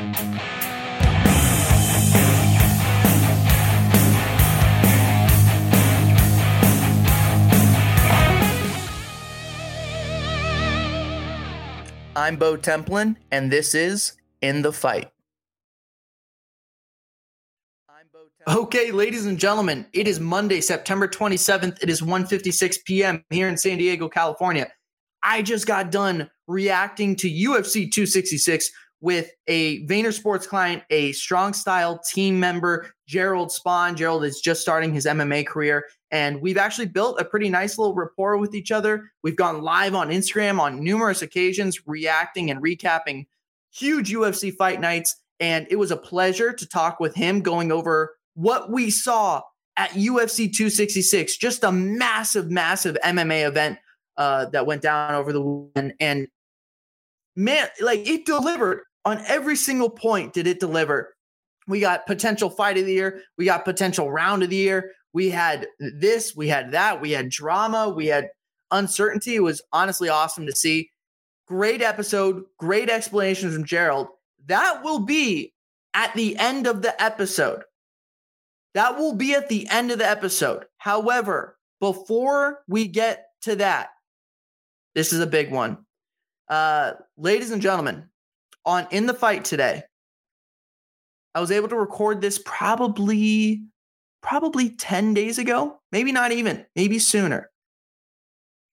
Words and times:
I'm 0.00 0.14
Bo 12.36 12.56
Templin, 12.56 13.16
and 13.30 13.50
this 13.50 13.74
is 13.74 14.14
In 14.40 14.62
the 14.62 14.72
Fight. 14.72 15.10
Okay, 18.48 18.92
ladies 18.92 19.26
and 19.26 19.38
gentlemen, 19.38 19.84
it 19.92 20.08
is 20.08 20.18
Monday, 20.18 20.62
September 20.62 21.08
27th. 21.08 21.82
It 21.82 21.90
is 21.90 22.00
1:56 22.00 22.78
p.m. 22.86 23.22
here 23.28 23.48
in 23.48 23.58
San 23.58 23.76
Diego, 23.76 24.08
California. 24.08 24.72
I 25.22 25.42
just 25.42 25.66
got 25.66 25.90
done 25.90 26.30
reacting 26.46 27.16
to 27.16 27.28
UFC 27.28 27.92
266 27.92 28.70
with 29.00 29.30
a 29.46 29.86
Vayner 29.86 30.12
Sports 30.12 30.46
client, 30.46 30.82
a 30.90 31.12
strong 31.12 31.52
style 31.52 32.00
team 32.12 32.38
member, 32.38 32.92
Jerald 33.06 33.50
Spohn. 33.50 33.96
Jerald 33.96 34.24
is 34.24 34.40
just 34.40 34.60
starting 34.60 34.92
his 34.92 35.06
MMA 35.06 35.46
career, 35.46 35.86
and 36.10 36.40
we've 36.40 36.58
actually 36.58 36.86
built 36.86 37.20
a 37.20 37.24
pretty 37.24 37.48
nice 37.48 37.78
little 37.78 37.94
rapport 37.94 38.36
with 38.36 38.54
each 38.54 38.70
other. 38.70 39.10
We've 39.22 39.36
gone 39.36 39.62
live 39.62 39.94
on 39.94 40.10
Instagram 40.10 40.60
on 40.60 40.82
numerous 40.82 41.22
occasions, 41.22 41.86
reacting 41.86 42.50
and 42.50 42.62
recapping 42.62 43.26
huge 43.72 44.12
UFC 44.12 44.54
fight 44.54 44.80
nights. 44.80 45.16
And 45.38 45.66
it 45.70 45.76
was 45.76 45.90
a 45.90 45.96
pleasure 45.96 46.52
to 46.52 46.68
talk 46.68 47.00
with 47.00 47.14
him 47.14 47.40
going 47.40 47.72
over 47.72 48.16
what 48.34 48.70
we 48.70 48.90
saw 48.90 49.42
at 49.76 49.90
UFC 49.90 50.52
266, 50.52 51.38
just 51.38 51.64
a 51.64 51.72
massive, 51.72 52.50
massive 52.50 52.96
MMA 53.02 53.46
event 53.48 53.78
uh, 54.16 54.46
that 54.46 54.66
went 54.66 54.82
down 54.82 55.14
over 55.14 55.32
the 55.32 55.40
weekend. 55.40 55.94
And 56.00 56.28
man, 57.36 57.68
like 57.80 58.06
it 58.06 58.26
delivered 58.26 58.82
on 59.04 59.22
every 59.26 59.56
single 59.56 59.90
point. 59.90 60.32
Did 60.32 60.46
it 60.46 60.60
deliver? 60.60 61.14
We 61.66 61.80
got 61.80 62.06
potential 62.06 62.50
fight 62.50 62.78
of 62.78 62.86
the 62.86 62.92
year. 62.92 63.22
We 63.38 63.44
got 63.44 63.64
potential 63.64 64.10
round 64.10 64.42
of 64.42 64.50
the 64.50 64.56
year. 64.56 64.92
We 65.12 65.30
had 65.30 65.66
this, 65.78 66.34
we 66.36 66.48
had 66.48 66.72
that, 66.72 67.00
we 67.00 67.12
had 67.12 67.30
drama, 67.30 67.88
we 67.88 68.06
had 68.06 68.28
uncertainty. 68.70 69.36
It 69.36 69.42
was 69.42 69.62
honestly 69.72 70.08
awesome 70.08 70.46
to 70.46 70.54
see. 70.54 70.90
Great 71.46 71.82
episode, 71.82 72.44
great 72.58 72.88
explanations 72.88 73.54
from 73.54 73.64
Jerald. 73.64 74.08
That 74.46 74.84
will 74.84 75.00
be 75.00 75.52
at 75.94 76.14
the 76.14 76.36
end 76.36 76.66
of 76.66 76.82
the 76.82 77.00
episode. 77.02 77.62
That 78.74 78.98
will 78.98 79.14
be 79.14 79.34
at 79.34 79.48
the 79.48 79.68
end 79.68 79.90
of 79.90 79.98
the 79.98 80.08
episode. 80.08 80.64
However, 80.78 81.58
before 81.80 82.60
we 82.68 82.86
get 82.86 83.26
to 83.42 83.56
that, 83.56 83.88
this 84.94 85.12
is 85.12 85.20
a 85.20 85.26
big 85.26 85.50
one. 85.50 85.78
Uh, 86.48 86.92
ladies 87.16 87.50
and 87.50 87.62
gentlemen, 87.62 88.08
on 88.64 88.86
In 88.90 89.06
the 89.06 89.14
Fight 89.14 89.44
today, 89.44 89.82
I 91.34 91.40
was 91.40 91.50
able 91.50 91.68
to 91.68 91.76
record 91.76 92.20
this 92.20 92.40
probably 92.44 93.62
probably 94.22 94.70
10 94.70 95.14
days 95.14 95.38
ago, 95.38 95.80
maybe 95.92 96.12
not 96.12 96.32
even, 96.32 96.66
maybe 96.76 96.98
sooner. 96.98 97.50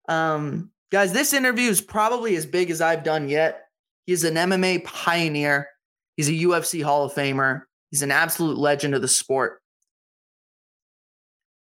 Um, 0.09 0.71
guys, 0.91 1.13
this 1.13 1.33
interview 1.33 1.71
is 1.71 1.81
probably 1.81 2.37
as 2.37 2.47
big 2.47 2.71
as 2.71 2.81
I've 2.81 3.05
done 3.05 3.29
yet. 3.29 3.67
He's 4.07 4.25
an 4.25 4.35
MMA 4.35 4.85
pioneer. 4.85 5.69
He's 6.17 6.29
a 6.29 6.33
UFC 6.33 6.83
Hall 6.83 7.05
of 7.05 7.13
Famer. 7.13 7.63
He's 7.91 8.03
an 8.03 8.11
absolute 8.11 8.59
legend 8.59 8.95
of 8.95 9.03
the 9.03 9.09
sport. 9.09 9.61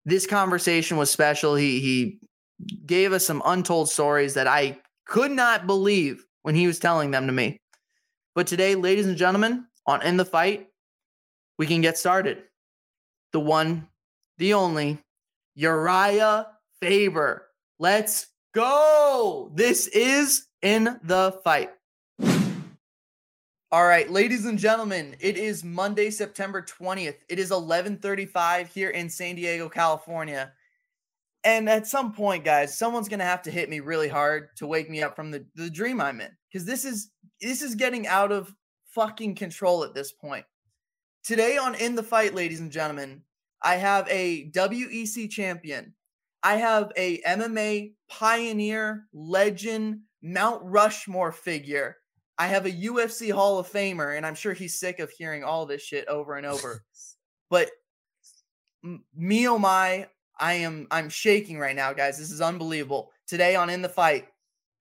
This 0.04 0.26
conversation 0.26 0.96
was 0.96 1.10
special. 1.10 1.56
He 1.56 1.80
he 1.80 2.18
gave 2.86 3.12
us 3.12 3.26
some 3.26 3.42
untold 3.44 3.90
stories 3.90 4.34
that 4.34 4.46
I 4.46 4.78
could 5.04 5.32
not 5.32 5.66
believe 5.66 6.24
when 6.42 6.54
he 6.54 6.66
was 6.66 6.78
telling 6.78 7.10
them 7.10 7.26
to 7.26 7.32
me. 7.32 7.58
But 8.36 8.46
today, 8.46 8.74
ladies 8.74 9.06
and 9.06 9.16
gentlemen, 9.16 9.64
on 9.86 10.02
In 10.02 10.18
the 10.18 10.24
Fight, 10.26 10.68
we 11.56 11.66
can 11.66 11.80
get 11.80 11.96
started. 11.96 12.42
The 13.32 13.40
one, 13.40 13.88
the 14.36 14.52
only, 14.52 14.98
Urijah 15.58 16.46
Faber. 16.78 17.46
Let's 17.78 18.26
go. 18.52 19.50
This 19.54 19.86
is 19.86 20.48
In 20.60 21.00
the 21.02 21.40
Fight. 21.44 21.70
All 23.72 23.86
right, 23.86 24.10
ladies 24.10 24.44
and 24.44 24.58
gentlemen, 24.58 25.16
it 25.18 25.38
is 25.38 25.64
Monday, 25.64 26.10
September 26.10 26.60
20th. 26.60 27.16
It 27.30 27.38
is 27.38 27.50
11:35 27.50 28.68
here 28.68 28.90
in 28.90 29.08
San 29.08 29.36
Diego, 29.36 29.70
California. 29.70 30.52
And 31.42 31.70
at 31.70 31.86
some 31.86 32.12
point, 32.12 32.44
guys, 32.44 32.76
someone's 32.76 33.08
gonna 33.08 33.24
have 33.24 33.42
to 33.42 33.50
hit 33.50 33.70
me 33.70 33.80
really 33.80 34.08
hard 34.08 34.54
to 34.56 34.66
wake 34.66 34.90
me 34.90 35.02
up 35.02 35.16
from 35.16 35.30
the, 35.30 35.46
the 35.54 35.70
dream 35.70 36.02
I'm 36.02 36.20
in. 36.20 36.36
Because 36.56 36.64
this 36.64 36.86
is 36.86 37.10
this 37.42 37.60
is 37.60 37.74
getting 37.74 38.06
out 38.06 38.32
of 38.32 38.50
fucking 38.94 39.34
control 39.34 39.84
at 39.84 39.92
this 39.92 40.10
point. 40.10 40.46
Today 41.22 41.58
on 41.58 41.74
In 41.74 41.94
the 41.94 42.02
Fight, 42.02 42.34
ladies 42.34 42.60
and 42.60 42.72
gentlemen, 42.72 43.20
I 43.62 43.74
have 43.74 44.08
a 44.08 44.50
WEC 44.52 45.28
champion. 45.28 45.92
I 46.42 46.56
have 46.56 46.92
a 46.96 47.20
MMA 47.20 47.92
pioneer, 48.08 49.04
legend, 49.12 50.00
Mount 50.22 50.62
Rushmore 50.64 51.30
figure. 51.30 51.98
I 52.38 52.46
have 52.46 52.64
a 52.64 52.72
UFC 52.72 53.30
Hall 53.30 53.58
of 53.58 53.70
Famer, 53.70 54.16
and 54.16 54.24
I'm 54.24 54.34
sure 54.34 54.54
he's 54.54 54.80
sick 54.80 54.98
of 54.98 55.10
hearing 55.10 55.44
all 55.44 55.66
this 55.66 55.82
shit 55.82 56.08
over 56.08 56.36
and 56.36 56.46
over. 56.46 56.82
but 57.50 57.68
me 59.14 59.46
oh 59.46 59.58
my, 59.58 60.06
I 60.40 60.54
am 60.54 60.86
I'm 60.90 61.10
shaking 61.10 61.58
right 61.58 61.76
now, 61.76 61.92
guys. 61.92 62.16
This 62.16 62.30
is 62.30 62.40
unbelievable. 62.40 63.12
Today 63.26 63.56
on 63.56 63.68
In 63.68 63.82
the 63.82 63.90
Fight, 63.90 64.28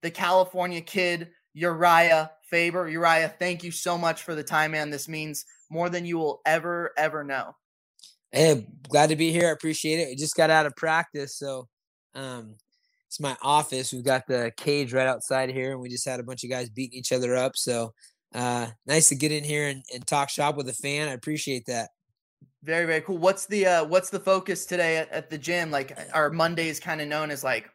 the 0.00 0.10
California 0.10 0.80
kid 0.80 1.32
Urijah 1.56 2.30
Faber. 2.50 2.90
Urijah, 2.90 3.38
thank 3.38 3.64
you 3.64 3.70
so 3.70 3.96
much 3.96 4.22
for 4.22 4.34
the 4.34 4.44
time, 4.44 4.72
man. 4.72 4.90
This 4.90 5.08
means 5.08 5.44
more 5.70 5.88
than 5.88 6.04
you 6.04 6.18
will 6.18 6.40
ever, 6.46 6.92
ever 6.96 7.24
know. 7.24 7.56
Hey, 8.30 8.66
glad 8.88 9.08
to 9.10 9.16
be 9.16 9.32
here. 9.32 9.48
I 9.48 9.52
appreciate 9.52 10.00
it. 10.00 10.08
I 10.10 10.14
just 10.14 10.36
got 10.36 10.50
out 10.50 10.66
of 10.66 10.76
practice, 10.76 11.36
so 11.36 11.68
um, 12.14 12.56
it's 13.06 13.20
my 13.20 13.36
office. 13.40 13.92
We've 13.92 14.04
got 14.04 14.26
the 14.26 14.52
cage 14.56 14.92
right 14.92 15.06
outside 15.06 15.50
here, 15.50 15.72
and 15.72 15.80
we 15.80 15.88
just 15.88 16.06
had 16.06 16.20
a 16.20 16.24
bunch 16.24 16.44
of 16.44 16.50
guys 16.50 16.68
beating 16.68 16.98
each 16.98 17.12
other 17.12 17.34
up. 17.36 17.56
So 17.56 17.94
uh, 18.34 18.68
nice 18.86 19.08
to 19.08 19.14
get 19.14 19.32
in 19.32 19.44
here 19.44 19.68
and, 19.68 19.82
and 19.94 20.06
talk 20.06 20.28
shop 20.28 20.56
with 20.56 20.68
a 20.68 20.74
fan. 20.74 21.08
I 21.08 21.12
appreciate 21.12 21.66
that. 21.66 21.90
Very, 22.62 22.84
very 22.84 23.00
cool. 23.00 23.18
What's 23.18 23.46
the 23.46 23.66
uh, 23.66 23.84
what's 23.84 24.10
the 24.10 24.20
focus 24.20 24.66
today 24.66 24.98
at, 24.98 25.10
at 25.12 25.30
the 25.30 25.38
gym? 25.38 25.70
Like, 25.70 25.96
our 26.12 26.30
Monday 26.30 26.68
is 26.68 26.80
kind 26.80 27.00
of 27.00 27.08
known 27.08 27.30
as 27.30 27.44
like 27.44 27.70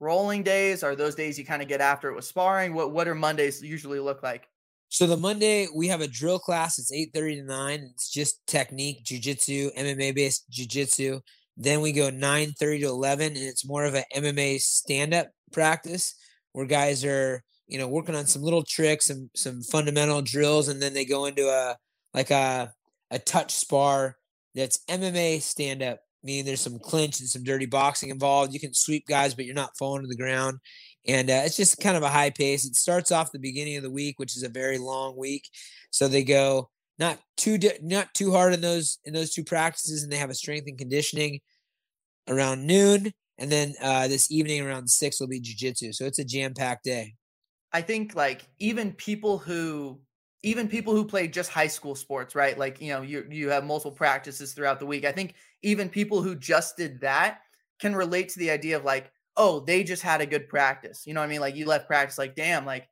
rolling 0.00 0.42
days? 0.42 0.82
Are 0.82 0.96
those 0.96 1.14
days 1.14 1.38
you 1.38 1.44
kind 1.44 1.62
of 1.62 1.68
get 1.68 1.80
after 1.80 2.10
it 2.10 2.14
with 2.14 2.24
sparring? 2.24 2.74
What 2.74 2.92
what 2.92 3.08
are 3.08 3.14
Mondays 3.14 3.62
usually 3.62 4.00
look 4.00 4.22
like? 4.22 4.48
So 4.88 5.06
the 5.06 5.16
Monday 5.16 5.66
we 5.74 5.88
have 5.88 6.00
a 6.00 6.08
drill 6.08 6.38
class. 6.38 6.78
It's 6.78 6.92
eight 6.92 7.10
thirty 7.14 7.36
to 7.36 7.42
nine. 7.42 7.90
It's 7.94 8.10
just 8.10 8.46
technique, 8.46 9.04
jujitsu, 9.04 9.74
MMA 9.76 10.14
based 10.14 10.50
jujitsu. 10.50 11.20
Then 11.56 11.80
we 11.80 11.92
go 11.92 12.10
nine 12.10 12.52
thirty 12.52 12.80
to 12.80 12.86
eleven, 12.86 13.28
and 13.28 13.44
it's 13.44 13.66
more 13.66 13.84
of 13.84 13.94
a 13.94 14.04
MMA 14.14 14.60
stand 14.60 15.14
up 15.14 15.28
practice 15.52 16.14
where 16.52 16.66
guys 16.66 17.04
are 17.04 17.42
you 17.66 17.78
know 17.78 17.88
working 17.88 18.14
on 18.14 18.26
some 18.26 18.42
little 18.42 18.62
tricks 18.62 19.10
and 19.10 19.30
some 19.34 19.62
fundamental 19.62 20.22
drills, 20.22 20.68
and 20.68 20.80
then 20.80 20.94
they 20.94 21.04
go 21.04 21.26
into 21.26 21.48
a 21.48 21.76
like 22.12 22.30
a 22.30 22.72
a 23.10 23.18
touch 23.18 23.52
spar 23.52 24.16
that's 24.54 24.78
MMA 24.88 25.40
stand 25.42 25.82
up 25.82 26.00
meaning 26.24 26.44
there's 26.44 26.60
some 26.60 26.78
clinch 26.78 27.20
and 27.20 27.28
some 27.28 27.44
dirty 27.44 27.66
boxing 27.66 28.08
involved. 28.08 28.52
You 28.52 28.60
can 28.60 28.74
sweep 28.74 29.06
guys, 29.06 29.34
but 29.34 29.44
you're 29.44 29.54
not 29.54 29.76
falling 29.78 30.02
to 30.02 30.08
the 30.08 30.16
ground. 30.16 30.58
And 31.06 31.30
uh, 31.30 31.42
it's 31.44 31.56
just 31.56 31.80
kind 31.80 31.96
of 31.96 32.02
a 32.02 32.08
high 32.08 32.30
pace. 32.30 32.64
It 32.64 32.76
starts 32.76 33.12
off 33.12 33.30
the 33.30 33.38
beginning 33.38 33.76
of 33.76 33.82
the 33.82 33.90
week, 33.90 34.18
which 34.18 34.36
is 34.36 34.42
a 34.42 34.48
very 34.48 34.78
long 34.78 35.16
week. 35.16 35.48
So 35.90 36.08
they 36.08 36.24
go 36.24 36.70
not 36.98 37.18
too 37.36 37.58
di- 37.58 37.78
not 37.82 38.14
too 38.14 38.32
hard 38.32 38.54
in 38.54 38.60
those 38.60 38.98
in 39.04 39.12
those 39.12 39.30
two 39.30 39.44
practices, 39.44 40.02
and 40.02 40.10
they 40.10 40.16
have 40.16 40.30
a 40.30 40.34
strength 40.34 40.66
and 40.66 40.78
conditioning 40.78 41.40
around 42.28 42.66
noon, 42.66 43.12
and 43.38 43.50
then 43.50 43.74
uh, 43.82 44.08
this 44.08 44.30
evening 44.30 44.66
around 44.66 44.88
six 44.88 45.20
will 45.20 45.28
be 45.28 45.40
jujitsu. 45.40 45.94
So 45.94 46.06
it's 46.06 46.18
a 46.18 46.24
jam 46.24 46.54
packed 46.54 46.84
day. 46.84 47.14
I 47.72 47.82
think 47.82 48.14
like 48.14 48.42
even 48.58 48.92
people 48.92 49.38
who 49.38 50.00
even 50.44 50.68
people 50.68 50.94
who 50.94 51.04
play 51.04 51.26
just 51.26 51.50
high 51.50 51.66
school 51.66 51.94
sports, 51.94 52.34
right? 52.34 52.58
Like, 52.58 52.80
you 52.80 52.92
know, 52.92 53.02
you 53.02 53.26
you 53.30 53.48
have 53.48 53.64
multiple 53.64 53.90
practices 53.90 54.52
throughout 54.52 54.78
the 54.78 54.86
week. 54.86 55.04
I 55.04 55.12
think 55.12 55.34
even 55.62 55.88
people 55.88 56.22
who 56.22 56.34
just 56.34 56.76
did 56.76 57.00
that 57.00 57.40
can 57.80 57.96
relate 57.96 58.28
to 58.30 58.38
the 58.38 58.50
idea 58.50 58.76
of 58.76 58.84
like, 58.84 59.10
oh, 59.36 59.60
they 59.60 59.82
just 59.82 60.02
had 60.02 60.20
a 60.20 60.26
good 60.26 60.48
practice. 60.48 61.06
You 61.06 61.14
know 61.14 61.20
what 61.20 61.26
I 61.26 61.30
mean? 61.30 61.40
Like 61.40 61.56
you 61.56 61.66
left 61.66 61.88
practice 61.88 62.18
like, 62.18 62.36
damn, 62.36 62.66
like 62.66 62.88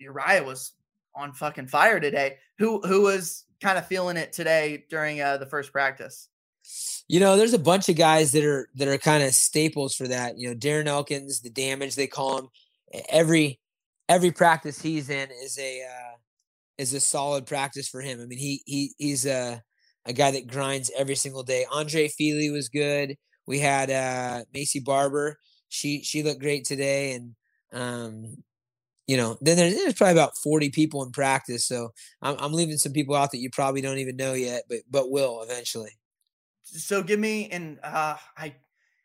Urijah 0.00 0.44
was 0.44 0.72
on 1.14 1.32
fucking 1.32 1.68
fire 1.68 1.98
today. 1.98 2.36
Who 2.58 2.80
who 2.82 3.02
was 3.02 3.44
kind 3.60 3.78
of 3.78 3.86
feeling 3.86 4.18
it 4.18 4.32
today 4.32 4.84
during 4.90 5.20
uh, 5.20 5.38
the 5.38 5.46
first 5.46 5.72
practice? 5.72 6.28
You 7.08 7.20
know, 7.20 7.36
there's 7.36 7.54
a 7.54 7.58
bunch 7.58 7.88
of 7.88 7.96
guys 7.96 8.32
that 8.32 8.44
are 8.44 8.68
that 8.74 8.88
are 8.88 8.98
kind 8.98 9.22
of 9.22 9.34
staples 9.34 9.94
for 9.94 10.08
that. 10.08 10.38
You 10.38 10.48
know, 10.48 10.54
Darren 10.54 10.86
Elkins, 10.86 11.40
the 11.40 11.50
damage 11.50 11.96
they 11.96 12.06
call 12.06 12.38
him. 12.38 12.48
Every 13.08 13.58
every 14.08 14.30
practice 14.30 14.80
he's 14.80 15.08
in 15.08 15.30
is 15.30 15.58
a 15.58 15.82
uh, 15.82 16.11
is 16.82 16.92
a 16.92 17.00
solid 17.00 17.46
practice 17.46 17.88
for 17.88 18.00
him. 18.00 18.20
I 18.20 18.26
mean, 18.26 18.38
he 18.38 18.62
he 18.66 18.92
he's 18.98 19.24
a 19.26 19.62
a 20.04 20.12
guy 20.12 20.32
that 20.32 20.48
grinds 20.48 20.90
every 20.96 21.14
single 21.14 21.42
day. 21.42 21.64
Andre 21.70 22.08
Fili 22.08 22.50
was 22.50 22.68
good. 22.68 23.16
We 23.46 23.60
had 23.60 23.90
uh 23.90 24.44
Maycee 24.54 24.84
Barber. 24.84 25.38
She 25.68 26.02
she 26.02 26.22
looked 26.22 26.40
great 26.40 26.64
today, 26.64 27.12
and 27.12 27.34
um, 27.72 28.36
you 29.06 29.16
know, 29.16 29.36
then 29.40 29.56
there's, 29.56 29.74
there's, 29.74 29.94
probably 29.94 30.12
about 30.12 30.36
40 30.42 30.70
people 30.70 31.02
in 31.02 31.10
practice. 31.10 31.66
So 31.66 31.90
I'm, 32.20 32.36
I'm 32.38 32.52
leaving 32.52 32.76
some 32.76 32.92
people 32.92 33.14
out 33.14 33.30
that 33.32 33.38
you 33.38 33.50
probably 33.50 33.80
don't 33.80 33.98
even 33.98 34.16
know 34.16 34.34
yet, 34.34 34.64
but 34.68 34.78
but 34.90 35.10
will 35.10 35.42
eventually. 35.42 35.98
So 36.62 37.02
give 37.02 37.18
me 37.18 37.48
and 37.48 37.78
uh, 37.82 38.16
I 38.36 38.54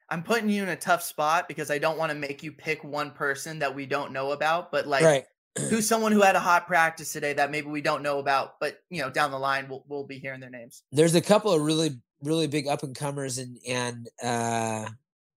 I'm 0.09 0.23
putting 0.23 0.49
you 0.49 0.63
in 0.63 0.69
a 0.69 0.75
tough 0.75 1.03
spot 1.03 1.47
because 1.47 1.69
I 1.69 1.79
don't 1.79 1.97
want 1.97 2.11
to 2.11 2.17
make 2.17 2.43
you 2.43 2.51
pick 2.51 2.83
one 2.83 3.11
person 3.11 3.59
that 3.59 3.73
we 3.73 3.85
don't 3.85 4.11
know 4.11 4.31
about, 4.31 4.71
but 4.71 4.87
like 4.87 5.03
right. 5.03 5.23
Who's 5.69 5.87
someone 5.87 6.11
who 6.11 6.21
had 6.21 6.35
a 6.35 6.39
hot 6.39 6.67
practice 6.67 7.11
today 7.11 7.33
that 7.33 7.51
maybe 7.51 7.67
we 7.67 7.81
don't 7.81 8.03
know 8.03 8.19
about, 8.19 8.59
but 8.59 8.79
you 8.89 9.01
know, 9.01 9.09
down 9.09 9.31
the 9.31 9.39
line 9.39 9.67
we'll 9.69 9.83
we'll 9.87 10.05
be 10.05 10.19
hearing 10.19 10.39
their 10.39 10.49
names. 10.49 10.83
There's 10.91 11.15
a 11.15 11.21
couple 11.21 11.51
of 11.51 11.61
really 11.61 12.01
really 12.23 12.47
big 12.47 12.67
up 12.67 12.83
and 12.83 12.95
comers 12.95 13.37
and 13.37 13.57
and 13.67 14.09
uh 14.23 14.87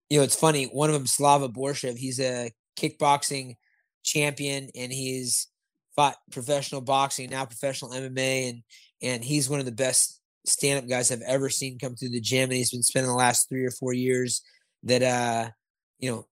you 0.08 0.18
know, 0.18 0.24
it's 0.24 0.36
funny, 0.36 0.64
one 0.64 0.90
of 0.90 0.94
them 0.94 1.06
Slava 1.06 1.48
Borshchev, 1.48 1.96
he's 1.96 2.18
a 2.18 2.50
kickboxing 2.76 3.54
champion 4.02 4.68
and 4.74 4.92
he's 4.92 5.46
fought 5.94 6.16
professional 6.32 6.80
boxing, 6.80 7.30
now 7.30 7.44
professional 7.44 7.92
MMA 7.92 8.50
and 8.50 8.62
and 9.02 9.24
he's 9.24 9.48
one 9.48 9.60
of 9.60 9.66
the 9.66 9.72
best 9.72 10.20
stand-up 10.46 10.88
guys 10.88 11.12
I've 11.12 11.22
ever 11.22 11.48
seen 11.48 11.78
come 11.78 11.94
through 11.94 12.10
the 12.10 12.20
gym 12.20 12.44
and 12.44 12.54
he's 12.54 12.70
been 12.70 12.82
spending 12.82 13.10
the 13.10 13.16
last 13.16 13.48
3 13.48 13.64
or 13.64 13.70
4 13.70 13.92
years 13.92 14.42
that 14.84 15.02
uh 15.02 15.50
you 15.98 16.10
know 16.10 16.26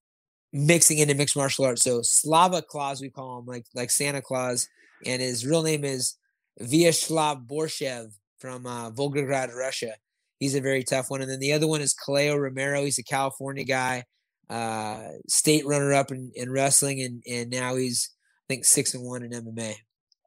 mixing 0.59 0.99
into 0.99 1.15
mixed 1.15 1.37
martial 1.37 1.65
arts. 1.65 1.83
So 1.83 2.01
Slava 2.03 2.63
Claus 2.63 3.01
we 3.01 3.11
call 3.11 3.39
him 3.39 3.47
like 3.47 3.65
like 3.75 3.91
Santa 3.91 4.21
Claus 4.21 4.69
and 5.07 5.23
his 5.23 5.47
real 5.47 5.63
name 5.63 5.85
is 5.85 6.17
Vyacheslav 6.61 7.47
Borshchev 7.47 8.13
from 8.39 8.67
uh, 8.67 8.91
Volgograd, 8.91 9.55
Russia. 9.55 9.95
He's 10.39 10.55
a 10.55 10.61
very 10.61 10.83
tough 10.83 11.11
one. 11.11 11.23
And 11.23 11.31
then 11.31 11.41
the 11.41 11.53
other 11.53 11.67
one 11.67 11.81
is 11.81 11.95
Kaleo 11.95 12.39
Romero. 12.39 12.85
He's 12.85 12.99
a 12.99 13.05
California 13.05 13.65
guy, 13.65 14.05
uh, 14.51 15.09
state 15.29 15.67
runner 15.67 15.93
up 15.93 16.11
in, 16.11 16.33
in 16.35 16.51
wrestling, 16.51 17.01
and 17.03 17.23
and 17.29 17.51
now 17.51 17.77
he's 17.77 18.11
I 18.49 18.55
think 18.55 18.65
six 18.65 18.95
and 18.95 19.05
one 19.05 19.23
in 19.23 19.31
MMA. 19.31 19.75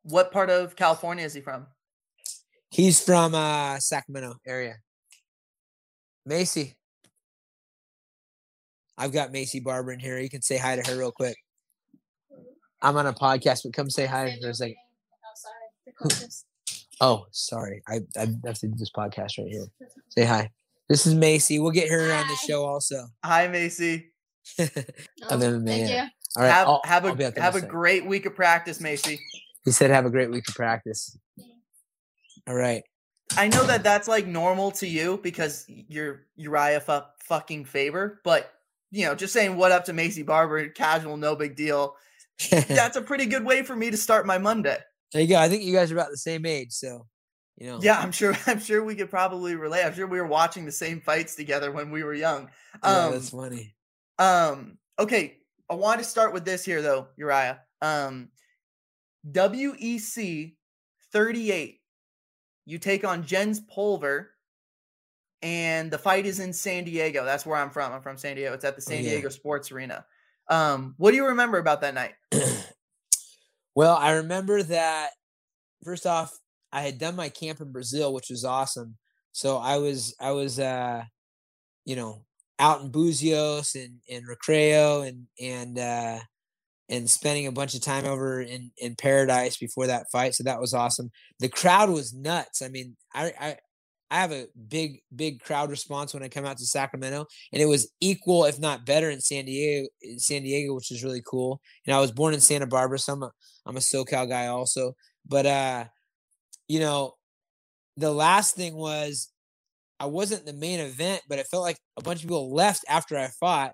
What 0.04 0.32
part 0.32 0.50
of 0.50 0.76
California 0.76 1.26
is 1.26 1.34
he 1.34 1.42
from? 1.42 1.68
He's 2.70 3.04
from 3.04 3.36
uh, 3.36 3.80
Sacramento 3.80 4.36
area. 4.48 4.76
Maycee. 6.28 6.76
I've 9.02 9.12
got 9.12 9.34
Maycee 9.34 9.64
Barber 9.64 9.92
in 9.92 10.00
here. 10.00 10.20
You 10.20 10.30
can 10.30 10.44
say 10.44 10.58
hi 10.58 10.76
to 10.76 10.92
her 10.92 10.96
real 10.96 11.12
quick. 11.12 11.36
I'm 12.84 12.96
on 12.98 13.08
a 13.08 13.14
podcast, 13.14 13.62
but 13.64 13.74
come 13.74 13.90
say 13.90 14.06
hi 14.06 14.38
for 14.40 14.50
a 14.50 14.54
second. 14.54 14.76
Oh, 17.02 17.26
sorry. 17.32 17.82
I, 17.88 18.02
I 18.16 18.28
have 18.46 18.60
to 18.60 18.68
do 18.68 18.76
this 18.78 18.92
podcast 18.92 19.40
right 19.40 19.48
here. 19.48 19.66
Say 20.10 20.24
hi. 20.24 20.52
This 20.88 21.08
is 21.08 21.16
Maycee. 21.16 21.60
We'll 21.60 21.72
get 21.72 21.90
her 21.90 22.12
hi. 22.12 22.22
on 22.22 22.28
the 22.28 22.36
show 22.36 22.64
also. 22.64 23.08
Hi, 23.26 23.48
Maycee. 23.48 24.04
oh, 24.60 24.66
MMA. 25.32 25.66
Thank 25.66 25.90
you. 25.90 25.98
All 26.38 26.44
right. 26.44 26.52
Have, 26.52 26.68
I'll, 26.68 26.82
have 26.86 27.06
I'll 27.06 27.20
a 27.20 27.40
have 27.42 27.56
a 27.56 27.62
great 27.62 28.06
week 28.06 28.28
of 28.28 28.36
practice, 28.36 28.78
Maycee. 28.80 29.18
He 29.66 29.72
said, 29.72 29.90
"Have 29.90 30.06
a 30.06 30.10
great 30.10 30.30
week 30.30 30.48
of 30.48 30.54
practice." 30.54 31.18
All 32.48 32.56
right. 32.56 32.84
I 33.38 33.48
know 33.48 33.64
that 33.66 33.84
that's 33.84 34.08
like 34.08 34.28
normal 34.28 34.72
to 34.72 34.88
you 34.88 35.20
because 35.24 35.66
you're 35.68 36.28
Urijah 36.40 36.82
fu- 36.82 37.08
fucking 37.26 37.66
Faber, 37.66 38.20
but 38.24 38.52
you 38.92 39.06
know, 39.06 39.16
just 39.16 39.34
saying 39.34 39.56
what 39.56 39.72
up 39.72 39.86
to 39.86 39.94
Maycee 39.94 40.26
Barber, 40.26 40.68
casual, 40.70 41.18
no 41.18 41.36
big 41.36 41.56
deal. 41.56 41.96
that's 42.50 42.98
a 42.98 43.02
pretty 43.02 43.26
good 43.26 43.46
way 43.46 43.64
for 43.64 43.76
me 43.76 43.90
to 43.92 43.98
start 43.98 44.26
my 44.26 44.38
Monday. 44.38 44.78
There 45.14 45.22
you 45.22 45.28
go. 45.28 45.40
I 45.40 45.50
think 45.50 45.64
you 45.64 45.74
guys 45.74 45.92
are 45.92 45.96
about 45.96 46.12
the 46.12 46.18
same 46.18 46.46
age, 46.46 46.72
so 46.72 47.08
you 47.58 47.68
know. 47.68 47.80
Yeah, 47.82 48.00
I'm 48.00 48.12
sure. 48.12 48.36
I'm 48.48 48.60
sure 48.60 48.84
we 48.84 48.96
could 48.96 49.10
probably 49.10 49.56
relate. 49.56 49.86
I'm 49.86 49.94
sure 49.94 50.08
we 50.08 50.20
were 50.20 50.28
watching 50.28 50.66
the 50.66 50.72
same 50.72 51.02
fights 51.02 51.36
together 51.36 51.72
when 51.72 51.92
we 51.92 52.04
were 52.04 52.14
young. 52.14 52.50
Um, 52.84 52.96
yeah, 52.96 53.10
that's 53.12 53.30
funny. 53.30 53.76
Um. 54.20 54.78
Okay, 55.00 55.38
I 55.70 55.76
want 55.76 56.00
to 56.00 56.06
start 56.06 56.34
with 56.34 56.46
this 56.46 56.66
here 56.66 56.82
though, 56.82 57.08
Urijah. 57.20 57.60
Um, 57.82 58.30
WEC 59.30 60.56
38. 61.12 61.80
You 62.66 62.78
take 62.78 63.04
on 63.04 63.26
Jens 63.26 63.60
Pulver, 63.60 64.31
and 65.42 65.92
the 65.92 65.98
fight 65.98 66.26
is 66.26 66.40
in 66.40 66.54
San 66.54 66.84
Diego. 66.84 67.26
That's 67.26 67.46
where 67.46 67.58
I'm 67.58 67.70
from. 67.70 67.92
I'm 67.94 68.02
from 68.02 68.18
San 68.18 68.36
Diego. 68.36 68.54
It's 68.54 68.66
at 68.66 68.76
the 68.76 68.84
oh, 68.86 68.90
San 68.90 69.00
oh, 69.00 69.02
yeah. 69.02 69.10
Diego 69.12 69.30
Sports 69.30 69.72
Arena. 69.72 70.06
Um, 70.48 70.96
what 70.98 71.12
do 71.12 71.18
you 71.18 71.28
remember 71.28 71.58
about 71.58 71.82
that 71.82 71.94
night? 71.94 72.14
Well, 73.76 73.96
I 73.96 74.12
remember 74.12 74.62
that 74.64 75.12
first 75.84 76.06
off, 76.06 76.38
I 76.72 76.82
had 76.82 77.00
done 77.00 77.16
my 77.16 77.30
camp 77.30 77.62
in 77.62 77.72
Brazil, 77.72 78.14
which 78.14 78.30
was 78.30 78.44
awesome. 78.44 78.98
So 79.32 79.58
I 79.58 79.78
was 79.78 80.16
I 80.20 80.32
was 80.32 80.60
uh 80.60 81.04
you 81.86 81.96
know 81.96 82.26
out 82.60 82.82
in 82.82 82.92
Buzios 82.92 83.76
and 83.76 84.00
in 84.08 84.24
Recreio 84.26 85.08
and 85.08 85.28
and 85.40 85.80
uh 85.80 86.20
and 86.90 87.10
spending 87.10 87.48
a 87.48 87.52
bunch 87.52 87.74
of 87.74 87.82
time 87.82 88.06
over 88.06 88.42
in 88.42 88.72
in 88.78 88.96
paradise 88.96 89.58
before 89.58 89.88
that 89.88 90.12
fight. 90.12 90.36
So 90.36 90.44
that 90.44 90.60
was 90.60 90.74
awesome. 90.74 91.12
The 91.40 91.50
crowd 91.50 91.90
was 91.90 92.14
nuts. 92.14 92.62
I 92.62 92.68
mean, 92.68 92.98
I 93.14 93.34
I 93.40 93.58
I 94.12 94.16
have 94.20 94.34
a 94.34 94.48
big, 94.68 95.02
big 95.16 95.42
crowd 95.42 95.70
response 95.70 96.14
when 96.14 96.22
I 96.22 96.28
come 96.28 96.46
out 96.46 96.58
to 96.58 96.66
Sacramento, 96.66 97.26
and 97.54 97.62
it 97.62 97.66
was 97.66 97.90
equal, 98.02 98.44
if 98.44 98.60
not 98.60 98.86
better, 98.86 99.10
in 99.10 99.22
San 99.22 99.46
Diego. 99.46 99.88
In 100.02 100.20
San 100.20 100.44
Diego, 100.44 100.76
which 100.76 100.92
is 100.92 101.02
really 101.02 101.24
cool. 101.26 101.62
And 101.88 101.96
I 101.96 102.00
was 102.02 102.12
born 102.12 102.34
in 102.34 102.42
Santa 102.42 102.68
Barbara, 102.68 103.00
so 103.00 103.14
I'm 103.14 103.24
a 103.24 103.32
I'm 103.66 103.78
a 103.78 103.80
SoCal 103.80 104.28
guy 104.28 104.48
also. 104.48 104.96
But 105.26 105.46
uh, 105.46 105.86
you 106.68 106.82
know, 106.82 107.14
the 107.96 108.12
last 108.12 108.56
thing 108.56 108.76
was 108.76 109.32
I 109.98 110.08
wasn't 110.08 110.46
the 110.46 110.54
main 110.54 110.82
event, 110.82 111.22
but 111.30 111.40
it 111.40 111.48
felt 111.48 111.64
like 111.64 111.78
a 111.96 112.04
bunch 112.04 112.20
of 112.22 112.28
people 112.28 112.54
left 112.54 112.84
after 112.90 113.18
I 113.18 113.30
fought, 113.40 113.74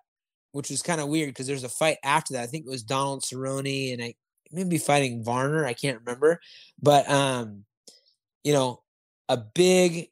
which 0.51 0.69
was 0.69 0.83
kind 0.83 1.01
of 1.01 1.07
weird 1.07 1.29
because 1.29 1.47
there's 1.47 1.63
a 1.63 1.69
fight 1.69 1.97
after 2.03 2.33
that. 2.33 2.43
I 2.43 2.47
think 2.47 2.65
it 2.65 2.69
was 2.69 2.83
Donald 2.83 3.23
Cerrone 3.23 3.93
and 3.93 4.03
I 4.03 4.13
maybe 4.51 4.77
fighting 4.77 5.23
Varner. 5.23 5.65
I 5.65 5.73
can't 5.73 5.99
remember, 5.99 6.39
but 6.79 7.09
um, 7.09 7.65
you 8.43 8.53
know, 8.53 8.83
a 9.29 9.37
big 9.37 10.09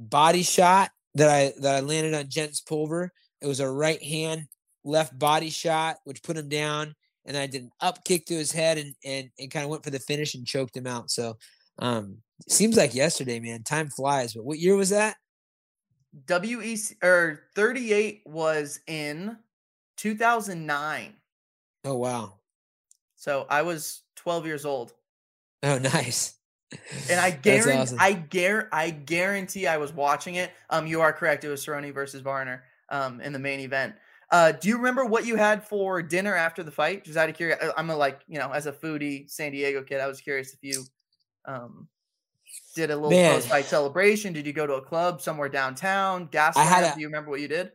body 0.00 0.42
shot 0.42 0.90
that 1.14 1.28
I 1.28 1.52
that 1.60 1.76
I 1.76 1.80
landed 1.80 2.14
on 2.14 2.28
Jens 2.28 2.60
Pulver. 2.60 3.12
It 3.40 3.46
was 3.46 3.60
a 3.60 3.70
right 3.70 4.02
hand 4.02 4.46
left 4.84 5.18
body 5.18 5.50
shot, 5.50 5.96
which 6.04 6.22
put 6.22 6.36
him 6.36 6.48
down, 6.48 6.94
and 7.26 7.36
I 7.36 7.46
did 7.46 7.62
an 7.62 7.70
up 7.80 8.04
kick 8.04 8.26
to 8.26 8.34
his 8.34 8.52
head 8.52 8.78
and 8.78 8.94
and, 9.04 9.30
and 9.38 9.50
kind 9.50 9.64
of 9.64 9.70
went 9.70 9.84
for 9.84 9.90
the 9.90 9.98
finish 9.98 10.34
and 10.34 10.46
choked 10.46 10.76
him 10.76 10.86
out. 10.86 11.10
So 11.10 11.36
um 11.78 12.18
seems 12.48 12.76
like 12.76 12.94
yesterday, 12.94 13.40
man. 13.40 13.62
Time 13.62 13.88
flies. 13.88 14.34
But 14.34 14.44
what 14.44 14.58
year 14.58 14.76
was 14.76 14.90
that? 14.90 15.16
WEC 16.26 16.96
or 17.04 17.44
38 17.54 18.22
was 18.26 18.80
in 18.86 19.36
2009. 19.96 21.14
Oh 21.84 21.96
wow. 21.96 22.34
So 23.16 23.46
I 23.50 23.62
was 23.62 24.02
12 24.16 24.46
years 24.46 24.64
old. 24.64 24.94
Oh 25.62 25.78
nice. 25.94 26.39
And 27.08 27.20
I 27.20 27.30
guarantee, 27.42 27.72
awesome. 27.72 27.98
I 28.00 28.12
guarantee, 28.12 28.68
I 28.72 28.90
guarantee, 28.90 29.66
I 29.66 29.76
was 29.76 29.92
watching 29.92 30.36
it. 30.36 30.50
Um, 30.70 30.86
you 30.86 31.00
are 31.00 31.12
correct. 31.12 31.44
It 31.44 31.48
was 31.48 31.64
Cerrone 31.64 31.92
versus 31.92 32.20
Varner, 32.20 32.64
um, 32.90 33.20
in 33.20 33.32
the 33.32 33.38
main 33.38 33.60
event. 33.60 33.94
Uh, 34.30 34.52
do 34.52 34.68
you 34.68 34.76
remember 34.76 35.04
what 35.04 35.26
you 35.26 35.34
had 35.36 35.66
for 35.66 36.02
dinner 36.02 36.36
after 36.36 36.62
the 36.62 36.70
fight? 36.70 37.04
Just 37.04 37.16
out 37.16 37.28
of 37.28 37.34
curiosity, 37.34 37.72
I'm 37.76 37.90
a 37.90 37.96
like, 37.96 38.20
you 38.28 38.38
know, 38.38 38.52
as 38.52 38.66
a 38.66 38.72
foodie 38.72 39.28
San 39.28 39.50
Diego 39.52 39.82
kid, 39.82 40.00
I 40.00 40.06
was 40.06 40.20
curious 40.20 40.54
if 40.54 40.60
you, 40.62 40.84
um, 41.46 41.88
did 42.74 42.90
a 42.90 42.96
little 42.96 43.10
post 43.10 43.48
fight 43.48 43.64
celebration. 43.64 44.32
Did 44.32 44.46
you 44.46 44.52
go 44.52 44.66
to 44.66 44.74
a 44.74 44.82
club 44.82 45.20
somewhere 45.20 45.48
downtown? 45.48 46.26
Gas 46.26 46.56
I 46.56 46.64
had 46.64 46.84
a, 46.84 46.94
do 46.94 47.00
you 47.00 47.06
remember 47.06 47.30
what 47.30 47.40
you 47.40 47.48
did? 47.48 47.72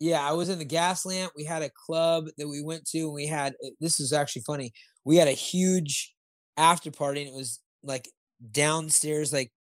Yeah, 0.00 0.26
I 0.26 0.32
was 0.32 0.48
in 0.48 0.58
the 0.58 0.66
Gaslamp. 0.66 1.30
We 1.36 1.44
had 1.44 1.62
a 1.62 1.70
club 1.70 2.26
that 2.36 2.48
we 2.48 2.62
went 2.62 2.86
to, 2.88 2.98
and 3.00 3.12
we 3.12 3.26
had 3.26 3.54
this 3.80 4.00
is 4.00 4.12
actually 4.12 4.42
funny. 4.42 4.72
We 5.04 5.16
had 5.16 5.28
a 5.28 5.32
huge 5.32 6.14
after 6.56 6.90
party, 6.90 7.22
and 7.22 7.30
it 7.30 7.36
was 7.36 7.60
like 7.82 8.08
downstairs, 8.50 9.32
like, 9.32 9.52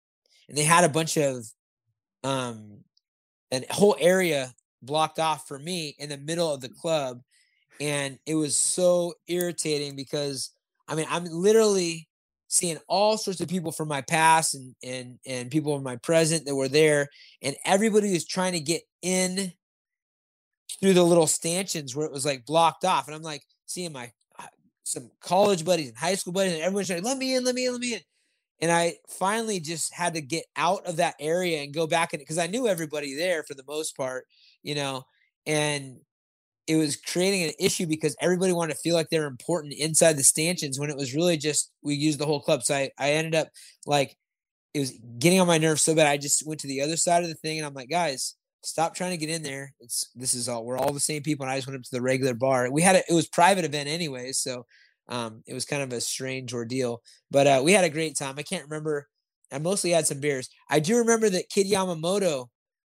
and 0.49 0.56
they 0.56 0.64
had 0.64 0.84
a 0.84 0.88
bunch 0.88 1.16
of, 1.16 1.44
um, 2.25 2.84
a 3.52 3.64
whole 3.70 3.96
area 3.99 4.52
blocked 4.82 5.18
off 5.18 5.46
for 5.46 5.58
me 5.58 5.94
in 5.99 6.08
the 6.08 6.16
middle 6.16 6.52
of 6.52 6.60
the 6.60 6.68
club. 6.68 7.20
And 7.80 8.18
it 8.26 8.34
was 8.34 8.56
so 8.56 9.14
irritating 9.26 9.96
because 9.96 10.50
I 10.90 10.96
mean, 10.96 11.06
I'm 11.08 11.25
literally 11.25 12.08
seeing 12.49 12.78
all 12.88 13.16
sorts 13.16 13.40
of 13.40 13.49
people 13.49 13.70
from 13.70 13.87
my 13.87 14.02
past 14.02 14.56
and 14.56 14.75
and 14.82 15.18
and 15.25 15.50
people 15.50 15.75
from 15.75 15.84
my 15.84 15.96
present 15.96 16.44
that 16.44 16.54
were 16.54 16.68
there, 16.68 17.08
and 17.42 17.54
everybody 17.64 18.12
was 18.12 18.26
trying 18.26 18.52
to 18.54 18.60
get 18.60 18.82
in 19.02 19.52
through 20.80 20.94
the 20.94 21.04
little 21.04 21.28
stanchions 21.28 21.94
where 21.94 22.06
it 22.06 22.12
was 22.12 22.26
like 22.26 22.44
blocked 22.44 22.84
off. 22.84 23.06
And 23.06 23.14
I'm 23.14 23.22
like 23.22 23.42
seeing 23.66 23.92
my 23.92 24.10
uh, 24.38 24.46
some 24.82 25.10
college 25.20 25.64
buddies 25.64 25.88
and 25.88 25.96
high 25.96 26.16
school 26.16 26.32
buddies, 26.32 26.54
and 26.54 26.62
everyone's 26.62 26.90
like 26.90 27.04
let 27.04 27.18
me 27.18 27.37
in, 27.37 27.44
let 27.44 27.54
me 27.54 27.66
in, 27.66 27.72
let 27.72 27.80
me 27.80 27.94
in. 27.94 28.00
And 28.60 28.70
I 28.70 28.96
finally 29.08 29.60
just 29.60 29.94
had 29.94 30.14
to 30.14 30.20
get 30.20 30.44
out 30.56 30.86
of 30.86 30.96
that 30.96 31.14
area 31.18 31.62
and 31.62 31.72
go 31.72 31.86
back 31.86 32.12
in 32.12 32.20
because 32.20 32.38
I 32.38 32.46
knew 32.46 32.68
everybody 32.68 33.14
there 33.14 33.42
for 33.42 33.54
the 33.54 33.64
most 33.66 33.96
part, 33.96 34.26
you 34.62 34.74
know, 34.74 35.04
and 35.46 35.96
it 36.66 36.76
was 36.76 36.96
creating 36.96 37.44
an 37.44 37.52
issue 37.58 37.86
because 37.86 38.14
everybody 38.20 38.52
wanted 38.52 38.74
to 38.74 38.80
feel 38.80 38.94
like 38.94 39.08
they're 39.10 39.26
important 39.26 39.74
inside 39.74 40.16
the 40.16 40.22
stanchions 40.22 40.78
when 40.78 40.90
it 40.90 40.96
was 40.96 41.14
really 41.14 41.36
just 41.36 41.72
we 41.82 41.94
used 41.94 42.18
the 42.18 42.26
whole 42.26 42.40
club. 42.40 42.62
So 42.62 42.74
I, 42.74 42.90
I 42.98 43.12
ended 43.12 43.34
up 43.34 43.48
like 43.86 44.16
it 44.74 44.80
was 44.80 44.92
getting 45.18 45.40
on 45.40 45.46
my 45.46 45.58
nerves 45.58 45.82
so 45.82 45.94
bad. 45.94 46.06
I 46.06 46.16
just 46.16 46.46
went 46.46 46.60
to 46.60 46.68
the 46.68 46.82
other 46.82 46.96
side 46.96 47.22
of 47.22 47.28
the 47.28 47.34
thing 47.34 47.58
and 47.58 47.66
I'm 47.66 47.74
like, 47.74 47.88
guys, 47.88 48.36
stop 48.62 48.94
trying 48.94 49.10
to 49.10 49.16
get 49.16 49.34
in 49.34 49.42
there. 49.42 49.72
It's 49.80 50.10
this 50.14 50.34
is 50.34 50.48
all 50.48 50.64
we're 50.64 50.78
all 50.78 50.92
the 50.92 51.00
same 51.00 51.22
people. 51.22 51.44
And 51.44 51.52
I 51.52 51.56
just 51.56 51.66
went 51.66 51.78
up 51.78 51.82
to 51.82 51.90
the 51.92 52.02
regular 52.02 52.34
bar. 52.34 52.70
We 52.70 52.82
had 52.82 52.96
a, 52.96 53.02
it 53.10 53.14
was 53.14 53.26
private 53.26 53.64
event 53.64 53.88
anyway, 53.88 54.32
so 54.32 54.66
um, 55.10 55.42
it 55.46 55.54
was 55.54 55.64
kind 55.64 55.82
of 55.82 55.92
a 55.92 56.00
strange 56.00 56.54
ordeal. 56.54 57.02
But 57.30 57.46
uh, 57.46 57.62
we 57.64 57.72
had 57.72 57.84
a 57.84 57.90
great 57.90 58.16
time. 58.16 58.36
I 58.38 58.42
can't 58.42 58.64
remember. 58.64 59.08
I 59.52 59.58
mostly 59.58 59.90
had 59.90 60.06
some 60.06 60.20
beers. 60.20 60.48
I 60.68 60.80
do 60.80 60.96
remember 60.98 61.28
that 61.30 61.50
Kid 61.50 61.66
Yamamoto 61.66 62.46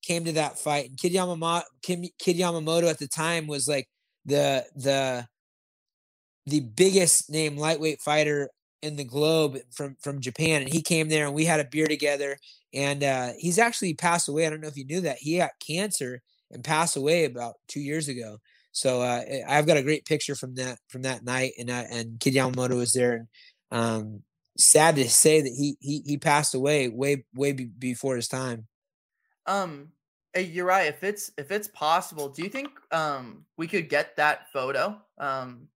came 0.03 0.25
to 0.25 0.33
that 0.33 0.59
fight, 0.59 0.91
and 0.91 0.99
Kid 0.99 1.13
Yamamoto, 1.13 1.63
Kid 1.83 2.11
Yamamoto 2.37 2.91
at 2.91 2.99
the 2.99 3.09
time 3.09 3.47
was 3.47 3.69
like 3.69 3.89
the 4.27 4.67
the 4.77 5.27
the 6.47 6.61
biggest 6.61 7.31
name 7.31 7.57
lightweight 7.57 8.01
fighter 8.01 8.49
in 8.83 8.97
the 8.97 9.05
globe 9.05 9.59
from 9.73 9.97
from 10.03 10.21
Japan, 10.21 10.63
and 10.63 10.73
he 10.73 10.83
came 10.83 11.09
there, 11.09 11.27
and 11.27 11.35
we 11.35 11.45
had 11.45 11.61
a 11.61 11.65
beer 11.65 11.87
together. 11.87 12.37
And 12.73 13.03
uh, 13.03 13.33
he's 13.39 13.59
actually 13.59 13.95
passed 13.95 14.29
away. 14.29 14.47
I 14.47 14.51
don't 14.51 14.61
know 14.61 14.69
if 14.69 14.77
you 14.77 14.87
knew 14.87 15.01
that 15.03 15.19
he 15.19 15.39
got 15.39 15.51
cancer 15.67 16.23
and 16.53 16.63
passed 16.65 16.97
away 16.97 17.25
about 17.25 17.55
two 17.69 17.81
years 17.81 18.09
ago. 18.09 18.39
So 18.73 19.03
uh, 19.03 19.23
eh, 19.27 19.43
I've 19.49 19.67
got 19.67 19.77
a 19.77 19.83
great 19.83 20.05
picture 20.05 20.35
from 20.35 20.55
that 20.57 20.79
from 20.89 21.03
that 21.03 21.25
night, 21.25 21.53
and 21.59 21.71
uh, 21.71 21.85
and 21.91 22.21
Kid 22.21 22.35
Yamamoto 22.35 22.77
was 22.77 22.93
there, 22.93 23.13
and 23.13 23.29
um, 23.73 24.23
sad 24.57 24.97
to 24.97 25.09
say 25.09 25.41
that 25.41 25.53
he 25.57 25.77
he 25.81 26.03
he 26.07 26.19
passed 26.19 26.55
away 26.55 26.89
way 26.89 27.25
way 27.35 27.53
be- 27.53 27.65
before 27.65 28.17
his 28.17 28.29
time. 28.29 28.67
Um, 29.47 29.93
hey, 30.33 30.43
you're 30.43 30.67
right. 30.67 30.89
If 30.89 31.03
it's 31.03 31.31
if 31.37 31.51
it's 31.51 31.69
possible, 31.69 32.29
do 32.29 32.43
you 32.43 32.49
think 32.49 32.71
um 32.93 33.45
we 33.57 33.67
could 33.67 33.89
get 33.89 34.17
that 34.17 34.51
photo? 34.53 35.01
Um, 35.19 35.69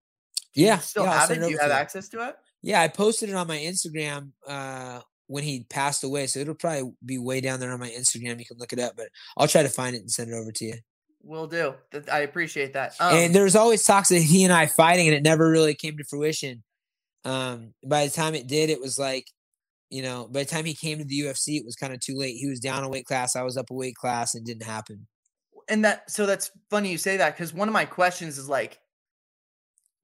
yeah, 0.54 0.78
still 0.78 1.04
yeah, 1.04 1.20
have 1.20 1.30
it. 1.30 1.40
Do 1.40 1.50
you 1.50 1.58
have 1.58 1.70
access 1.72 2.08
to 2.10 2.28
it? 2.28 2.36
Yeah, 2.62 2.80
I 2.80 2.88
posted 2.88 3.28
it 3.28 3.34
on 3.34 3.48
my 3.48 3.58
Instagram 3.58 4.30
uh 4.46 5.00
when 5.26 5.42
he 5.42 5.64
passed 5.64 6.04
away, 6.04 6.26
so 6.26 6.40
it'll 6.40 6.54
probably 6.54 6.92
be 7.04 7.18
way 7.18 7.40
down 7.40 7.58
there 7.58 7.72
on 7.72 7.80
my 7.80 7.90
Instagram. 7.90 8.38
You 8.38 8.46
can 8.46 8.58
look 8.58 8.72
it 8.72 8.78
up, 8.78 8.94
but 8.96 9.08
I'll 9.36 9.48
try 9.48 9.62
to 9.62 9.68
find 9.68 9.96
it 9.96 10.00
and 10.00 10.10
send 10.10 10.30
it 10.30 10.34
over 10.34 10.52
to 10.52 10.64
you. 10.64 10.74
Will 11.24 11.46
do. 11.46 11.74
I 12.12 12.20
appreciate 12.20 12.74
that. 12.74 12.94
Um, 13.00 13.14
and 13.14 13.34
there 13.34 13.44
was 13.44 13.56
always 13.56 13.84
talks 13.84 14.10
of 14.10 14.18
he 14.22 14.44
and 14.44 14.52
I 14.52 14.66
fighting, 14.66 15.08
and 15.08 15.16
it 15.16 15.22
never 15.22 15.48
really 15.48 15.74
came 15.74 15.96
to 15.96 16.04
fruition. 16.04 16.62
Um, 17.24 17.72
by 17.84 18.04
the 18.04 18.12
time 18.12 18.34
it 18.34 18.46
did, 18.46 18.68
it 18.68 18.80
was 18.80 18.98
like, 18.98 19.26
you 19.88 20.02
know, 20.02 20.28
by 20.30 20.40
the 20.40 20.50
time 20.50 20.64
he 20.64 20.74
came 20.74 20.98
to 20.98 21.04
the 21.04 21.20
UFC, 21.20 21.58
it 21.58 21.64
was 21.64 21.76
kind 21.76 21.94
of 21.94 22.00
too 22.00 22.16
late. 22.16 22.36
He 22.36 22.48
was 22.48 22.60
down 22.60 22.84
a 22.84 22.88
weight 22.88 23.06
class, 23.06 23.36
I 23.36 23.42
was 23.42 23.56
up 23.56 23.70
a 23.70 23.74
weight 23.74 23.94
class, 23.94 24.34
and 24.34 24.44
didn't 24.44 24.64
happen. 24.64 25.06
And 25.68 25.84
that, 25.84 26.10
so 26.10 26.26
that's 26.26 26.50
funny 26.68 26.90
you 26.90 26.98
say 26.98 27.16
that 27.16 27.34
because 27.34 27.54
one 27.54 27.68
of 27.68 27.72
my 27.72 27.86
questions 27.86 28.36
is 28.36 28.48
like 28.48 28.78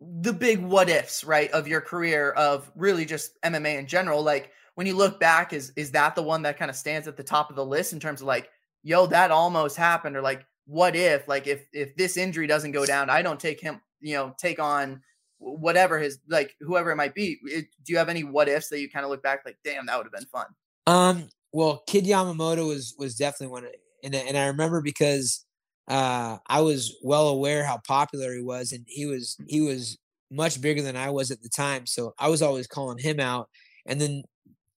the 0.00 0.32
big 0.32 0.60
what 0.60 0.88
ifs, 0.88 1.22
right, 1.24 1.50
of 1.50 1.68
your 1.68 1.82
career 1.82 2.30
of 2.30 2.70
really 2.74 3.04
just 3.04 3.40
MMA 3.42 3.78
in 3.78 3.86
general. 3.86 4.22
Like 4.22 4.52
when 4.74 4.86
you 4.86 4.96
look 4.96 5.20
back, 5.20 5.52
is 5.52 5.72
is 5.76 5.90
that 5.90 6.14
the 6.14 6.22
one 6.22 6.42
that 6.42 6.58
kind 6.58 6.70
of 6.70 6.76
stands 6.76 7.06
at 7.06 7.18
the 7.18 7.22
top 7.22 7.50
of 7.50 7.56
the 7.56 7.64
list 7.64 7.92
in 7.92 8.00
terms 8.00 8.22
of 8.22 8.26
like, 8.26 8.48
yo, 8.82 9.06
that 9.06 9.30
almost 9.30 9.76
happened, 9.76 10.16
or 10.16 10.22
like 10.22 10.46
what 10.70 10.94
if 10.94 11.26
like 11.26 11.48
if 11.48 11.66
if 11.72 11.96
this 11.96 12.16
injury 12.16 12.46
doesn't 12.46 12.70
go 12.70 12.86
down 12.86 13.10
i 13.10 13.20
don't 13.20 13.40
take 13.40 13.60
him 13.60 13.80
you 14.00 14.14
know 14.14 14.32
take 14.38 14.60
on 14.60 15.02
whatever 15.38 15.98
his 15.98 16.20
like 16.28 16.54
whoever 16.60 16.92
it 16.92 16.96
might 16.96 17.12
be 17.12 17.38
it, 17.44 17.66
do 17.84 17.92
you 17.92 17.98
have 17.98 18.08
any 18.08 18.22
what 18.22 18.48
ifs 18.48 18.68
that 18.68 18.80
you 18.80 18.88
kind 18.88 19.04
of 19.04 19.10
look 19.10 19.22
back 19.22 19.40
like 19.44 19.58
damn 19.64 19.84
that 19.84 19.96
would 19.98 20.06
have 20.06 20.12
been 20.12 20.26
fun 20.26 20.46
um 20.86 21.28
well 21.52 21.82
kid 21.88 22.04
yamamoto 22.04 22.68
was 22.68 22.94
was 22.98 23.16
definitely 23.16 23.48
one 23.48 23.66
and, 24.04 24.14
and 24.14 24.38
i 24.38 24.46
remember 24.46 24.80
because 24.80 25.44
uh 25.88 26.36
i 26.46 26.60
was 26.60 26.96
well 27.02 27.26
aware 27.26 27.64
how 27.64 27.80
popular 27.84 28.32
he 28.32 28.42
was 28.42 28.70
and 28.70 28.84
he 28.86 29.06
was 29.06 29.36
he 29.48 29.60
was 29.60 29.98
much 30.30 30.60
bigger 30.60 30.82
than 30.82 30.96
i 30.96 31.10
was 31.10 31.32
at 31.32 31.42
the 31.42 31.48
time 31.48 31.84
so 31.84 32.14
i 32.16 32.28
was 32.28 32.42
always 32.42 32.68
calling 32.68 32.98
him 32.98 33.18
out 33.18 33.48
and 33.86 34.00
then 34.00 34.22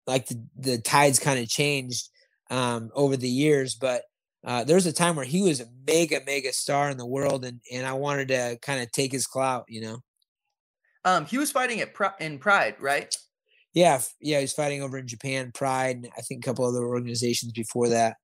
like 0.07 0.25
the, 0.27 0.41
the 0.55 0.77
tides 0.77 1.19
kind 1.19 1.37
of 1.37 1.49
changed 1.49 2.07
um 2.49 2.89
over 2.95 3.17
the 3.17 3.29
years 3.29 3.75
but 3.75 4.03
uh, 4.43 4.63
there 4.63 4.75
was 4.75 4.85
a 4.85 4.93
time 4.93 5.15
where 5.15 5.25
he 5.25 5.41
was 5.41 5.59
a 5.59 5.67
mega 5.87 6.19
mega 6.25 6.51
star 6.53 6.89
in 6.89 6.97
the 6.97 7.05
world 7.05 7.45
and 7.45 7.61
and 7.71 7.85
i 7.85 7.93
wanted 7.93 8.27
to 8.29 8.57
kind 8.61 8.81
of 8.81 8.91
take 8.91 9.11
his 9.11 9.27
clout 9.27 9.65
you 9.67 9.81
know? 9.81 9.99
Um 11.05 11.25
he 11.25 11.37
was 11.37 11.51
fighting 11.51 11.81
at 11.81 11.93
in 12.19 12.39
pride 12.39 12.75
right? 12.79 13.15
Yeah 13.73 14.01
yeah 14.19 14.37
he 14.37 14.43
was 14.43 14.53
fighting 14.53 14.81
over 14.81 14.97
in 14.97 15.07
japan 15.07 15.51
pride 15.53 15.97
and 15.97 16.09
i 16.17 16.21
think 16.21 16.43
a 16.43 16.49
couple 16.49 16.65
other 16.65 16.85
organizations 16.85 17.51
before 17.51 17.89
that. 17.89 18.17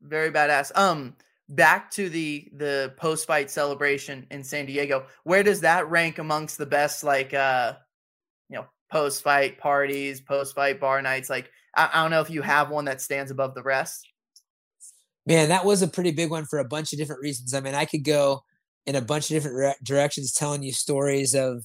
Very 0.00 0.30
badass. 0.30 0.72
Um 0.76 1.16
back 1.48 1.90
to 1.92 2.08
the 2.08 2.50
the 2.56 2.94
post 2.96 3.26
fight 3.26 3.50
celebration 3.50 4.26
in 4.30 4.42
san 4.42 4.64
diego 4.64 5.04
where 5.24 5.42
does 5.42 5.60
that 5.60 5.90
rank 5.90 6.18
amongst 6.18 6.56
the 6.56 6.64
best 6.64 7.04
like 7.04 7.34
uh 7.34 7.74
you 8.48 8.56
know 8.56 8.64
post 8.90 9.22
fight 9.22 9.58
parties 9.58 10.20
post 10.20 10.54
fight 10.54 10.80
bar 10.80 11.02
nights? 11.02 11.28
Like 11.28 11.50
I, 11.74 11.90
I 11.92 12.02
don't 12.02 12.10
know 12.10 12.20
if 12.20 12.30
you 12.30 12.42
have 12.42 12.70
one 12.70 12.86
that 12.86 13.00
stands 13.00 13.30
above 13.30 13.54
the 13.54 13.62
rest 13.62 14.11
Man, 15.26 15.48
that 15.50 15.64
was 15.64 15.82
a 15.82 15.88
pretty 15.88 16.10
big 16.10 16.30
one 16.30 16.46
for 16.46 16.58
a 16.58 16.64
bunch 16.64 16.92
of 16.92 16.98
different 16.98 17.22
reasons. 17.22 17.54
I 17.54 17.60
mean, 17.60 17.74
I 17.74 17.84
could 17.84 18.04
go 18.04 18.42
in 18.86 18.96
a 18.96 19.00
bunch 19.00 19.30
of 19.30 19.34
different 19.34 19.56
re- 19.56 19.74
directions 19.82 20.32
telling 20.32 20.62
you 20.62 20.72
stories 20.72 21.34
of 21.34 21.64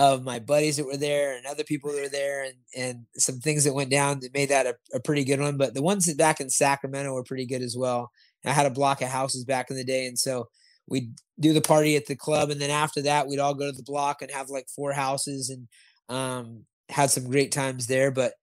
of 0.00 0.22
my 0.22 0.38
buddies 0.38 0.76
that 0.76 0.86
were 0.86 0.96
there 0.96 1.36
and 1.36 1.44
other 1.44 1.64
people 1.64 1.90
that 1.90 2.00
were 2.00 2.08
there 2.08 2.44
and 2.44 2.54
and 2.76 3.06
some 3.16 3.40
things 3.40 3.64
that 3.64 3.74
went 3.74 3.90
down 3.90 4.20
that 4.20 4.34
made 4.34 4.48
that 4.48 4.66
a, 4.66 4.76
a 4.94 5.00
pretty 5.00 5.24
good 5.24 5.40
one. 5.40 5.56
But 5.56 5.74
the 5.74 5.82
ones 5.82 6.12
back 6.14 6.40
in 6.40 6.50
Sacramento 6.50 7.12
were 7.12 7.24
pretty 7.24 7.46
good 7.46 7.62
as 7.62 7.76
well. 7.76 8.10
I 8.44 8.52
had 8.52 8.66
a 8.66 8.70
block 8.70 9.02
of 9.02 9.08
houses 9.08 9.44
back 9.44 9.70
in 9.70 9.76
the 9.76 9.84
day, 9.84 10.06
and 10.06 10.18
so 10.18 10.48
we'd 10.86 11.12
do 11.40 11.52
the 11.52 11.60
party 11.60 11.96
at 11.96 12.06
the 12.06 12.16
club, 12.16 12.50
and 12.50 12.60
then 12.60 12.70
after 12.70 13.02
that, 13.02 13.26
we'd 13.26 13.40
all 13.40 13.54
go 13.54 13.70
to 13.70 13.76
the 13.76 13.82
block 13.82 14.22
and 14.22 14.30
have 14.30 14.48
like 14.48 14.68
four 14.68 14.92
houses 14.92 15.50
and 15.50 15.68
um, 16.08 16.64
had 16.88 17.10
some 17.10 17.28
great 17.28 17.52
times 17.52 17.86
there. 17.86 18.10
But 18.10 18.34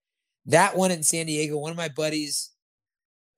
that 0.46 0.76
one 0.76 0.90
in 0.90 1.02
San 1.02 1.26
Diego, 1.26 1.58
one 1.58 1.72
of 1.72 1.76
my 1.76 1.88
buddies 1.88 2.50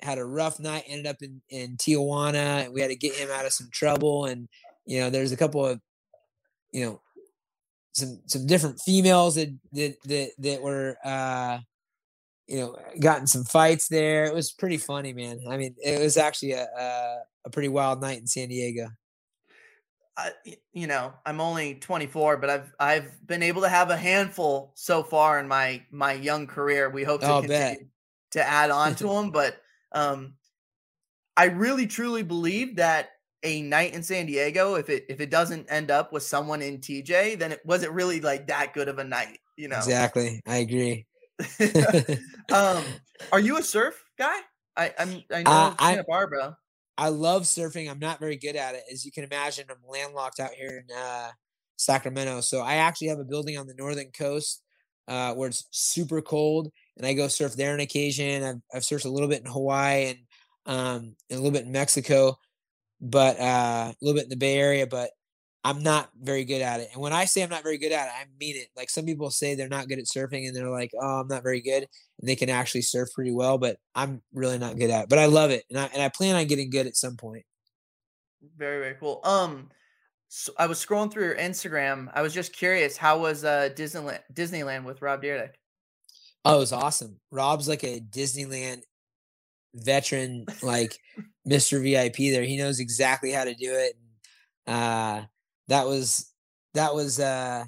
had 0.00 0.18
a 0.18 0.24
rough 0.24 0.60
night, 0.60 0.84
ended 0.86 1.06
up 1.06 1.22
in, 1.22 1.40
in 1.48 1.76
Tijuana, 1.76 2.64
and 2.64 2.72
we 2.72 2.80
had 2.80 2.90
to 2.90 2.96
get 2.96 3.14
him 3.14 3.30
out 3.30 3.46
of 3.46 3.52
some 3.52 3.68
trouble. 3.72 4.26
And, 4.26 4.48
you 4.86 5.00
know, 5.00 5.10
there's 5.10 5.32
a 5.32 5.36
couple 5.36 5.64
of, 5.66 5.80
you 6.72 6.84
know, 6.84 7.00
some 7.98 8.20
some 8.26 8.46
different 8.46 8.80
females 8.80 9.34
that 9.34 9.54
that 9.72 9.96
that, 10.04 10.30
that 10.38 10.62
were 10.62 10.96
uh 11.04 11.58
you 12.46 12.58
know 12.58 12.76
gotten 13.00 13.26
some 13.26 13.44
fights 13.44 13.88
there 13.88 14.24
it 14.24 14.34
was 14.34 14.52
pretty 14.52 14.78
funny 14.78 15.12
man 15.12 15.40
i 15.50 15.56
mean 15.56 15.74
it 15.84 16.00
was 16.00 16.16
actually 16.16 16.52
a 16.52 16.64
a, 16.64 17.18
a 17.46 17.50
pretty 17.50 17.68
wild 17.68 18.00
night 18.00 18.18
in 18.18 18.26
san 18.26 18.48
diego 18.48 18.88
I, 20.16 20.32
you 20.72 20.86
know 20.86 21.12
i'm 21.26 21.40
only 21.40 21.74
24 21.74 22.38
but 22.38 22.50
i've 22.50 22.72
i've 22.80 23.26
been 23.26 23.42
able 23.42 23.62
to 23.62 23.68
have 23.68 23.90
a 23.90 23.96
handful 23.96 24.72
so 24.74 25.02
far 25.02 25.38
in 25.38 25.46
my 25.46 25.82
my 25.90 26.12
young 26.12 26.46
career 26.46 26.88
we 26.88 27.04
hope 27.04 27.20
to 27.20 27.26
continue 27.26 27.48
bet. 27.48 27.78
to 28.32 28.48
add 28.48 28.70
on 28.70 28.94
to 28.96 29.04
them 29.08 29.30
but 29.30 29.60
um, 29.92 30.34
I 31.36 31.46
really 31.46 31.86
truly 31.86 32.22
believe 32.22 32.76
that 32.76 33.10
a 33.42 33.62
night 33.62 33.94
in 33.94 34.02
San 34.02 34.26
Diego, 34.26 34.74
if 34.74 34.88
it 34.90 35.06
if 35.08 35.20
it 35.20 35.30
doesn't 35.30 35.70
end 35.70 35.90
up 35.90 36.12
with 36.12 36.22
someone 36.22 36.62
in 36.62 36.78
TJ, 36.78 37.38
then 37.38 37.52
it 37.52 37.60
wasn't 37.64 37.92
really 37.92 38.20
like 38.20 38.48
that 38.48 38.74
good 38.74 38.88
of 38.88 38.98
a 38.98 39.04
night, 39.04 39.38
you 39.56 39.68
know. 39.68 39.76
Exactly. 39.76 40.42
I 40.46 40.56
agree. 40.58 41.06
um, 42.52 42.82
are 43.30 43.38
you 43.38 43.58
a 43.58 43.62
surf 43.62 44.02
guy? 44.18 44.38
I 44.76 44.92
I'm 44.98 45.22
I 45.32 45.42
know 45.44 45.50
uh, 45.50 45.76
Santa 45.78 46.04
Barbara. 46.04 46.56
I 46.96 47.10
love 47.10 47.42
surfing. 47.42 47.88
I'm 47.88 48.00
not 48.00 48.18
very 48.18 48.36
good 48.36 48.56
at 48.56 48.74
it. 48.74 48.82
As 48.92 49.04
you 49.04 49.12
can 49.12 49.22
imagine, 49.22 49.66
I'm 49.70 49.76
landlocked 49.88 50.40
out 50.40 50.50
here 50.50 50.84
in 50.84 50.96
uh, 50.96 51.30
Sacramento. 51.76 52.40
So 52.40 52.60
I 52.60 52.74
actually 52.74 53.08
have 53.08 53.20
a 53.20 53.24
building 53.24 53.56
on 53.56 53.68
the 53.68 53.74
northern 53.74 54.10
coast 54.10 54.64
uh, 55.08 55.34
where 55.34 55.48
it's 55.48 55.66
super 55.70 56.20
cold 56.20 56.70
and 56.96 57.06
I 57.06 57.14
go 57.14 57.28
surf 57.28 57.54
there 57.54 57.72
on 57.72 57.80
occasion. 57.80 58.44
I've, 58.44 58.60
I've 58.74 58.82
surfed 58.82 59.06
a 59.06 59.10
little 59.10 59.28
bit 59.28 59.40
in 59.40 59.50
Hawaii 59.50 60.06
and, 60.06 60.18
um, 60.66 61.16
and 61.30 61.38
a 61.38 61.42
little 61.42 61.50
bit 61.50 61.64
in 61.64 61.72
Mexico, 61.72 62.38
but 63.00 63.40
uh, 63.40 63.92
a 63.92 63.96
little 64.00 64.16
bit 64.16 64.24
in 64.24 64.30
the 64.30 64.36
Bay 64.36 64.58
Area. 64.58 64.86
But 64.86 65.10
I'm 65.64 65.82
not 65.82 66.10
very 66.20 66.44
good 66.44 66.62
at 66.62 66.80
it. 66.80 66.90
And 66.92 67.00
when 67.00 67.12
I 67.12 67.24
say 67.24 67.42
I'm 67.42 67.50
not 67.50 67.62
very 67.62 67.78
good 67.78 67.92
at 67.92 68.06
it, 68.06 68.12
I 68.14 68.24
mean 68.38 68.56
it. 68.56 68.68
Like 68.76 68.90
some 68.90 69.06
people 69.06 69.30
say 69.30 69.54
they're 69.54 69.68
not 69.68 69.88
good 69.88 69.98
at 69.98 70.04
surfing 70.04 70.46
and 70.46 70.54
they're 70.54 70.70
like, 70.70 70.92
oh, 71.00 71.20
I'm 71.20 71.28
not 71.28 71.42
very 71.42 71.60
good. 71.60 71.86
And 72.20 72.28
they 72.28 72.36
can 72.36 72.50
actually 72.50 72.82
surf 72.82 73.08
pretty 73.14 73.32
well, 73.32 73.58
but 73.58 73.78
I'm 73.94 74.22
really 74.32 74.58
not 74.58 74.76
good 74.76 74.90
at 74.90 75.04
it. 75.04 75.08
But 75.08 75.18
I 75.18 75.26
love 75.26 75.50
it. 75.50 75.64
And 75.70 75.78
I, 75.78 75.86
and 75.92 76.02
I 76.02 76.10
plan 76.10 76.36
on 76.36 76.46
getting 76.46 76.70
good 76.70 76.86
at 76.86 76.96
some 76.96 77.16
point. 77.16 77.44
Very, 78.56 78.80
very 78.80 78.96
cool. 79.00 79.20
Um, 79.24 79.70
so 80.28 80.52
I 80.58 80.66
was 80.66 80.84
scrolling 80.84 81.10
through 81.10 81.24
your 81.24 81.36
Instagram. 81.36 82.10
I 82.14 82.22
was 82.22 82.34
just 82.34 82.52
curious, 82.52 82.96
how 82.96 83.18
was 83.18 83.44
uh 83.44 83.70
Disneyland 83.74 84.20
Disneyland 84.32 84.84
with 84.84 85.02
Rob 85.02 85.22
Dyrdek? 85.22 85.52
Oh, 86.44 86.56
it 86.56 86.60
was 86.60 86.72
awesome. 86.72 87.18
Rob's 87.30 87.68
like 87.68 87.82
a 87.82 88.00
Disneyland 88.00 88.82
veteran, 89.74 90.46
like 90.62 90.98
Mr. 91.48 91.82
VIP 91.82 92.32
there. 92.32 92.44
He 92.44 92.56
knows 92.56 92.80
exactly 92.80 93.32
how 93.32 93.44
to 93.44 93.54
do 93.54 93.72
it. 93.74 93.94
Uh, 94.66 95.22
that 95.68 95.86
was 95.86 96.32
that 96.74 96.94
was 96.94 97.18
uh, 97.18 97.64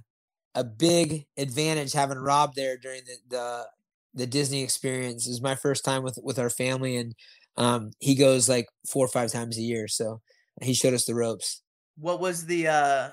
a 0.54 0.64
big 0.64 1.26
advantage 1.36 1.92
having 1.92 2.18
Rob 2.18 2.54
there 2.54 2.76
during 2.76 3.02
the, 3.04 3.16
the 3.28 3.66
the 4.14 4.26
Disney 4.26 4.62
experience. 4.62 5.26
It 5.26 5.30
was 5.30 5.42
my 5.42 5.54
first 5.54 5.84
time 5.84 6.02
with 6.02 6.18
with 6.22 6.38
our 6.38 6.50
family, 6.50 6.96
and 6.96 7.14
um, 7.56 7.92
he 8.00 8.14
goes 8.14 8.48
like 8.48 8.66
four 8.88 9.04
or 9.04 9.08
five 9.08 9.32
times 9.32 9.56
a 9.56 9.62
year. 9.62 9.88
So 9.88 10.20
he 10.60 10.74
showed 10.74 10.94
us 10.94 11.06
the 11.06 11.14
ropes. 11.14 11.62
What 12.00 12.20
was 12.20 12.46
the 12.46 12.68
uh, 12.68 13.10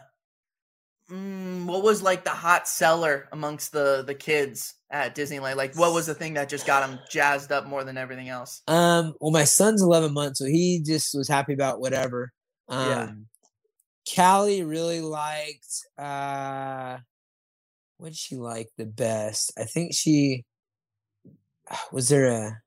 mm, 1.12 1.66
what 1.66 1.84
was 1.84 2.02
like 2.02 2.24
the 2.24 2.30
hot 2.30 2.68
seller 2.68 3.28
amongst 3.32 3.72
the 3.72 4.04
the 4.06 4.16
kids 4.16 4.76
at 4.90 5.16
Disneyland? 5.16 5.56
Like, 5.56 5.76
what 5.76 5.94
was 5.94 6.06
the 6.06 6.14
thing 6.14 6.36
that 6.36 6.50
just 6.50 6.66
got 6.66 6.88
him 6.88 7.00
jazzed 7.10 7.52
up 7.52 7.68
more 7.68 7.84
than 7.84 7.98
everything 7.98 8.30
else? 8.30 8.62
Um, 8.68 9.14
well, 9.20 9.32
my 9.32 9.44
son's 9.44 9.82
11 9.82 10.14
months, 10.14 10.40
so 10.40 10.46
he 10.46 10.82
just 10.86 11.14
was 11.14 11.28
happy 11.28 11.54
about 11.54 11.80
whatever. 11.80 12.32
Um, 12.70 12.90
yeah. 12.90 13.12
Callie 14.16 14.64
really 14.64 15.02
liked 15.02 15.86
uh, 15.98 16.98
what 17.98 18.10
did 18.10 18.18
she 18.18 18.36
like 18.36 18.70
the 18.78 18.86
best? 18.86 19.52
I 19.58 19.66
think 19.66 19.94
she 19.94 20.46
was 21.92 22.10
there 22.10 22.28
a 22.28 22.62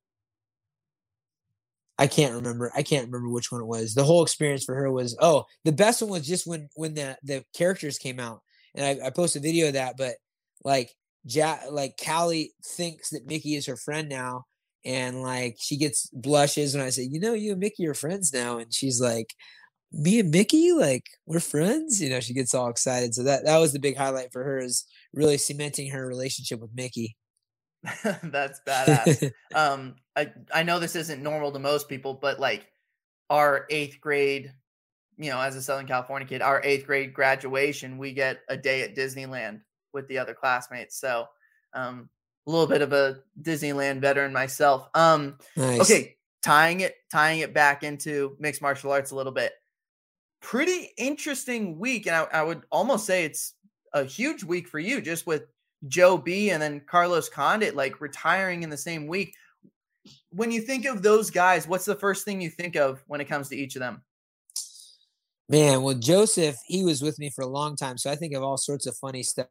I 2.01 2.07
can't 2.09 2.35
remember. 2.35 2.73
I 2.75 2.83
can't 2.83 3.07
remember 3.07 3.29
which 3.31 3.53
one 3.53 3.61
it 3.61 3.67
was. 3.67 3.95
The 3.95 4.05
whole 4.05 4.23
experience 4.23 4.65
for 4.65 4.75
her 4.75 4.91
was 4.91 5.17
oh, 5.21 5.45
the 5.65 5.73
best 5.73 6.03
one 6.03 6.11
was 6.11 6.27
just 6.27 6.47
when 6.47 6.69
when 6.75 6.95
the 6.95 7.19
the 7.23 7.45
characters 7.55 7.99
came 7.99 8.19
out, 8.21 8.41
and 8.75 8.87
I, 9.03 9.09
I 9.09 9.11
posted 9.11 9.43
a 9.43 9.47
video 9.47 9.69
of 9.69 9.75
that. 9.75 9.97
But 9.99 10.17
like 10.65 10.91
ja, 11.25 11.59
like 11.71 11.95
Callie 12.05 12.55
thinks 12.65 13.11
that 13.11 13.27
Mickey 13.27 13.55
is 13.55 13.67
her 13.67 13.77
friend 13.77 14.09
now, 14.09 14.47
and 14.85 15.23
like 15.23 15.57
she 15.61 15.77
gets 15.77 16.09
blushes 16.13 16.75
when 16.75 16.85
I 16.85 16.91
say, 16.91 17.03
you 17.03 17.21
know, 17.21 17.35
you 17.35 17.53
and 17.53 17.61
Mickey 17.61 17.87
are 17.87 17.95
friends 17.95 18.33
now, 18.33 18.59
and 18.59 18.73
she's 18.75 19.01
like, 19.01 19.35
me 19.93 20.21
and 20.21 20.31
Mickey, 20.31 20.73
like 20.73 21.05
we're 21.27 21.41
friends. 21.41 22.01
You 22.03 22.11
know, 22.11 22.21
she 22.21 22.35
gets 22.35 22.55
all 22.55 22.71
excited. 22.71 23.15
So 23.15 23.25
that 23.25 23.45
that 23.47 23.59
was 23.59 23.73
the 23.75 23.81
big 23.81 23.97
highlight 23.99 24.33
for 24.33 24.45
her 24.45 24.59
is 24.59 24.85
really 25.15 25.39
cementing 25.39 25.91
her 25.91 26.07
relationship 26.07 26.61
with 26.61 26.71
Mickey. 26.75 27.17
That's 28.23 28.61
badass. 28.67 29.33
um, 29.55 29.97
I 30.17 30.33
I 30.53 30.63
know 30.63 30.79
this 30.79 30.97
isn't 30.97 31.23
normal 31.23 31.53
to 31.53 31.59
most 31.59 31.89
people, 31.89 32.15
but 32.15 32.39
like 32.39 32.67
our 33.31 33.67
eighth 33.71 34.01
grade, 34.01 34.53
you 35.17 35.31
know, 35.31 35.41
as 35.41 35.57
a 35.57 35.63
Southern 35.63 35.87
California 35.87 36.29
kid, 36.29 36.43
our 36.43 36.61
eighth 36.63 36.87
grade 36.87 37.15
graduation, 37.15 37.99
we 37.99 38.13
get 38.13 38.41
a 38.49 38.57
day 38.57 38.83
at 38.83 38.97
Disneyland 38.97 39.61
with 39.93 40.09
the 40.09 40.19
other 40.19 40.35
classmates. 40.35 40.99
So, 40.99 41.27
um, 41.73 42.11
a 42.47 42.51
little 42.51 42.67
bit 42.67 42.83
of 42.83 42.93
a 42.93 43.21
Disneyland 43.41 44.01
veteran 44.01 44.33
myself. 44.33 44.89
Um, 44.95 45.39
nice. 45.57 45.81
okay, 45.81 46.17
tying 46.43 46.81
it 46.81 46.97
tying 47.11 47.41
it 47.41 47.55
back 47.55 47.83
into 47.83 48.37
mixed 48.39 48.63
martial 48.63 48.93
arts 48.93 49.11
a 49.11 49.17
little 49.17 49.33
bit. 49.33 49.53
Pretty 50.43 50.91
interesting 50.99 51.79
week, 51.79 52.07
and 52.07 52.17
I, 52.17 52.25
I 52.25 52.43
would 52.43 52.63
almost 52.71 53.07
say 53.07 53.25
it's 53.25 53.55
a 53.93 54.05
huge 54.05 54.45
week 54.45 54.69
for 54.69 54.79
you, 54.79 55.01
just 55.01 55.27
with 55.27 55.45
Joe 55.89 56.17
B 56.17 56.51
and 56.51 56.61
then 56.61 56.81
Carlos 56.81 57.29
Condit 57.29 57.75
like 57.75 58.01
retiring 58.01 58.63
in 58.63 58.71
the 58.71 58.77
same 58.77 59.07
week. 59.07 59.35
When 60.31 60.51
you 60.51 60.61
think 60.61 60.87
of 60.87 61.03
those 61.03 61.31
guys, 61.31 61.67
what's 61.67 61.85
the 61.85 61.95
first 61.95 62.25
thing 62.25 62.41
you 62.41 62.51
think 62.51 62.77
of 62.77 63.03
when 63.07 63.21
it 63.21 63.27
comes 63.27 63.49
to 63.49 63.57
each 63.57 63.77
of 63.77 63.81
them? 63.81 64.03
Man, 65.49 65.83
well, 65.83 65.97
Joseph, 65.97 66.57
he 66.67 66.85
was 66.85 67.03
with 67.03 67.19
me 67.19 67.29
for 67.29 67.43
a 67.43 67.47
long 67.49 67.75
time, 67.75 67.99
so 67.99 68.11
I 68.11 68.15
think 68.15 68.35
of 68.35 68.43
all 68.43 68.57
sorts 68.57 68.87
of 68.87 68.97
funny 68.97 69.25
stuff. 69.25 69.49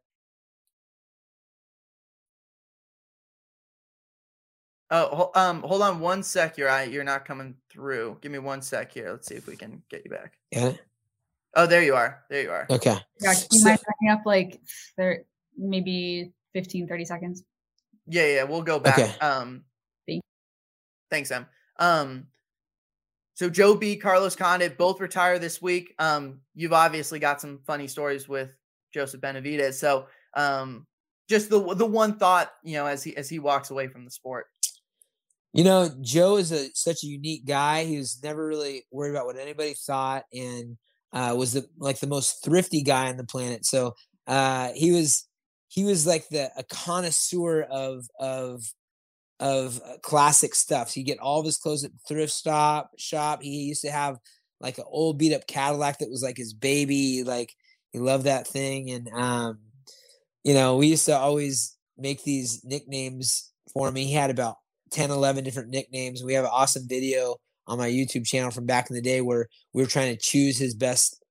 Oh, 4.90 5.30
um, 5.34 5.62
hold 5.62 5.82
on 5.82 6.00
one 6.00 6.22
sec. 6.22 6.58
You're 6.58 6.70
I, 6.70 6.84
you're 6.84 7.04
not 7.04 7.24
coming 7.24 7.54
through. 7.70 8.18
Give 8.22 8.32
me 8.32 8.38
one 8.38 8.60
sec 8.60 8.92
here. 8.92 9.12
Let's 9.12 9.28
see 9.28 9.36
if 9.36 9.46
we 9.46 9.56
can 9.56 9.82
get 9.88 10.02
you 10.04 10.10
back. 10.10 10.32
Yeah. 10.50 10.72
Oh, 11.54 11.66
there 11.66 11.82
you 11.82 11.94
are. 11.94 12.24
There 12.28 12.42
you 12.42 12.50
are. 12.50 12.66
Okay. 12.70 12.96
Yeah, 13.20 13.32
you 13.52 13.58
so, 13.58 13.68
mind 13.68 13.80
backing 13.86 14.10
up 14.10 14.26
like 14.26 14.60
there 14.96 15.24
maybe 15.60 16.32
15, 16.54 16.88
30 16.88 17.04
seconds. 17.04 17.44
Yeah, 18.06 18.26
yeah, 18.26 18.42
we'll 18.44 18.62
go 18.62 18.80
back. 18.80 18.98
Okay. 18.98 19.18
Um, 19.20 19.64
Thanks, 21.10 21.30
Em. 21.30 21.46
Um, 21.78 22.26
so 23.34 23.50
Joe 23.50 23.74
B, 23.74 23.96
Carlos 23.96 24.36
Condit 24.36 24.78
both 24.78 25.00
retire 25.00 25.38
this 25.38 25.60
week. 25.60 25.94
Um, 25.98 26.40
you've 26.54 26.72
obviously 26.72 27.18
got 27.18 27.40
some 27.40 27.60
funny 27.66 27.88
stories 27.88 28.28
with 28.28 28.56
Joseph 28.94 29.20
Benavidez. 29.20 29.74
So, 29.74 30.06
um, 30.36 30.86
just 31.28 31.48
the 31.48 31.74
the 31.74 31.86
one 31.86 32.18
thought, 32.18 32.50
you 32.62 32.74
know, 32.74 32.86
as 32.86 33.02
he 33.02 33.16
as 33.16 33.28
he 33.28 33.38
walks 33.38 33.70
away 33.70 33.88
from 33.88 34.04
the 34.04 34.10
sport. 34.10 34.46
You 35.52 35.64
know, 35.64 35.90
Joe 36.00 36.36
is 36.36 36.52
a 36.52 36.68
such 36.74 37.02
a 37.02 37.06
unique 37.06 37.44
guy. 37.44 37.84
He 37.84 37.98
was 37.98 38.20
never 38.22 38.46
really 38.46 38.84
worried 38.92 39.12
about 39.12 39.26
what 39.26 39.38
anybody 39.38 39.74
thought, 39.74 40.24
and 40.32 40.76
uh, 41.12 41.34
was 41.36 41.54
the 41.54 41.66
like 41.78 41.98
the 41.98 42.06
most 42.06 42.44
thrifty 42.44 42.82
guy 42.82 43.08
on 43.08 43.16
the 43.16 43.24
planet. 43.24 43.64
So 43.64 43.94
uh, 44.26 44.70
he 44.74 44.92
was 44.92 45.26
he 45.70 45.84
was 45.84 46.04
like 46.04 46.28
the 46.28 46.50
a 46.56 46.64
connoisseur 46.64 47.62
of 47.62 48.08
of 48.18 48.64
of 49.38 49.80
uh, 49.86 49.98
classic 50.02 50.54
stuff. 50.54 50.90
So 50.90 51.00
you 51.00 51.06
get 51.06 51.20
all 51.20 51.38
of 51.38 51.46
his 51.46 51.58
clothes 51.58 51.84
at 51.84 51.92
the 51.92 51.98
thrift 52.08 52.32
stop 52.32 52.90
shop. 52.98 53.40
He 53.40 53.62
used 53.62 53.82
to 53.82 53.90
have 53.90 54.18
like 54.60 54.78
an 54.78 54.84
old 54.88 55.16
beat 55.16 55.32
up 55.32 55.46
Cadillac 55.46 55.98
that 55.98 56.10
was 56.10 56.24
like 56.24 56.36
his 56.36 56.52
baby. 56.52 57.22
Like 57.22 57.54
he 57.92 58.00
loved 58.00 58.24
that 58.24 58.48
thing. 58.48 58.90
And 58.90 59.08
um, 59.14 59.60
you 60.42 60.54
know, 60.54 60.76
we 60.76 60.88
used 60.88 61.06
to 61.06 61.16
always 61.16 61.76
make 61.96 62.24
these 62.24 62.62
nicknames 62.64 63.52
for 63.72 63.92
me. 63.92 64.06
He 64.06 64.12
had 64.12 64.30
about 64.30 64.56
10, 64.90 65.12
11 65.12 65.44
different 65.44 65.70
nicknames. 65.70 66.24
We 66.24 66.34
have 66.34 66.44
an 66.44 66.50
awesome 66.52 66.88
video 66.88 67.36
on 67.68 67.78
my 67.78 67.88
YouTube 67.88 68.26
channel 68.26 68.50
from 68.50 68.66
back 68.66 68.90
in 68.90 68.96
the 68.96 69.02
day 69.02 69.20
where 69.20 69.46
we 69.72 69.82
were 69.82 69.88
trying 69.88 70.12
to 70.12 70.20
choose 70.20 70.58
his 70.58 70.74
best 70.74 71.22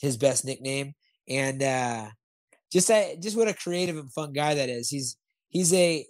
his 0.00 0.16
best 0.16 0.44
nickname. 0.44 0.94
And 1.28 1.60
uh 1.60 2.10
just 2.72 2.88
that 2.88 3.20
just 3.20 3.36
what 3.36 3.48
a 3.48 3.54
creative 3.54 3.96
and 3.96 4.12
fun 4.12 4.32
guy 4.32 4.54
that 4.54 4.68
is. 4.68 4.88
He's 4.88 5.16
he's 5.48 5.72
a 5.72 6.06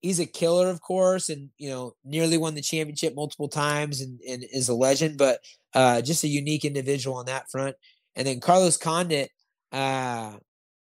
he's 0.00 0.20
a 0.20 0.26
killer, 0.26 0.68
of 0.68 0.80
course, 0.80 1.28
and 1.28 1.50
you 1.58 1.70
know 1.70 1.94
nearly 2.04 2.38
won 2.38 2.54
the 2.54 2.62
championship 2.62 3.14
multiple 3.14 3.48
times 3.48 4.00
and, 4.00 4.20
and 4.28 4.44
is 4.52 4.68
a 4.68 4.74
legend, 4.74 5.18
but 5.18 5.40
uh, 5.74 6.00
just 6.02 6.24
a 6.24 6.28
unique 6.28 6.64
individual 6.64 7.16
on 7.16 7.26
that 7.26 7.50
front. 7.50 7.76
And 8.14 8.26
then 8.26 8.40
Carlos 8.40 8.76
Condit, 8.76 9.30
uh, 9.72 10.34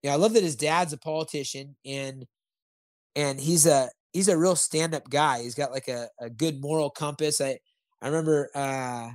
yeah, 0.02 0.12
I 0.12 0.16
love 0.16 0.34
that 0.34 0.42
his 0.42 0.56
dad's 0.56 0.92
a 0.92 0.98
politician 0.98 1.76
and 1.84 2.26
and 3.16 3.40
he's 3.40 3.66
a 3.66 3.90
he's 4.12 4.28
a 4.28 4.38
real 4.38 4.56
stand 4.56 4.94
up 4.94 5.10
guy. 5.10 5.42
He's 5.42 5.54
got 5.54 5.72
like 5.72 5.88
a, 5.88 6.08
a 6.20 6.30
good 6.30 6.60
moral 6.60 6.90
compass. 6.90 7.40
I 7.40 7.58
I 8.00 8.06
remember 8.06 8.50
uh, 8.54 9.10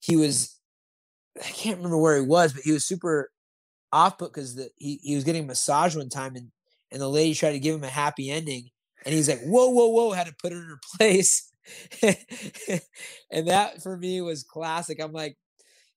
he 0.00 0.16
was 0.16 0.58
I 1.38 1.48
can't 1.50 1.76
remember 1.76 1.98
where 1.98 2.16
he 2.16 2.26
was, 2.26 2.52
but 2.52 2.62
he 2.62 2.72
was 2.72 2.84
super 2.84 3.30
off 3.92 4.18
put 4.18 4.32
because 4.32 4.58
he, 4.76 4.98
he 5.02 5.14
was 5.14 5.24
getting 5.24 5.44
a 5.44 5.46
massage 5.46 5.96
one 5.96 6.08
time 6.08 6.36
and, 6.36 6.50
and 6.90 7.00
the 7.00 7.08
lady 7.08 7.34
tried 7.34 7.52
to 7.52 7.58
give 7.58 7.74
him 7.74 7.84
a 7.84 7.88
happy 7.88 8.30
ending. 8.30 8.68
And 9.04 9.14
he's 9.14 9.28
like, 9.28 9.40
whoa, 9.42 9.68
whoa, 9.68 9.88
whoa, 9.88 10.12
had 10.12 10.26
to 10.26 10.34
put 10.40 10.52
her 10.52 10.58
in 10.58 10.68
her 10.68 10.80
place. 10.96 11.50
and 13.30 13.48
that 13.48 13.82
for 13.82 13.96
me 13.96 14.20
was 14.20 14.42
classic. 14.42 15.00
I'm 15.00 15.12
like, 15.12 15.36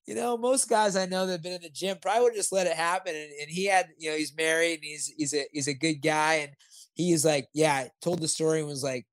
you 0.06 0.14
know, 0.14 0.36
most 0.36 0.68
guys 0.68 0.96
I 0.96 1.06
know 1.06 1.26
that 1.26 1.32
have 1.32 1.42
been 1.42 1.52
in 1.52 1.62
the 1.62 1.70
gym 1.70 1.98
probably 2.00 2.24
would 2.24 2.34
just 2.34 2.52
let 2.52 2.66
it 2.66 2.76
happen. 2.76 3.14
And, 3.14 3.30
and 3.40 3.50
he 3.50 3.66
had, 3.66 3.88
you 3.98 4.10
know, 4.10 4.16
he's 4.16 4.36
married 4.36 4.74
and 4.74 4.84
he's 4.84 5.12
he's 5.16 5.34
a 5.34 5.44
he's 5.52 5.68
a 5.68 5.74
good 5.74 6.02
guy. 6.02 6.34
And 6.34 6.52
he's 6.94 7.24
like, 7.24 7.48
yeah, 7.54 7.86
told 8.00 8.20
the 8.20 8.28
story 8.28 8.60
and 8.60 8.68
was 8.68 8.82
like 8.84 9.06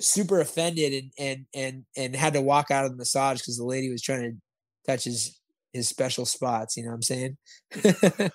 super 0.00 0.40
offended 0.40 0.92
and 0.92 1.12
and 1.18 1.46
and 1.54 1.84
and 1.96 2.16
had 2.16 2.34
to 2.34 2.40
walk 2.40 2.70
out 2.70 2.84
of 2.84 2.92
the 2.92 2.96
massage 2.96 3.38
because 3.38 3.58
the 3.58 3.64
lady 3.64 3.90
was 3.90 4.02
trying 4.02 4.22
to 4.22 4.90
touch 4.90 5.04
his 5.04 5.39
his 5.72 5.88
special 5.88 6.26
spots. 6.26 6.76
You 6.76 6.84
know 6.84 6.90
what 6.90 6.96
I'm 6.96 7.02
saying? 7.02 7.36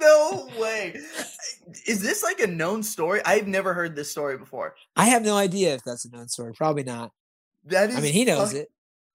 no 0.00 0.48
way. 0.58 0.98
Is 1.86 2.02
this 2.02 2.22
like 2.22 2.40
a 2.40 2.46
known 2.46 2.82
story? 2.82 3.20
I've 3.24 3.46
never 3.46 3.74
heard 3.74 3.96
this 3.96 4.10
story 4.10 4.38
before. 4.38 4.74
I 4.96 5.06
have 5.06 5.24
no 5.24 5.36
idea 5.36 5.74
if 5.74 5.82
that's 5.84 6.04
a 6.04 6.10
known 6.10 6.28
story. 6.28 6.52
Probably 6.54 6.84
not. 6.84 7.12
That 7.64 7.90
is. 7.90 7.96
I 7.96 8.00
mean, 8.00 8.12
he 8.12 8.24
knows 8.24 8.52
fuck, 8.52 8.62
it. 8.62 8.68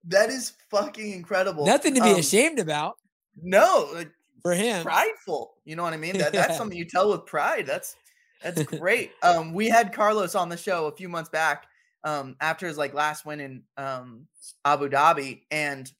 That 0.08 0.30
is 0.30 0.52
fucking 0.70 1.12
incredible. 1.12 1.64
Nothing 1.64 1.94
to 1.94 2.02
be 2.02 2.10
um, 2.10 2.18
ashamed 2.18 2.58
about. 2.58 2.94
No, 3.40 3.88
like, 3.94 4.10
for 4.42 4.52
him, 4.52 4.82
prideful. 4.82 5.54
You 5.64 5.76
know 5.76 5.82
what 5.82 5.94
I 5.94 5.96
mean? 5.96 6.18
That, 6.18 6.34
yeah. 6.34 6.46
That's 6.46 6.58
something 6.58 6.76
you 6.82 6.84
tell 6.84 7.10
with 7.10 7.26
pride. 7.26 7.66
That's 7.66 7.96
that's 8.42 8.62
great. 8.64 9.12
um, 9.22 9.54
we 9.54 9.68
had 9.68 9.92
Carlos 9.92 10.34
on 10.34 10.48
the 10.48 10.56
show 10.56 10.86
a 10.86 10.92
few 10.92 11.08
months 11.08 11.30
back. 11.30 11.66
Um, 12.04 12.34
after 12.40 12.66
his 12.66 12.76
like 12.76 12.94
last 12.94 13.24
win 13.24 13.40
in 13.40 13.62
um 13.76 14.26
Abu 14.64 14.88
Dhabi, 14.88 15.42
and 15.50 15.90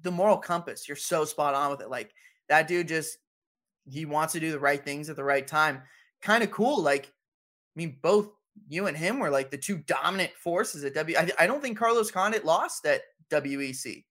the 0.00 0.10
moral 0.10 0.38
compass. 0.38 0.88
You're 0.88 0.96
so 0.96 1.24
spot 1.24 1.54
on 1.54 1.70
with 1.70 1.80
it. 1.80 1.90
Like 1.90 2.12
that 2.48 2.68
dude 2.68 2.88
just 2.88 3.18
he 3.88 4.04
wants 4.04 4.32
to 4.32 4.40
do 4.40 4.52
the 4.52 4.58
right 4.58 4.82
things 4.82 5.08
at 5.08 5.16
the 5.16 5.24
right 5.24 5.46
time. 5.46 5.82
Kind 6.20 6.44
of 6.44 6.50
cool. 6.50 6.82
Like, 6.82 7.06
I 7.06 7.76
mean, 7.76 7.98
both 8.02 8.28
you 8.68 8.86
and 8.86 8.96
him 8.96 9.18
were 9.18 9.30
like 9.30 9.50
the 9.50 9.58
two 9.58 9.78
dominant 9.78 10.32
forces 10.42 10.84
at 10.84 10.94
W. 10.94 11.16
I, 11.16 11.30
I 11.38 11.46
don't 11.46 11.62
think 11.62 11.78
Carlos 11.78 12.10
Condit 12.10 12.44
lost 12.44 12.86
at 12.86 13.02
WEC. 13.30 14.04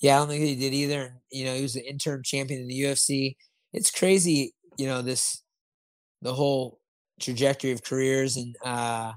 Yeah, 0.00 0.16
I 0.16 0.18
don't 0.18 0.28
think 0.28 0.44
he 0.44 0.56
did 0.56 0.74
either. 0.74 1.14
You 1.30 1.46
know, 1.46 1.54
he 1.54 1.62
was 1.62 1.74
the 1.74 1.88
interim 1.88 2.22
champion 2.22 2.60
in 2.60 2.68
the 2.68 2.82
UFC. 2.82 3.36
It's 3.72 3.90
crazy, 3.90 4.54
you 4.76 4.86
know, 4.86 5.02
this 5.02 5.42
the 6.22 6.34
whole 6.34 6.80
trajectory 7.20 7.72
of 7.72 7.82
careers, 7.82 8.36
and 8.36 8.56
uh, 8.64 9.12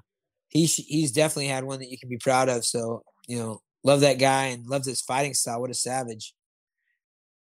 he 0.50 0.65
he's 0.65 1.12
definitely 1.12 1.48
had 1.48 1.63
one 1.63 1.80
that 1.80 1.89
you 1.89 1.98
can 1.98 2.10
be 2.10 2.17
proud 2.17 2.50
of. 2.50 2.65
So, 2.65 3.04
you 3.28 3.39
know, 3.39 3.62
Love 3.84 4.02
that 4.02 4.20
guy 4.20 4.46
and 4.48 4.68
loves 4.68 4.88
his 4.88 5.02
fighting 5.02 5.34
style. 5.34 5.62
What 5.62 5.72
a 5.72 5.76
savage. 5.76 6.34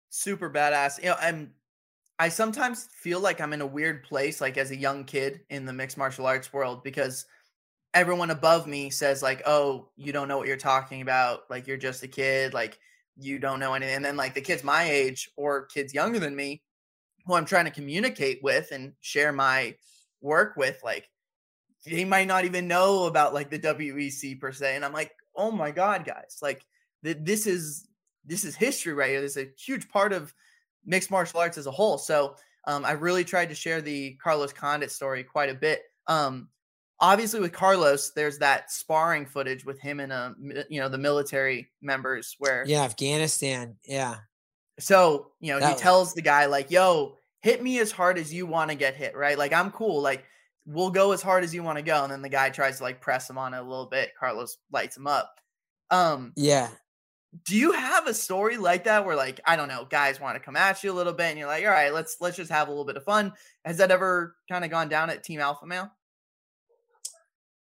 Super 0.10 0.50
badass. 0.50 1.02
You 1.02 1.10
know, 1.10 1.15
I'm 1.19 1.54
I 2.19 2.30
sometimes 2.30 2.88
feel 2.93 3.19
like 3.19 3.41
I'm 3.41 3.54
in 3.54 3.62
a 3.62 3.67
weird 3.67 4.04
place, 4.04 4.39
like 4.39 4.58
as 4.58 4.72
a 4.72 4.76
young 4.76 5.04
kid 5.04 5.41
in 5.50 5.65
the 5.65 5.74
mixed 5.74 5.98
martial 5.98 6.28
arts 6.28 6.54
world, 6.54 6.84
because 6.84 7.26
everyone 7.93 8.30
above 8.30 8.67
me 8.67 8.89
says, 8.89 9.22
like, 9.24 9.41
oh, 9.46 9.89
you 9.96 10.13
don't 10.13 10.28
know 10.28 10.38
what 10.38 10.48
you're 10.48 10.58
talking 10.58 11.02
about. 11.02 11.41
Like 11.50 11.67
you're 11.67 11.78
just 11.78 12.04
a 12.04 12.08
kid, 12.08 12.54
like 12.54 12.78
you 13.17 13.39
don't 13.39 13.60
know 13.60 13.74
anything. 13.74 13.96
And 13.96 14.06
then 14.06 14.17
like 14.17 14.34
the 14.34 14.41
kids 14.41 14.63
my 14.63 14.84
age 14.84 15.30
or 15.36 15.65
kids 15.65 15.93
younger 15.93 16.19
than 16.19 16.36
me, 16.36 16.62
who 17.26 17.34
I'm 17.34 17.46
trying 17.46 17.65
to 17.65 17.72
communicate 17.72 18.39
with 18.43 18.72
and 18.72 18.93
share 19.02 19.32
my 19.32 19.76
work 20.22 20.56
with, 20.56 20.80
like 20.84 21.10
they 21.86 22.06
might 22.06 22.28
not 22.28 22.46
even 22.46 22.67
know 22.67 23.06
about 23.06 23.34
like 23.34 23.50
the 23.50 23.60
WEC 23.60 24.39
per 24.39 24.52
se. 24.52 24.76
And 24.76 24.86
I'm 24.86 24.93
like, 24.93 25.12
oh 25.36 25.52
my 25.52 25.72
god, 25.72 26.06
guys, 26.06 26.39
like 26.41 26.65
th- 27.04 27.17
this 27.22 27.48
is 27.48 27.88
this 28.26 28.43
is 28.43 28.56
history 28.56 28.93
right 28.93 29.10
here. 29.10 29.22
This 29.22 29.36
is 29.38 29.46
a 29.46 29.50
huge 29.58 29.89
part 29.89 30.13
of 30.13 30.34
mixed 30.86 31.12
martial 31.12 31.39
arts 31.39 31.58
as 31.58 31.67
a 31.67 31.72
whole. 31.72 31.98
So 31.98 32.36
um, 32.65 32.86
I 32.86 32.91
really 32.91 33.24
tried 33.24 33.50
to 33.50 33.56
share 33.56 33.82
the 33.82 34.13
Carlos 34.24 34.54
Condit 34.54 34.91
story 34.91 35.24
quite 35.24 35.50
a 35.50 35.54
bit. 35.54 35.82
Um, 36.08 36.50
obviously, 37.00 37.39
with 37.41 37.52
Carlos, 37.52 38.12
there's 38.12 38.38
that 38.39 38.72
sparring 38.72 39.26
footage 39.26 39.65
with 39.65 39.80
him 39.80 40.00
and 40.00 40.12
a 40.13 40.36
you 40.69 40.80
know 40.80 40.89
the 40.89 40.98
military 40.98 41.69
members 41.82 42.36
where 42.39 42.63
yeah, 42.67 42.84
Afghanistan, 42.84 43.76
yeah. 43.86 44.17
So 44.80 45.32
you 45.39 45.54
know 45.54 45.60
That 45.60 45.67
he 45.67 45.74
was- 45.74 45.82
tells 45.82 46.13
the 46.13 46.22
guy 46.22 46.46
like, 46.46 46.72
"Yo, 46.72 47.17
hit 47.41 47.62
me 47.62 47.80
as 47.80 47.91
hard 47.91 48.17
as 48.17 48.34
you 48.34 48.46
want 48.46 48.72
to 48.72 48.76
get 48.76 48.96
hit, 48.96 49.15
right? 49.15 49.38
Like 49.38 49.54
I'm 49.54 49.72
cool, 49.72 50.02
like." 50.02 50.26
We'll 50.65 50.91
go 50.91 51.12
as 51.12 51.21
hard 51.21 51.43
as 51.43 51.54
you 51.54 51.62
want 51.63 51.78
to 51.78 51.84
go, 51.84 52.04
and 52.04 52.12
then 52.12 52.21
the 52.21 52.30
guy 52.30 52.49
tries 52.49 52.78
to 52.78 52.84
like 52.84 53.02
press 53.02 53.30
him 53.30 53.38
on 53.38 53.54
it 53.54 53.58
a 53.60 53.63
little 53.63 53.88
bit. 53.88 54.12
Carlos 54.19 54.58
lights 54.71 54.95
him 54.97 55.08
up. 55.08 55.39
Um, 55.91 56.34
Yeah. 56.36 56.69
do 57.45 57.56
you 57.58 57.71
have 57.71 58.08
a 58.08 58.13
story 58.13 58.58
like 58.58 58.84
that 58.84 59.06
where 59.06 59.15
like 59.15 59.39
i 59.45 59.56
don't 59.56 59.67
know 59.67 59.86
guys 59.89 60.19
want 60.19 60.36
to 60.36 60.39
come 60.39 60.56
at 60.56 60.84
you 60.84 60.91
a 60.91 60.93
little 60.93 61.13
bit 61.13 61.26
and 61.32 61.39
you're 61.39 61.47
like 61.47 61.63
all 61.65 61.71
right 61.71 61.91
let's 61.91 62.17
let's 62.21 62.38
just 62.38 62.52
have 62.52 62.67
a 62.67 62.71
little 62.71 62.86
bit 62.86 62.95
of 62.95 63.04
fun 63.04 63.34
has 63.65 63.78
that 63.78 63.89
ever 63.89 64.36
kind 64.47 64.63
of 64.63 64.69
gone 64.69 64.88
down 64.88 65.10
at 65.10 65.23
team 65.23 65.39
alpha 65.39 65.65
male 65.65 65.91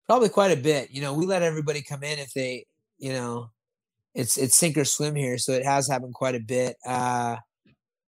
Probably 0.06 0.28
quite 0.28 0.56
a 0.56 0.61
bit. 0.61 0.90
You 0.92 1.00
know, 1.02 1.14
we 1.14 1.26
let 1.26 1.42
everybody 1.42 1.82
come 1.82 2.04
in 2.04 2.20
if 2.20 2.32
they, 2.32 2.66
you 2.98 3.12
know, 3.12 3.50
it's 4.14 4.37
it's 4.37 4.56
sink 4.56 4.76
or 4.78 4.85
swim 4.85 5.16
here, 5.16 5.37
so 5.37 5.50
it 5.52 5.64
has 5.64 5.88
happened 5.88 6.14
quite 6.14 6.37
a 6.37 6.40
bit. 6.40 6.76
Uh 6.87 7.37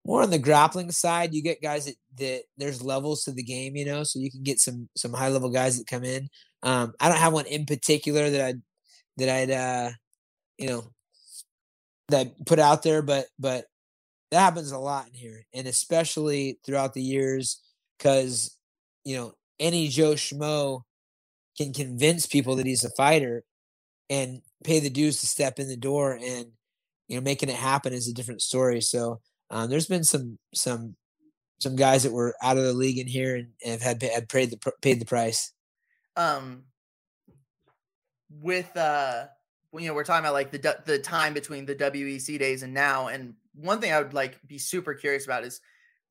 more 0.06 0.22
on 0.22 0.30
the 0.30 0.38
grappling 0.38 0.92
side, 0.92 1.34
you 1.34 1.42
get 1.42 1.60
guys 1.60 1.86
that, 1.86 1.96
that 2.16 2.42
there's 2.56 2.80
levels 2.80 3.24
to 3.24 3.32
the 3.32 3.42
game, 3.42 3.74
you 3.76 3.84
know, 3.84 4.04
so 4.04 4.20
you 4.20 4.30
can 4.30 4.44
get 4.44 4.60
some 4.60 4.88
some 4.96 5.12
high 5.12 5.28
level 5.28 5.50
guys 5.50 5.78
that 5.78 5.88
come 5.88 6.04
in. 6.04 6.28
Um, 6.62 6.94
I 7.00 7.08
don't 7.08 7.18
have 7.18 7.32
one 7.32 7.46
in 7.46 7.66
particular 7.66 8.30
that 8.30 8.40
I'd 8.40 8.62
that 9.16 9.28
I'd 9.28 9.50
uh 9.50 9.90
you 10.58 10.68
know 10.68 10.84
that 12.08 12.46
put 12.46 12.60
out 12.60 12.84
there, 12.84 13.02
but 13.02 13.26
but 13.38 13.66
that 14.30 14.40
happens 14.40 14.70
a 14.70 14.78
lot 14.78 15.08
in 15.08 15.14
here, 15.14 15.44
and 15.52 15.66
especially 15.66 16.60
throughout 16.64 16.94
the 16.94 17.02
years, 17.02 17.60
because 17.98 18.56
you 19.04 19.16
know 19.16 19.32
any 19.58 19.88
Joe 19.88 20.12
Schmo 20.12 20.82
can 21.58 21.72
convince 21.72 22.26
people 22.26 22.56
that 22.56 22.66
he's 22.66 22.84
a 22.84 22.90
fighter 22.90 23.42
and 24.08 24.42
pay 24.62 24.78
the 24.78 24.90
dues 24.90 25.20
to 25.20 25.26
step 25.26 25.58
in 25.58 25.68
the 25.68 25.76
door 25.76 26.12
and 26.12 26.46
you 27.08 27.16
know 27.16 27.22
making 27.22 27.48
it 27.48 27.56
happen 27.56 27.92
is 27.92 28.08
a 28.08 28.14
different 28.14 28.42
story 28.42 28.80
so 28.80 29.20
um, 29.50 29.70
there's 29.70 29.86
been 29.86 30.04
some 30.04 30.38
some 30.54 30.96
some 31.58 31.76
guys 31.76 32.02
that 32.02 32.12
were 32.12 32.34
out 32.42 32.58
of 32.58 32.64
the 32.64 32.72
league 32.72 32.98
in 32.98 33.06
here 33.06 33.36
and, 33.36 33.48
and 33.64 33.80
have 33.80 34.02
had, 34.02 34.10
had 34.10 34.28
paid 34.28 34.50
the 34.50 34.72
paid 34.82 35.00
the 35.00 35.06
price. 35.06 35.52
Um 36.16 36.64
with 38.42 38.76
uh 38.76 39.26
you 39.72 39.86
know 39.86 39.94
we're 39.94 40.04
talking 40.04 40.24
about 40.24 40.34
like 40.34 40.50
the 40.50 40.76
the 40.84 40.98
time 40.98 41.32
between 41.32 41.66
the 41.66 41.74
WEC 41.74 42.38
days 42.38 42.62
and 42.62 42.74
now 42.74 43.08
and 43.08 43.34
one 43.54 43.80
thing 43.80 43.92
I 43.92 44.00
would 44.00 44.14
like 44.14 44.38
be 44.46 44.58
super 44.58 44.94
curious 44.94 45.24
about 45.24 45.44
is 45.44 45.60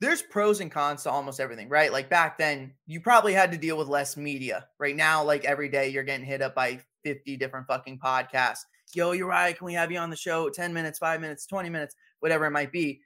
there's 0.01 0.21
pros 0.21 0.59
and 0.59 0.71
cons 0.71 1.03
to 1.03 1.11
almost 1.11 1.39
everything 1.39 1.69
right? 1.69 1.91
Like 1.91 2.09
back 2.09 2.37
then 2.37 2.73
you 2.85 3.01
probably 3.01 3.33
had 3.33 3.51
to 3.51 3.57
deal 3.57 3.77
with 3.77 3.87
less 3.87 4.15
media. 4.17 4.67
Right 4.79 4.95
now 4.95 5.23
like 5.23 5.45
every 5.45 5.69
day 5.69 5.89
you're 5.89 6.03
getting 6.03 6.25
hit 6.25 6.41
up 6.41 6.55
by 6.55 6.79
50 7.03 7.37
different 7.37 7.67
fucking 7.67 7.99
podcasts. 7.99 8.65
Yo 8.93 9.11
you're 9.11 9.31
can 9.31 9.65
we 9.65 9.73
have 9.73 9.91
you 9.91 9.97
on 9.97 10.09
the 10.09 10.15
show? 10.15 10.49
10 10.49 10.73
minutes 10.73 10.99
5 10.99 11.19
minutes 11.19 11.45
20 11.45 11.69
minutes 11.69 11.95
whatever 12.19 12.45
it 12.45 12.51
might 12.51 12.71
be 12.71 13.01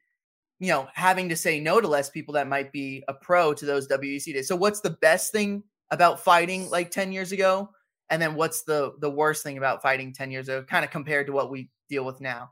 you 0.59 0.67
know 0.67 0.87
having 0.93 1.29
to 1.29 1.35
say 1.35 1.59
no 1.59 1.81
to 1.81 1.87
less 1.87 2.09
people 2.09 2.33
that 2.33 2.47
might 2.47 2.71
be 2.71 3.03
a 3.07 3.13
pro 3.13 3.53
to 3.53 3.65
those 3.65 3.87
WEC 3.87 4.33
days. 4.33 4.47
So 4.47 4.55
what's 4.55 4.81
the 4.81 4.91
best 4.91 5.31
thing 5.31 5.63
about 5.91 6.19
fighting 6.19 6.69
like 6.69 6.91
10 6.91 7.11
years 7.11 7.31
ago? 7.31 7.69
And 8.09 8.21
then 8.21 8.35
what's 8.35 8.63
the 8.63 8.93
the 8.99 9.09
worst 9.09 9.43
thing 9.43 9.57
about 9.57 9.81
fighting 9.81 10.13
10 10.13 10.31
years 10.31 10.49
ago 10.49 10.63
kind 10.63 10.85
of 10.85 10.91
compared 10.91 11.27
to 11.27 11.33
what 11.33 11.51
we 11.51 11.69
deal 11.89 12.05
with 12.05 12.21
now? 12.21 12.51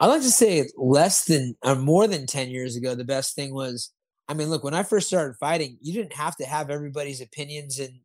I'd 0.00 0.08
like 0.08 0.22
to 0.22 0.30
say 0.30 0.68
less 0.76 1.24
than 1.24 1.56
or 1.62 1.76
more 1.76 2.06
than 2.06 2.26
10 2.26 2.50
years 2.50 2.76
ago 2.76 2.94
the 2.94 3.04
best 3.04 3.34
thing 3.34 3.54
was 3.54 3.90
i 4.28 4.34
mean 4.34 4.48
look 4.48 4.64
when 4.64 4.74
i 4.74 4.82
first 4.82 5.06
started 5.06 5.36
fighting 5.38 5.78
you 5.80 5.92
didn't 5.92 6.14
have 6.14 6.34
to 6.34 6.44
have 6.44 6.68
everybody's 6.68 7.20
opinions 7.20 7.78
in 7.78 8.00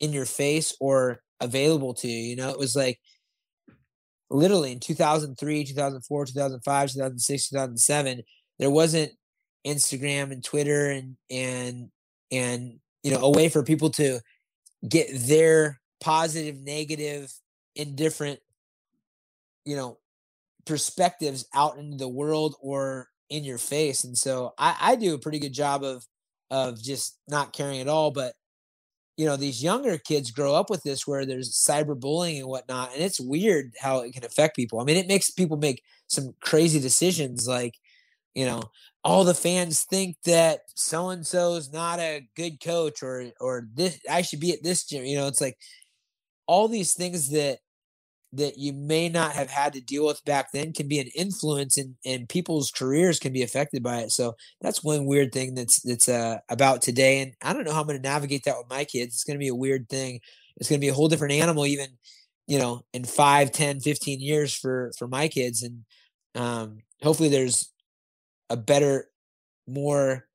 in 0.00 0.12
your 0.12 0.24
face 0.24 0.74
or 0.80 1.20
available 1.40 1.94
to 1.94 2.08
you 2.08 2.30
you 2.30 2.36
know? 2.36 2.50
It 2.50 2.58
was 2.58 2.76
like 2.76 2.98
literally 4.30 4.72
in 4.72 4.80
2003 4.80 5.64
2004 5.64 6.26
2005 6.26 6.88
2006 6.92 7.48
2007 7.48 8.22
there 8.58 8.70
wasn't 8.70 9.12
instagram 9.66 10.32
and 10.32 10.44
twitter 10.44 10.90
and 10.90 11.16
and 11.30 11.90
and 12.32 12.78
you 13.02 13.10
know 13.10 13.20
a 13.20 13.30
way 13.30 13.48
for 13.48 13.62
people 13.62 13.90
to 13.90 14.20
get 14.88 15.08
their 15.12 15.80
positive 16.00 16.58
negative 16.60 17.32
indifferent 17.76 18.40
you 19.64 19.76
know 19.76 19.98
perspectives 20.64 21.46
out 21.54 21.78
into 21.78 21.96
the 21.96 22.08
world 22.08 22.56
or 22.60 23.08
in 23.30 23.44
your 23.44 23.58
face. 23.58 24.04
And 24.04 24.16
so 24.16 24.52
i 24.58 24.76
i 24.80 24.96
do 24.96 25.14
a 25.14 25.18
pretty 25.18 25.38
good 25.38 25.52
job 25.52 25.82
of 25.82 26.04
of 26.50 26.80
just 26.80 27.18
not 27.28 27.52
caring 27.52 27.80
at 27.80 27.88
all 27.88 28.10
but 28.10 28.34
you 29.16 29.26
know 29.26 29.36
these 29.36 29.62
younger 29.62 29.98
kids 29.98 30.30
grow 30.30 30.54
up 30.54 30.70
with 30.70 30.82
this 30.82 31.06
where 31.06 31.24
there's 31.26 31.54
cyberbullying 31.54 32.38
and 32.38 32.48
whatnot 32.48 32.92
and 32.92 33.02
it's 33.02 33.20
weird 33.20 33.72
how 33.80 34.00
it 34.00 34.12
can 34.12 34.24
affect 34.24 34.56
people. 34.56 34.80
I 34.80 34.84
mean 34.84 34.96
it 34.96 35.08
makes 35.08 35.30
people 35.30 35.56
make 35.56 35.82
some 36.08 36.34
crazy 36.40 36.80
decisions 36.80 37.48
like 37.48 37.74
you 38.34 38.46
know 38.46 38.62
all 39.04 39.24
the 39.24 39.34
fans 39.34 39.84
think 39.84 40.16
that 40.24 40.60
so 40.74 41.10
and 41.10 41.26
so 41.26 41.54
is 41.54 41.72
not 41.72 41.98
a 42.00 42.28
good 42.36 42.60
coach 42.60 43.02
or 43.02 43.30
or 43.40 43.68
this 43.74 43.98
i 44.10 44.22
should 44.22 44.40
be 44.40 44.52
at 44.52 44.62
this 44.62 44.84
gym 44.84 45.04
you 45.04 45.16
know 45.16 45.26
it's 45.26 45.40
like 45.40 45.56
all 46.46 46.68
these 46.68 46.94
things 46.94 47.30
that 47.30 47.58
that 48.36 48.58
you 48.58 48.72
may 48.72 49.08
not 49.08 49.32
have 49.32 49.50
had 49.50 49.72
to 49.72 49.80
deal 49.80 50.06
with 50.06 50.24
back 50.24 50.52
then 50.52 50.72
can 50.72 50.88
be 50.88 50.98
an 50.98 51.08
influence 51.16 51.76
and 51.76 51.96
and 52.04 52.28
people's 52.28 52.70
careers 52.70 53.18
can 53.18 53.32
be 53.32 53.42
affected 53.42 53.82
by 53.82 53.98
it. 54.00 54.10
So 54.10 54.34
that's 54.60 54.84
one 54.84 55.06
weird 55.06 55.32
thing 55.32 55.54
that's 55.54 55.80
that's 55.82 56.08
uh, 56.08 56.38
about 56.48 56.82
today. 56.82 57.20
And 57.20 57.32
i 57.42 57.52
don't 57.52 57.64
know 57.64 57.72
how 57.72 57.80
i'm 57.80 57.86
going 57.86 58.00
to 58.00 58.08
navigate 58.08 58.44
that 58.44 58.58
with 58.58 58.68
my 58.70 58.84
kids. 58.84 59.14
It's 59.14 59.24
going 59.24 59.36
to 59.36 59.42
be 59.42 59.48
a 59.48 59.54
weird 59.54 59.88
thing. 59.88 60.20
It's 60.56 60.68
going 60.68 60.80
to 60.80 60.84
be 60.84 60.88
a 60.88 60.94
whole 60.94 61.08
different 61.08 61.34
animal 61.34 61.66
even 61.66 61.88
you 62.46 62.58
know 62.58 62.82
in 62.92 63.04
5 63.04 63.50
10 63.52 63.80
15 63.80 64.20
years 64.20 64.54
for 64.54 64.92
for 64.98 65.08
my 65.08 65.28
kids. 65.28 65.62
And 65.62 65.84
um 66.34 66.78
hopefully 67.02 67.28
there's 67.28 67.72
a 68.50 68.56
better 68.56 69.08
more 69.66 70.26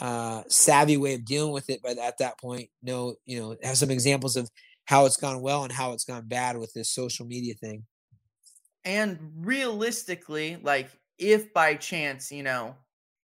uh 0.00 0.42
savvy 0.48 0.96
way 0.96 1.14
of 1.14 1.24
dealing 1.24 1.52
with 1.52 1.68
it 1.70 1.80
but 1.82 1.98
at 1.98 2.18
that 2.18 2.38
point. 2.40 2.70
No 2.82 3.16
you 3.26 3.40
know 3.40 3.56
have 3.62 3.78
some 3.78 3.90
examples 3.90 4.36
of 4.36 4.48
how 4.88 5.06
it's 5.06 5.18
gone 5.18 5.42
well 5.42 5.64
and 5.64 5.72
how 5.72 5.92
it's 5.92 6.04
gone 6.04 6.28
bad 6.28 6.58
with 6.58 6.72
this 6.74 6.92
social 6.92 7.26
media 7.26 7.54
thing. 7.54 7.86
And 8.84 9.46
realistically 9.46 10.56
like 10.56 10.90
if 11.18 11.52
by 11.52 11.74
chance 11.74 12.30
you 12.32 12.42
know 12.42 12.76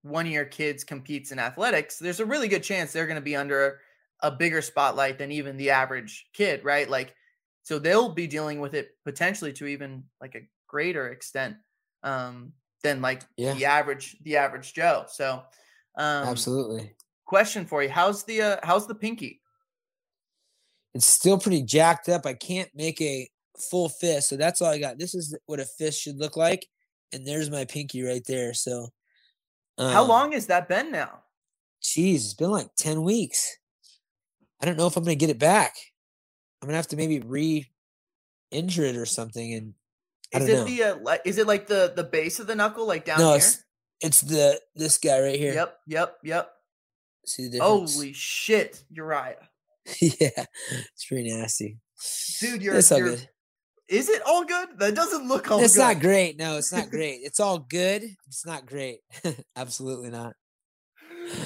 one 0.02 0.26
of 0.26 0.32
your 0.32 0.44
kids 0.44 0.84
competes 0.84 1.30
in 1.32 1.38
athletics 1.38 1.98
there's 1.98 2.20
a 2.20 2.26
really 2.26 2.48
good 2.48 2.62
chance 2.62 2.92
they're 2.92 3.06
going 3.06 3.14
to 3.14 3.22
be 3.22 3.36
under 3.36 3.80
a 4.20 4.30
bigger 4.30 4.60
spotlight 4.60 5.16
than 5.18 5.30
even 5.32 5.56
the 5.56 5.70
average 5.70 6.26
kid 6.32 6.64
right? 6.64 6.88
Like 6.88 7.14
so 7.62 7.78
they'll 7.78 8.10
be 8.12 8.26
dealing 8.26 8.60
with 8.60 8.74
it 8.74 8.90
potentially 9.04 9.52
to 9.54 9.66
even 9.66 10.04
like 10.20 10.34
a 10.34 10.48
greater 10.66 11.08
extent 11.08 11.56
um 12.02 12.52
than 12.82 13.00
like 13.00 13.22
Yeah. 13.36 13.54
the 13.54 13.64
average 13.64 14.16
the 14.22 14.36
average 14.36 14.74
joe. 14.74 15.06
So 15.08 15.44
um 15.96 16.28
absolutely. 16.28 16.96
question 17.26 17.66
for 17.66 17.82
you. 17.82 17.90
How's 17.90 18.24
the 18.24 18.42
uh, 18.42 18.60
how's 18.64 18.86
the 18.86 18.94
pinky 18.94 19.42
it's 20.94 21.06
still 21.06 21.38
pretty 21.38 21.62
jacked 21.62 22.08
up. 22.08 22.26
I 22.26 22.34
can't 22.34 22.70
make 22.74 23.00
a 23.00 23.28
full 23.70 23.88
fist, 23.88 24.28
so 24.28 24.36
that's 24.36 24.62
all 24.62 24.70
I 24.70 24.78
got. 24.78 24.98
This 24.98 25.14
is 25.14 25.36
what 25.46 25.60
a 25.60 25.64
fist 25.64 26.00
should 26.00 26.18
look 26.18 26.36
like, 26.36 26.66
and 27.12 27.26
there's 27.26 27.50
my 27.50 27.64
pinky 27.64 28.02
right 28.02 28.24
there. 28.26 28.54
So, 28.54 28.88
how 29.78 30.02
um, 30.02 30.08
long 30.08 30.32
has 30.32 30.46
that 30.46 30.68
been 30.68 30.92
now 30.92 31.20
Geez, 31.82 32.24
it's 32.24 32.34
been 32.34 32.50
like 32.50 32.74
ten 32.76 33.02
weeks. 33.02 33.58
I 34.60 34.66
don't 34.66 34.78
know 34.78 34.86
if 34.86 34.96
I'm 34.96 35.04
gonna 35.04 35.16
get 35.16 35.30
it 35.30 35.38
back. 35.38 35.74
I'm 36.62 36.68
gonna 36.68 36.76
have 36.76 36.88
to 36.88 36.96
maybe 36.96 37.20
re-injure 37.20 38.84
it 38.84 38.96
or 38.96 39.04
something. 39.04 39.52
And 39.52 39.74
I 40.34 40.38
is 40.38 40.46
don't 40.46 40.56
it 40.56 40.58
know. 40.78 41.00
the 41.04 41.10
uh, 41.10 41.18
is 41.26 41.38
it 41.38 41.46
like 41.46 41.66
the 41.66 41.92
the 41.94 42.04
base 42.04 42.40
of 42.40 42.46
the 42.46 42.54
knuckle 42.54 42.86
like 42.86 43.04
down 43.04 43.18
no, 43.18 43.28
here 43.30 43.36
it's 43.36 43.64
it's 44.00 44.20
the 44.22 44.60
this 44.74 44.96
guy 44.96 45.20
right 45.20 45.38
here. 45.38 45.52
yep 45.52 45.78
yep 45.86 46.16
yep 46.22 46.50
See 47.26 47.44
the 47.44 47.58
difference? 47.58 47.94
Holy 47.94 48.12
shit, 48.12 48.84
Urijah. 48.94 49.36
yeah, 50.00 50.46
it's 50.92 51.04
pretty 51.08 51.30
nasty. 51.32 51.78
Dude, 52.40 52.62
you're, 52.62 52.74
it's 52.76 52.90
all 52.92 52.98
you're 52.98 53.10
good. 53.10 53.28
is 53.88 54.08
it 54.08 54.22
all 54.26 54.44
good? 54.44 54.68
That 54.78 54.94
doesn't 54.94 55.28
look 55.28 55.50
all 55.50 55.60
It's 55.60 55.74
good. 55.74 55.80
not 55.82 56.00
great. 56.00 56.38
No, 56.38 56.56
it's 56.58 56.72
not 56.72 56.90
great. 56.96 57.20
It's 57.22 57.40
all 57.40 57.58
good. 57.58 58.02
It's 58.26 58.46
not 58.46 58.66
great. 58.66 59.00
Absolutely 59.56 60.10
not. 60.10 60.34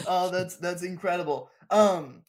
oh, 0.07 0.31
that's 0.31 0.57
that's 0.57 0.83
incredible. 0.83 1.51
Um 1.71 2.23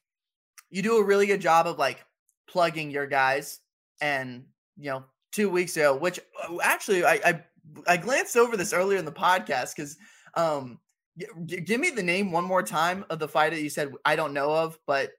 you 0.70 0.82
do 0.82 0.98
a 0.98 1.04
really 1.04 1.26
good 1.26 1.42
job 1.42 1.66
of 1.68 1.78
like 1.80 2.04
plugging 2.48 2.92
your 2.92 3.08
guys 3.08 3.60
and 4.02 4.46
you 4.78 4.90
know, 4.92 5.04
2 5.34 5.50
weeks 5.50 5.76
ago, 5.78 5.96
which 5.96 6.20
uh, 6.44 6.58
actually 6.64 7.04
I 7.06 7.20
I, 7.26 7.44
I 7.88 7.98
glanced 7.98 8.36
over 8.38 8.58
this 8.58 8.74
earlier 8.74 8.98
in 8.98 9.06
the 9.06 9.12
podcast 9.12 9.76
cuz 9.76 9.98
um 10.36 10.80
give 11.46 11.80
me 11.80 11.90
the 11.90 12.04
name 12.04 12.32
one 12.32 12.46
more 12.46 12.64
time 12.64 13.06
of 13.10 13.20
the 13.20 13.28
fight 13.28 13.50
that 13.52 13.62
you 13.62 13.70
said 13.70 13.92
I 14.06 14.16
don't 14.16 14.34
know 14.34 14.52
of, 14.54 14.78
but 14.88 15.12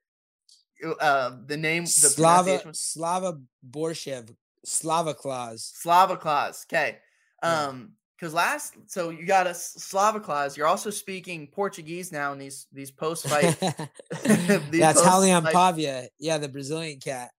uh, 1.00 1.36
the 1.46 1.56
name 1.56 1.84
the 1.84 1.88
Slava 1.88 2.62
Slava 2.72 3.40
Borshchev 3.68 4.34
Slava 4.64 5.14
Claus. 5.14 5.72
Slava 5.74 6.16
Claus. 6.16 6.66
Okay. 6.68 6.98
Um, 7.42 7.92
because 8.20 8.34
last 8.34 8.74
so 8.86 9.08
you 9.08 9.24
got 9.24 9.46
a 9.46 9.54
Slava 9.54 10.20
clause. 10.20 10.54
You're 10.56 10.66
also 10.66 10.90
speaking 10.90 11.46
Portuguese 11.46 12.12
now 12.12 12.32
in 12.32 12.38
these 12.38 12.66
these 12.70 12.90
post 12.90 13.26
fight. 13.28 13.58
That's 13.60 15.00
Raulian 15.00 15.50
Paiva, 15.50 16.08
Yeah, 16.18 16.38
the 16.38 16.48
Brazilian 16.48 17.00
cat. 17.00 17.30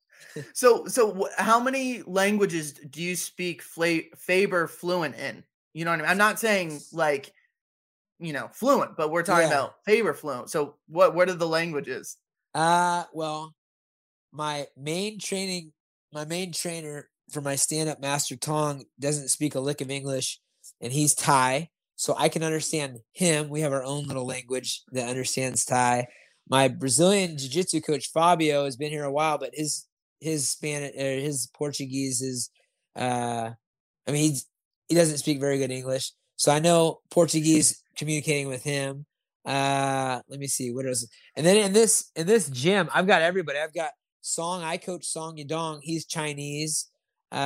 so 0.54 0.86
so 0.86 1.28
how 1.36 1.60
many 1.60 2.02
languages 2.06 2.72
do 2.72 3.02
you 3.02 3.14
speak 3.14 3.62
Fla- 3.62 4.08
Faber 4.16 4.66
fluent 4.66 5.16
in? 5.16 5.44
You 5.74 5.84
know 5.84 5.90
what 5.90 6.00
I 6.00 6.02
mean? 6.02 6.10
I'm 6.10 6.18
not 6.18 6.40
saying 6.40 6.80
like 6.92 7.32
you 8.18 8.32
know 8.32 8.48
fluent, 8.52 8.96
but 8.96 9.10
we're 9.10 9.22
talking 9.22 9.48
yeah. 9.48 9.54
about 9.54 9.84
Faber 9.84 10.14
fluent. 10.14 10.50
So 10.50 10.76
what 10.88 11.14
what 11.14 11.28
are 11.28 11.34
the 11.34 11.48
languages? 11.48 12.16
Uh 12.56 13.04
well, 13.12 13.54
my 14.32 14.66
main 14.78 15.18
training, 15.18 15.74
my 16.10 16.24
main 16.24 16.52
trainer 16.52 17.10
for 17.30 17.42
my 17.42 17.54
stand 17.54 17.90
up 17.90 18.00
master 18.00 18.34
Tong 18.34 18.82
doesn't 18.98 19.28
speak 19.28 19.54
a 19.54 19.60
lick 19.60 19.82
of 19.82 19.90
English 19.90 20.40
and 20.80 20.90
he's 20.90 21.14
Thai. 21.14 21.68
So 21.96 22.14
I 22.16 22.30
can 22.30 22.42
understand 22.42 23.00
him. 23.12 23.50
We 23.50 23.60
have 23.60 23.74
our 23.74 23.84
own 23.84 24.04
little 24.04 24.24
language 24.24 24.82
that 24.92 25.06
understands 25.06 25.66
Thai. 25.66 26.06
My 26.48 26.68
Brazilian 26.68 27.36
jiu 27.36 27.50
jitsu 27.50 27.82
coach 27.82 28.10
Fabio 28.10 28.64
has 28.64 28.76
been 28.76 28.90
here 28.90 29.04
a 29.04 29.12
while, 29.12 29.36
but 29.36 29.50
his 29.52 29.86
his 30.20 30.48
Spanish 30.48 30.94
or 30.96 31.18
er, 31.18 31.20
his 31.20 31.50
Portuguese 31.54 32.22
is 32.22 32.48
uh 32.96 33.50
I 34.08 34.10
mean 34.10 34.30
he's 34.30 34.46
he 34.88 34.94
doesn't 34.94 35.18
speak 35.18 35.40
very 35.40 35.58
good 35.58 35.70
English. 35.70 36.12
So 36.36 36.52
I 36.52 36.60
know 36.60 37.00
Portuguese 37.10 37.82
communicating 37.98 38.48
with 38.48 38.62
him. 38.62 39.04
Uh 39.46 40.20
let 40.28 40.40
me 40.40 40.48
see 40.48 40.72
what 40.72 40.86
else. 40.86 41.06
And 41.36 41.46
then 41.46 41.56
in 41.56 41.72
this 41.72 42.10
in 42.16 42.26
this 42.26 42.50
gym, 42.50 42.90
I've 42.92 43.06
got 43.06 43.22
everybody. 43.22 43.58
I've 43.58 43.74
got 43.74 43.90
Song. 44.26 44.62
I 44.64 44.76
coach 44.76 45.06
Song 45.06 45.36
Yadong. 45.36 45.78
He's 45.82 46.04
Chinese. 46.04 46.90
Uh, 47.30 47.36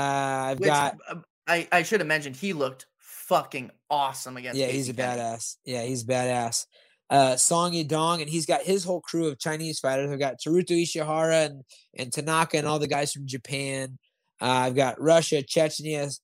I've 0.52 0.60
Which, 0.60 0.68
got. 0.68 0.96
Um, 1.08 1.24
I 1.46 1.68
I 1.70 1.82
should 1.82 2.00
have 2.00 2.06
mentioned 2.06 2.36
he 2.36 2.52
looked 2.52 2.86
fucking 2.98 3.70
awesome 3.90 4.36
against. 4.36 4.58
Yeah, 4.58 4.68
he's 4.68 4.88
a 4.88 4.94
badass. 4.94 5.56
Yeah, 5.64 5.82
he's 5.82 6.04
badass. 6.04 6.66
Uh, 7.10 7.36
Song 7.36 7.72
Yadong, 7.72 8.20
and 8.20 8.30
he's 8.30 8.46
got 8.46 8.62
his 8.62 8.84
whole 8.84 9.00
crew 9.00 9.26
of 9.26 9.38
Chinese 9.38 9.80
fighters. 9.80 10.10
I've 10.10 10.18
got 10.18 10.40
Teruto 10.40 10.70
Ishihara 10.70 11.46
and 11.46 11.62
and 11.98 12.12
Tanaka 12.12 12.56
and 12.56 12.66
all 12.66 12.78
the 12.78 12.86
guys 12.86 13.12
from 13.12 13.26
Japan. 13.26 13.98
Uh, 14.40 14.46
I've 14.46 14.76
got 14.76 15.00
Russia, 15.00 15.42
Chechnya, 15.42 16.18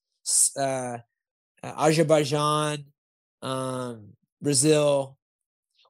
uh, 0.57 0.63
uh, 0.63 0.99
Azerbaijan, 1.63 2.85
um, 3.43 4.13
Brazil. 4.41 5.16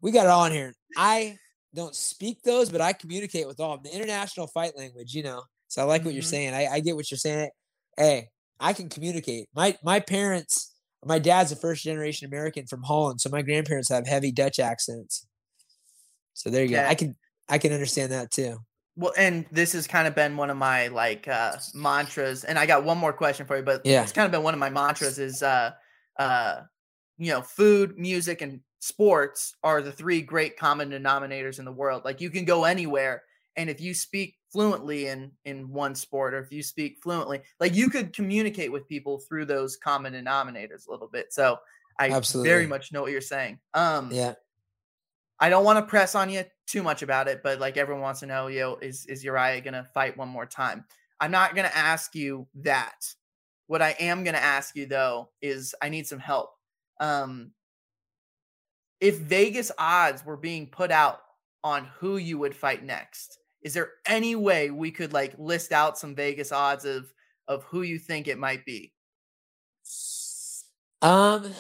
We 0.07 0.13
got 0.13 0.27
it 0.27 0.31
all 0.31 0.45
in 0.45 0.53
here. 0.53 0.73
I 0.97 1.37
don't 1.75 1.93
speak 1.93 2.41
those, 2.45 2.71
but 2.71 2.81
I 2.81 2.93
communicate 2.93 3.49
with 3.49 3.59
all 3.59 3.75
of 3.75 3.83
them. 3.83 3.91
The 3.91 3.99
international 3.99 4.47
fight 4.47 4.79
language, 4.79 5.13
you 5.15 5.25
know. 5.25 5.43
So 5.67 5.83
I 5.83 5.85
like 5.85 6.03
mm-hmm. 6.03 6.07
what 6.07 6.15
you're 6.15 6.23
mm-hmm. 6.23 6.31
saying. 6.31 6.55
I, 6.55 6.75
I 6.75 6.79
get 6.79 6.95
what 6.95 7.11
you're 7.11 7.19
saying. 7.19 7.51
Hey, 7.97 8.29
I 8.61 8.73
can 8.73 8.89
communicate. 8.89 9.49
My 9.53 9.77
my 9.83 9.99
parents, 9.99 10.73
my 11.05 11.19
dad's 11.19 11.51
a 11.51 11.57
first 11.57 11.83
generation 11.83 12.25
American 12.25 12.69
from 12.69 12.85
Holland, 12.85 13.21
so 13.21 13.31
my 13.31 13.43
grandparents 13.43 13.89
have 13.89 14.07
heavy 14.07 14.31
Dutch 14.31 14.61
accents. 14.61 15.27
So 16.35 16.51
there 16.51 16.63
you 16.63 16.77
go. 16.77 16.85
I 16.85 16.95
can 16.95 17.17
I 17.49 17.59
can 17.59 17.73
understand 17.73 18.13
that 18.13 18.31
too. 18.31 18.59
Well, 18.95 19.13
and 19.19 19.45
this 19.51 19.73
has 19.73 19.89
kind 19.89 20.07
of 20.07 20.15
been 20.15 20.37
one 20.37 20.51
of 20.51 20.57
my 20.57 20.87
like 20.87 21.27
uh 21.27 21.57
mantras. 21.75 22.45
And 22.45 22.61
I 22.61 22.67
got 22.67 22.85
one 22.85 22.99
more 22.99 23.13
question 23.13 23.45
for 23.45 23.57
you, 23.57 23.65
but 23.65 23.81
yeah, 23.85 24.05
it's 24.05 24.13
kind 24.13 24.25
of 24.27 24.31
been 24.31 24.45
one 24.45 24.55
of 24.55 24.61
my 24.61 24.71
mantras 24.71 25.19
is 25.19 25.43
uh 25.43 25.73
uh 26.17 26.61
you 27.19 27.33
know, 27.33 27.43
food, 27.43 27.99
music, 27.99 28.43
and 28.43 28.61
sports 28.87 29.55
are 29.65 29.83
the 29.83 29.91
three 29.91 30.23
great 30.23 30.57
common 30.57 30.91
denominators 30.91 31.59
in 31.59 31.65
the 31.65 31.73
world. 31.73 32.05
Like 32.05 32.21
you 32.21 32.31
can 32.31 32.45
go 32.45 32.65
anywhere 32.65 33.25
and 33.57 33.69
if 33.69 33.81
you 33.81 33.95
speak 33.95 34.37
fluently 34.53 35.09
in 35.09 35.33
in 35.45 35.69
one 35.73 35.95
sport 35.95 36.35
or 36.35 36.39
if 36.39 36.53
you 36.53 36.63
speak 36.63 36.99
fluently, 37.03 37.41
like 37.59 37.75
you 37.75 37.91
could 37.91 38.15
communicate 38.15 38.71
with 38.71 38.89
people 38.89 39.19
through 39.19 39.47
those 39.47 39.77
common 39.77 40.13
denominators 40.13 40.87
a 40.87 40.91
little 40.91 41.09
bit. 41.09 41.33
So 41.33 41.59
I 41.99 42.11
Absolutely. 42.11 42.49
very 42.49 42.67
much 42.67 42.93
know 42.93 43.03
what 43.03 43.11
you're 43.11 43.21
saying. 43.21 43.59
Um 43.75 44.11
yeah. 44.13 44.35
I 45.39 45.51
don't 45.51 45.65
want 45.65 45.79
to 45.79 45.91
press 45.91 46.15
on 46.15 46.31
you 46.31 46.45
too 46.67 46.83
much 46.83 47.03
about 47.03 47.29
it, 47.29 47.43
but 47.43 47.61
like 47.61 47.77
everyone 47.77 48.03
wants 48.03 48.21
to 48.21 48.27
know, 48.27 48.47
you 48.47 48.61
know, 48.61 48.77
is 48.77 49.05
is 49.07 49.25
Urijah 49.25 49.65
gonna 49.65 49.85
fight 49.95 50.17
one 50.17 50.29
more 50.29 50.47
time? 50.47 50.85
I'm 51.21 51.33
not 51.33 51.57
gonna 51.57 51.73
ask 51.75 52.15
you 52.15 52.47
that. 52.63 53.05
What 53.67 53.83
I 53.83 53.97
am 53.99 54.23
gonna 54.23 54.39
ask 54.39 54.77
you 54.77 54.87
though 54.87 55.31
is 55.43 55.75
I 55.83 55.89
need 55.89 56.07
some 56.07 56.21
help. 56.21 56.51
Um, 57.01 57.51
if 59.01 59.19
Vegas 59.19 59.71
odds 59.79 60.25
were 60.25 60.37
being 60.37 60.67
put 60.67 60.91
out 60.91 61.21
on 61.63 61.89
who 61.99 62.17
you 62.17 62.39
would 62.39 62.55
fight 62.55 62.85
next, 62.85 63.39
is 63.63 63.75
there 63.75 63.91
any 64.07 64.37
way 64.37 64.71
we 64.71 64.91
could 64.91 65.13
like 65.13 65.35
list 65.39 65.73
out 65.73 65.99
some 65.99 66.15
Vegas 66.15 66.53
odds 66.53 66.85
of 66.85 67.13
of 67.49 67.65
who 67.65 67.83
you 67.83 67.99
think 67.99 68.29
it 68.29 68.39
might 68.39 68.65
be? 68.65 68.93
Um 71.03 71.53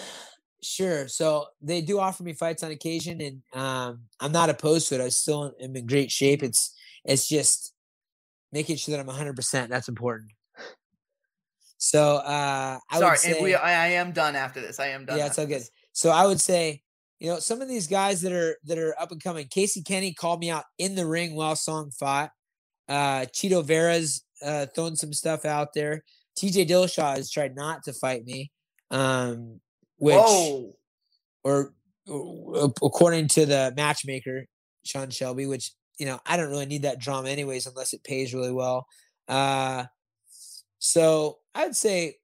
sure. 0.62 1.08
So 1.08 1.46
they 1.60 1.80
do 1.80 1.98
offer 1.98 2.22
me 2.22 2.32
fights 2.32 2.62
on 2.62 2.70
occasion 2.70 3.20
and 3.20 3.42
um 3.52 4.02
I'm 4.20 4.32
not 4.32 4.50
opposed 4.50 4.88
to 4.88 4.94
it. 4.96 5.00
I 5.00 5.08
still 5.08 5.52
am 5.60 5.76
in 5.76 5.86
great 5.86 6.10
shape. 6.10 6.42
It's 6.42 6.74
it's 7.04 7.28
just 7.28 7.74
making 8.52 8.76
sure 8.76 8.96
that 8.96 9.00
I'm 9.00 9.34
100%. 9.34 9.68
That's 9.68 9.88
important. 9.88 10.30
So 11.78 12.16
uh 12.16 12.78
I 12.90 12.98
Sorry, 12.98 13.18
say, 13.18 13.32
and 13.32 13.42
we 13.44 13.54
I, 13.54 13.84
I 13.84 13.88
am 13.88 14.12
done 14.12 14.36
after 14.36 14.60
this. 14.60 14.80
I 14.80 14.88
am 14.88 15.04
done. 15.04 15.18
Yeah, 15.18 15.26
it's 15.26 15.38
all 15.38 15.46
good. 15.46 15.62
So 15.92 16.10
I 16.10 16.26
would 16.26 16.40
say 16.40 16.82
you 17.18 17.30
know, 17.30 17.38
some 17.38 17.62
of 17.62 17.68
these 17.68 17.86
guys 17.86 18.20
that 18.22 18.32
are 18.32 18.56
that 18.64 18.78
are 18.78 18.94
up 19.00 19.10
and 19.10 19.22
coming. 19.22 19.46
Casey 19.48 19.82
Kenney 19.82 20.12
called 20.12 20.40
me 20.40 20.50
out 20.50 20.64
in 20.78 20.94
the 20.94 21.06
ring 21.06 21.34
while 21.34 21.56
Song 21.56 21.90
fought. 21.90 22.30
Uh, 22.88 23.26
Chito 23.32 23.64
Vera's 23.64 24.22
uh, 24.44 24.66
throwing 24.74 24.96
some 24.96 25.12
stuff 25.12 25.44
out 25.44 25.72
there. 25.74 26.04
TJ 26.38 26.68
Dillashaw 26.68 27.16
has 27.16 27.30
tried 27.30 27.56
not 27.56 27.82
to 27.84 27.92
fight 27.94 28.24
me, 28.24 28.50
um, 28.90 29.60
which 29.96 30.14
Whoa. 30.16 30.72
or, 31.42 31.72
or 32.06 32.72
according 32.82 33.28
to 33.28 33.46
the 33.46 33.72
matchmaker 33.76 34.44
Sean 34.84 35.10
Shelby, 35.10 35.46
which 35.46 35.72
you 35.98 36.06
know 36.06 36.20
I 36.26 36.36
don't 36.36 36.50
really 36.50 36.66
need 36.66 36.82
that 36.82 37.00
drama 37.00 37.30
anyways 37.30 37.66
unless 37.66 37.94
it 37.94 38.04
pays 38.04 38.34
really 38.34 38.52
well. 38.52 38.86
Uh, 39.26 39.84
so 40.78 41.38
I'd 41.54 41.74
say 41.74 42.16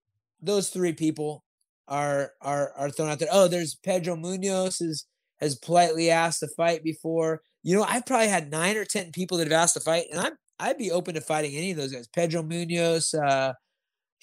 those 0.42 0.68
three 0.68 0.92
people 0.92 1.44
are 1.88 2.32
are 2.40 2.72
are 2.76 2.90
thrown 2.90 3.10
out 3.10 3.18
there. 3.18 3.28
Oh, 3.30 3.48
there's 3.48 3.74
Pedro 3.74 4.16
Munhoz 4.16 4.80
has 4.80 5.06
has 5.40 5.56
politely 5.56 6.10
asked 6.10 6.40
to 6.40 6.48
fight 6.56 6.82
before. 6.82 7.42
You 7.62 7.76
know, 7.76 7.84
I've 7.84 8.06
probably 8.06 8.28
had 8.28 8.50
nine 8.50 8.76
or 8.76 8.84
ten 8.84 9.12
people 9.12 9.38
that 9.38 9.46
have 9.46 9.52
asked 9.52 9.74
to 9.74 9.80
fight, 9.80 10.06
and 10.10 10.20
I'm 10.20 10.32
I'd 10.58 10.78
be 10.78 10.90
open 10.90 11.14
to 11.14 11.20
fighting 11.20 11.54
any 11.56 11.72
of 11.72 11.76
those 11.76 11.92
guys. 11.92 12.08
Pedro 12.08 12.42
Munhoz, 12.42 13.14
uh, 13.14 13.54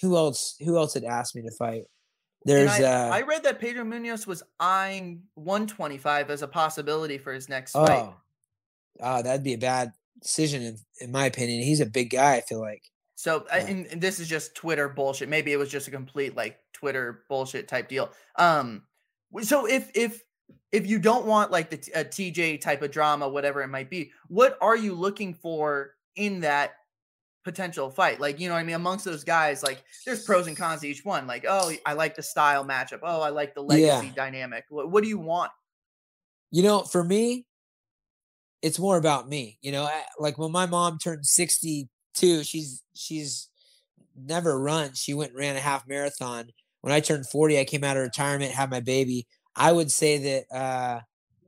who 0.02 0.16
else? 0.16 0.56
Who 0.64 0.78
else 0.78 0.94
had 0.94 1.04
asked 1.04 1.36
me 1.36 1.42
to 1.42 1.52
fight? 1.58 1.84
There's 2.46 2.72
I, 2.72 2.84
uh, 2.84 3.10
I 3.14 3.22
read 3.24 3.44
that 3.44 3.60
Pedro 3.60 3.84
Munhoz 3.84 4.26
was 4.26 4.44
eyeing 4.60 5.24
125 5.36 6.30
as 6.30 6.42
a 6.42 6.48
possibility 6.48 7.18
for 7.18 7.34
his 7.34 7.50
next 7.50 7.74
fight. 7.74 7.90
Oh, 7.90 8.16
oh 9.02 9.22
that'd 9.22 9.44
be 9.44 9.54
a 9.54 9.58
bad 9.58 9.92
decision 10.22 10.64
in, 10.64 10.78
in 11.02 11.12
my 11.12 11.26
opinion. 11.26 11.64
He's 11.64 11.82
a 11.82 11.86
big 11.86 12.12
guy. 12.12 12.36
I 12.36 12.42
feel 12.42 12.62
like. 12.62 12.84
So, 13.20 13.46
yeah. 13.48 13.66
and, 13.66 13.86
and, 13.88 14.00
this 14.00 14.22
is 14.22 14.30
just 14.30 14.56
Twitter 14.56 14.88
bullshit. 14.88 15.28
Maybe 15.28 15.52
it 15.52 15.58
was 15.58 15.70
just 15.70 15.90
a 15.90 15.92
complete 15.92 16.38
like 16.38 16.58
Twitter 16.72 17.26
bullshit 17.28 17.68
type 17.68 17.90
deal. 17.90 18.12
Um, 18.38 18.84
so 19.42 19.68
if 19.68 19.92
if 19.94 20.24
if 20.72 20.88
you 20.88 21.00
don't 21.00 21.26
want 21.26 21.52
like 21.52 21.70
the 21.70 21.80
TJ 21.80 22.62
type 22.62 22.82
of 22.82 22.92
drama, 22.92 23.28
whatever 23.28 23.62
it 23.62 23.68
might 23.68 23.90
be, 23.90 24.12
what 24.30 24.58
are 24.62 24.78
you 24.78 24.96
looking 24.96 25.34
for 25.34 25.96
in 26.16 26.40
that 26.42 26.76
potential 27.44 27.90
fight? 27.90 28.22
Like, 28.22 28.40
you 28.40 28.48
know, 28.48 28.56
I 28.56 28.64
mean, 28.64 28.78
amongst 28.78 29.04
those 29.04 29.26
guys, 29.26 29.64
like 29.64 29.84
there's 30.06 30.24
pros 30.24 30.48
and 30.48 30.56
cons 30.56 30.80
to 30.80 30.88
each 30.88 31.04
one. 31.04 31.28
Like, 31.28 31.44
oh, 31.46 31.74
I 31.86 31.94
like 31.94 32.16
the 32.16 32.24
style 32.24 32.64
matchup. 32.64 33.00
Oh, 33.04 33.20
I 33.20 33.32
like 33.32 33.54
the 33.54 33.62
legacy 33.62 34.08
yeah. 34.08 34.14
dynamic. 34.16 34.64
What, 34.70 34.92
what 34.92 35.04
do 35.04 35.10
you 35.10 35.20
want? 35.20 35.52
You 36.52 36.64
know, 36.64 36.84
for 36.84 37.04
me, 37.04 37.48
it's 38.62 38.80
more 38.80 38.96
about 38.96 39.28
me. 39.28 39.58
You 39.62 39.74
know, 39.74 39.90
like 40.20 40.38
when 40.38 40.54
my 40.54 40.68
mom 40.68 41.00
turned 41.00 41.26
60 41.26 41.90
too. 42.14 42.44
She's 42.44 42.84
she's 42.96 43.50
never 44.16 44.60
run. 44.60 44.94
She 44.94 45.14
went 45.14 45.32
and 45.32 45.40
ran 45.40 45.56
a 45.56 45.60
half 45.60 45.88
marathon. 45.88 46.50
When 46.82 46.94
I 46.94 47.00
turned 47.00 47.28
40, 47.28 47.60
I 47.60 47.66
came 47.66 47.84
out 47.84 47.98
of 47.98 48.04
retirement, 48.04 48.52
had 48.52 48.70
my 48.70 48.80
baby. 48.80 49.28
I 49.56 49.72
would 49.72 49.92
say 49.92 50.18
that 50.18 50.56
uh, 50.56 51.00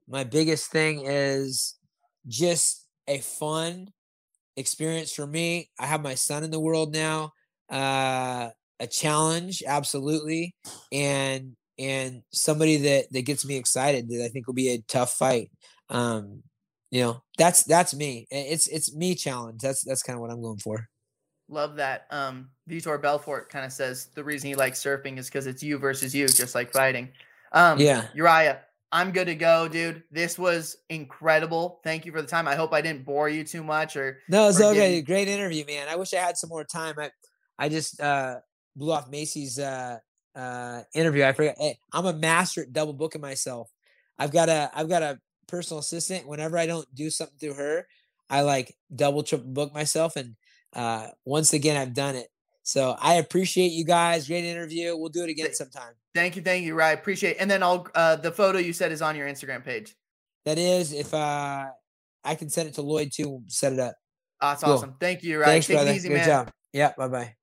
my 0.08 0.24
biggest 0.24 0.72
thing 0.72 1.06
is 1.06 1.76
just 2.28 2.88
a 3.08 3.20
fun 3.20 3.90
experience 4.58 5.14
for 5.14 5.26
me. 5.26 5.70
I 5.80 5.86
have 5.86 6.02
my 6.02 6.16
son 6.16 6.44
in 6.44 6.52
the 6.52 6.60
world 6.60 6.94
now. 6.94 7.32
Uh, 7.70 8.50
a 8.80 8.88
challenge, 8.88 9.64
absolutely, 9.66 10.56
and 10.92 11.56
and 11.78 12.24
somebody 12.32 12.78
that 12.78 13.06
that 13.12 13.26
gets 13.26 13.46
me 13.46 13.56
excited 13.56 14.10
that 14.10 14.26
I 14.26 14.28
think 14.28 14.48
will 14.48 14.54
be 14.54 14.70
a 14.70 14.82
tough 14.88 15.14
fight. 15.14 15.52
Um, 15.90 16.44
you 16.92 17.02
know 17.02 17.24
that's 17.38 17.64
that's 17.64 17.94
me. 17.96 18.28
It's 18.30 18.68
it's 18.68 18.94
me 18.94 19.16
challenge. 19.16 19.62
That's 19.62 19.84
that's 19.84 20.04
kind 20.04 20.16
of 20.16 20.22
what 20.22 20.30
i'm 20.30 20.42
going 20.42 20.60
for. 20.60 20.88
Love 21.50 21.76
that 21.78 22.06
um 22.12 22.50
vitor 22.70 23.02
belfort 23.02 23.50
kind 23.50 23.66
of 23.66 23.72
says 23.72 24.08
the 24.14 24.24
reason 24.24 24.50
he 24.50 24.56
likes 24.56 24.82
surfing 24.82 25.18
is 25.18 25.28
because 25.28 25.48
it's 25.48 25.64
you 25.64 25.78
versus 25.78 26.14
you 26.14 26.28
just 26.28 26.54
like 26.54 26.72
fighting. 26.72 27.10
Um 27.52 27.80
yeah. 27.80 28.08
Urijah 28.16 28.60
i'm 28.94 29.12
good 29.12 29.26
to 29.26 29.36
go 29.36 29.68
dude. 29.68 30.04
This 30.12 30.38
was 30.38 30.78
incredible. 30.90 31.80
Thank 31.84 32.06
you 32.06 32.12
for 32.12 32.22
the 32.22 32.28
time. 32.28 32.48
I 32.48 32.56
hope 32.56 32.74
i 32.74 32.82
didn't 32.82 33.06
bore 33.06 33.30
you 33.30 33.44
too 33.44 33.64
much 33.64 33.96
or 33.96 34.20
no 34.28 34.50
it's 34.50 34.62
okay. 34.62 35.02
great 35.02 35.28
interview 35.28 35.66
man. 35.66 35.88
I 35.90 35.96
wish 35.96 36.14
i 36.14 36.18
had 36.18 36.38
some 36.38 36.50
more 36.50 36.66
time. 36.66 36.96
I 37.00 37.10
i 37.58 37.70
just 37.70 38.00
uh 38.02 38.40
blew 38.76 38.92
off 38.92 39.10
maycee's 39.10 39.60
uh 39.60 39.98
uh, 40.36 40.82
interview. 40.94 41.24
I 41.24 41.34
forgot. 41.34 41.56
Hey, 41.58 41.78
I'm 41.92 42.06
a 42.06 42.14
master 42.14 42.62
at 42.62 42.74
double 42.74 42.94
booking 42.94 43.22
myself. 43.22 43.70
I've 44.18 44.32
got 44.32 44.50
a 44.50 44.72
I've 44.74 44.90
got 44.90 45.04
a 45.04 45.20
personal 45.52 45.80
assistant. 45.80 46.28
Whenever 46.28 46.58
I 46.58 46.66
don't 46.66 46.88
do 46.96 47.10
something 47.10 47.38
through 47.38 47.54
her, 47.54 47.86
I 48.30 48.42
like 48.42 48.76
double 48.96 49.22
triple 49.22 49.50
book 49.50 49.74
myself. 49.74 50.16
And 50.16 50.36
uh, 50.74 51.10
once 51.26 51.54
again, 51.54 51.78
I've 51.78 51.94
done 51.94 52.16
it. 52.16 52.28
So 52.64 52.96
I 53.00 53.16
appreciate 53.16 53.72
you 53.72 53.84
guys. 53.84 54.28
Great 54.28 54.46
interview. 54.46 54.96
We'll 54.96 55.10
do 55.10 55.24
it 55.24 55.30
again 55.30 55.54
sometime. 55.54 55.94
Thank 56.16 56.36
you, 56.36 56.42
thank 56.42 56.66
you, 56.66 56.74
Rye. 56.74 56.92
Appreciate. 56.92 57.32
It. 57.32 57.38
And 57.40 57.52
then 57.52 57.62
I'll 57.62 57.88
uh, 57.94 58.16
the 58.16 58.32
photo 58.32 58.60
you 58.60 58.74
said 58.74 58.92
is 58.92 59.02
on 59.02 59.16
your 59.16 59.28
Instagram 59.28 59.64
page. 59.64 59.96
That 60.46 60.58
is, 60.58 60.94
if 60.94 61.14
uh, 61.14 61.66
I 62.24 62.36
can 62.36 62.50
send 62.50 62.70
it 62.70 62.76
to 62.76 62.82
Lloyd 62.82 63.12
too, 63.14 63.30
we'll 63.30 63.44
set 63.48 63.74
it 63.74 63.80
up. 63.80 63.96
Oh, 64.42 64.50
That's 64.50 64.64
cool. 64.64 64.74
awesome. 64.74 64.96
Thank 65.00 65.24
you, 65.24 65.40
Rye. 65.40 65.46
Thanks, 65.46 65.68
Take 65.68 65.78
brother. 65.78 65.94
Easy, 65.94 66.10
Good 66.10 66.16
man. 66.16 66.26
job. 66.28 66.52
Yeah. 66.74 66.94
Bye 66.98 67.08
bye. 67.08 67.36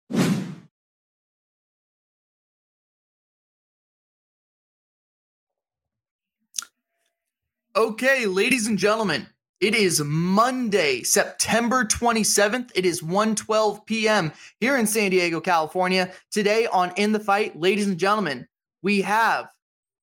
Okay, 7.79 8.27
ladies 8.27 8.67
and 8.67 8.77
gentlemen, 8.77 9.25
it 9.61 9.73
is 9.73 10.03
Monday, 10.05 11.05
September 11.05 11.85
27th. 11.85 12.73
It 12.75 12.85
is 12.85 13.03
1:12 13.03 13.87
p.m. 13.87 14.33
here 14.59 14.77
in 14.77 14.85
San 14.85 15.13
Diego, 15.13 15.41
California. 15.41 16.11
Today 16.33 16.67
on 16.73 16.93
In 16.97 17.13
the 17.13 17.21
Fight, 17.21 17.57
ladies 17.57 17.87
and 17.87 17.97
gentlemen, 17.97 18.49
we 18.83 19.03
have 19.03 19.47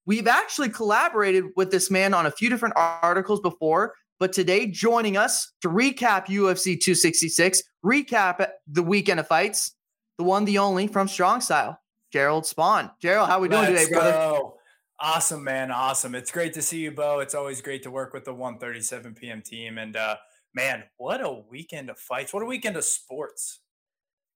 we've 0.05 0.25
actually 0.25 0.69
collaborated 0.69 1.47
with 1.57 1.69
this 1.69 1.91
man 1.91 2.13
on 2.13 2.25
a 2.25 2.31
few 2.31 2.49
different 2.49 2.75
articles 2.77 3.41
before, 3.41 3.93
but 4.21 4.31
today 4.31 4.67
joining 4.67 5.17
us 5.17 5.51
to 5.59 5.67
recap 5.67 6.27
UFC 6.27 6.79
266, 6.79 7.61
recap 7.85 8.47
the 8.69 8.83
weekend 8.83 9.19
of 9.19 9.27
fights, 9.27 9.75
the 10.17 10.23
one 10.23 10.45
the 10.45 10.59
only 10.59 10.87
from 10.87 11.09
Strong 11.09 11.41
Style, 11.41 11.77
Jerald 12.13 12.45
Spohn. 12.45 12.89
Gerald, 13.01 13.27
how 13.27 13.41
we 13.41 13.49
doing 13.49 13.63
Let's 13.63 13.83
today, 13.83 13.93
brother? 13.93 14.11
Go. 14.11 14.54
Awesome, 14.99 15.43
man. 15.43 15.71
Awesome. 15.71 16.15
It's 16.15 16.31
great 16.31 16.53
to 16.53 16.61
see 16.61 16.79
you, 16.79 16.91
Bo. 16.91 17.19
It's 17.19 17.35
always 17.35 17.61
great 17.61 17.83
to 17.83 17.91
work 17.91 18.13
with 18.13 18.23
the 18.23 18.33
137 18.33 19.13
p.m. 19.15 19.41
team. 19.41 19.77
And 19.77 19.95
uh, 19.95 20.15
man, 20.53 20.83
what 20.97 21.21
a 21.21 21.43
weekend 21.49 21.89
of 21.89 21.99
fights! 21.99 22.33
What 22.33 22.43
a 22.43 22.45
weekend 22.45 22.77
of 22.77 22.85
sports, 22.85 23.59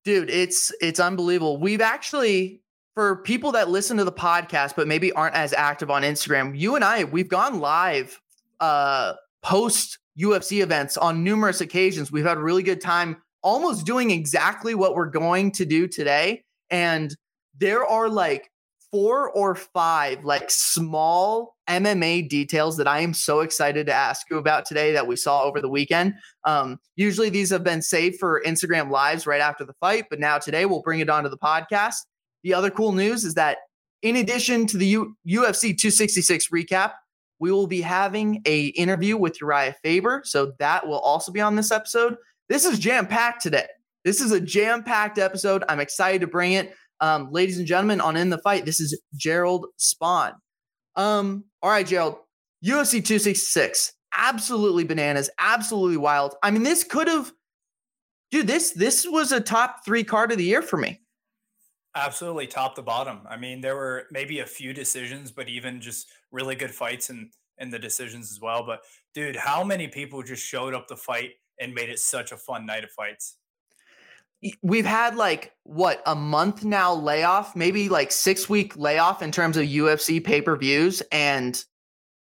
dude. 0.03 0.29
It's 0.29 0.73
it's 0.81 0.99
unbelievable. 0.99 1.57
We've 1.57 1.79
actually, 1.79 2.61
for 2.93 3.17
people 3.23 3.53
that 3.53 3.69
listen 3.69 3.95
to 3.97 4.03
the 4.03 4.11
podcast 4.11 4.75
but 4.75 4.87
maybe 4.87 5.13
aren't 5.13 5.35
as 5.35 5.53
active 5.53 5.89
on 5.89 6.01
Instagram, 6.01 6.57
you 6.59 6.75
and 6.75 6.83
I, 6.83 7.05
we've 7.05 7.29
gone 7.29 7.59
live 7.61 8.19
uh, 8.59 9.13
post 9.41 9.97
UFC 10.19 10.61
events 10.61 10.97
on 10.97 11.23
numerous 11.23 11.61
occasions. 11.61 12.11
We've 12.11 12.25
had 12.25 12.37
a 12.37 12.41
really 12.41 12.63
good 12.63 12.81
time, 12.81 13.21
almost 13.41 13.85
doing 13.85 14.11
exactly 14.11 14.75
what 14.75 14.93
we're 14.93 15.09
going 15.09 15.51
to 15.53 15.65
do 15.65 15.87
today. 15.87 16.43
And 16.69 17.15
there 17.57 17.85
are 17.85 18.09
like 18.09 18.51
four 18.91 19.29
or 19.31 19.55
five 19.55 20.23
like 20.25 20.49
small 20.49 21.55
MMA 21.69 22.27
details 22.27 22.77
that 22.77 22.87
I 22.87 23.01
am 23.01 23.13
so 23.13 23.41
excited 23.41 23.85
to 23.87 23.93
ask 23.93 24.27
you 24.29 24.37
about 24.37 24.65
today 24.65 24.91
that 24.93 25.07
we 25.07 25.15
saw 25.15 25.43
over 25.43 25.61
the 25.61 25.69
weekend. 25.69 26.15
Um, 26.45 26.79
usually 26.95 27.29
these 27.29 27.51
have 27.51 27.63
been 27.63 27.81
saved 27.81 28.19
for 28.19 28.41
Instagram 28.45 28.89
lives 28.89 29.27
right 29.27 29.41
after 29.41 29.63
the 29.65 29.73
fight, 29.79 30.05
but 30.09 30.19
now 30.19 30.37
today 30.37 30.65
we'll 30.65 30.81
bring 30.81 30.99
it 30.99 31.09
onto 31.09 31.29
the 31.29 31.37
podcast. 31.37 31.97
The 32.43 32.53
other 32.53 32.71
cool 32.71 32.91
news 32.91 33.23
is 33.23 33.35
that 33.35 33.57
in 34.01 34.15
addition 34.15 34.65
to 34.67 34.77
the 34.77 34.87
U- 34.87 35.15
UFC 35.27 35.77
266 35.77 36.47
recap, 36.49 36.93
we 37.39 37.51
will 37.51 37.67
be 37.67 37.81
having 37.81 38.41
a 38.45 38.67
interview 38.67 39.17
with 39.17 39.39
Urijah 39.39 39.75
Faber, 39.83 40.21
so 40.25 40.53
that 40.59 40.87
will 40.87 40.99
also 40.99 41.31
be 41.31 41.41
on 41.41 41.55
this 41.55 41.71
episode. 41.71 42.15
This 42.49 42.65
is 42.65 42.79
jam 42.79 43.07
packed 43.07 43.41
today. 43.41 43.67
This 44.03 44.21
is 44.21 44.31
a 44.31 44.41
jam 44.41 44.83
packed 44.83 45.17
episode. 45.17 45.63
I'm 45.69 45.79
excited 45.79 46.21
to 46.21 46.27
bring 46.27 46.53
it. 46.53 46.73
Um, 47.01 47.31
ladies 47.31 47.57
and 47.57 47.67
gentlemen, 47.67 48.01
on 48.01 48.17
In 48.17 48.29
the 48.29 48.37
Fight, 48.37 48.65
this 48.65 48.79
is 48.79 48.99
Jerald 49.15 49.67
Spohn. 49.79 50.33
Um, 50.95 51.45
all 51.61 51.69
right, 51.69 51.87
Gerald, 51.87 52.17
UFC 52.65 53.03
266, 53.03 53.93
absolutely 54.15 54.83
bananas, 54.83 55.29
absolutely 55.39 55.97
wild. 55.97 56.35
I 56.43 56.51
mean, 56.51 56.63
this 56.63 56.83
could 56.83 57.07
have, 57.07 57.31
dude, 58.31 58.47
this 58.47 58.71
this 58.71 59.07
was 59.07 59.31
a 59.31 59.39
top 59.39 59.85
three 59.85 60.03
card 60.03 60.31
of 60.31 60.37
the 60.37 60.43
year 60.43 60.61
for 60.61 60.77
me. 60.77 61.01
Absolutely, 61.95 62.47
top 62.47 62.75
to 62.75 62.81
bottom. 62.81 63.21
I 63.29 63.37
mean, 63.37 63.61
there 63.61 63.75
were 63.75 64.05
maybe 64.11 64.39
a 64.39 64.45
few 64.45 64.73
decisions, 64.73 65.31
but 65.31 65.49
even 65.49 65.81
just 65.81 66.07
really 66.31 66.55
good 66.55 66.71
fights 66.71 67.09
and 67.09 67.31
and 67.57 67.71
the 67.71 67.79
decisions 67.79 68.31
as 68.31 68.39
well. 68.41 68.65
But 68.65 68.81
dude, 69.13 69.35
how 69.35 69.63
many 69.63 69.87
people 69.87 70.21
just 70.21 70.45
showed 70.45 70.73
up 70.73 70.87
to 70.87 70.95
fight 70.95 71.31
and 71.59 71.73
made 71.73 71.89
it 71.89 71.99
such 71.99 72.31
a 72.31 72.37
fun 72.37 72.65
night 72.65 72.83
of 72.83 72.91
fights? 72.91 73.37
We've 74.61 74.85
had 74.85 75.15
like 75.15 75.53
what 75.63 76.01
a 76.05 76.15
month 76.15 76.63
now 76.63 76.93
layoff, 76.93 77.55
maybe 77.55 77.89
like 77.89 78.11
six 78.11 78.49
week 78.49 78.77
layoff 78.77 79.21
in 79.21 79.31
terms 79.31 79.57
of 79.57 79.65
UFC 79.65 80.23
pay 80.23 80.41
per 80.41 80.55
views. 80.55 81.01
And 81.11 81.61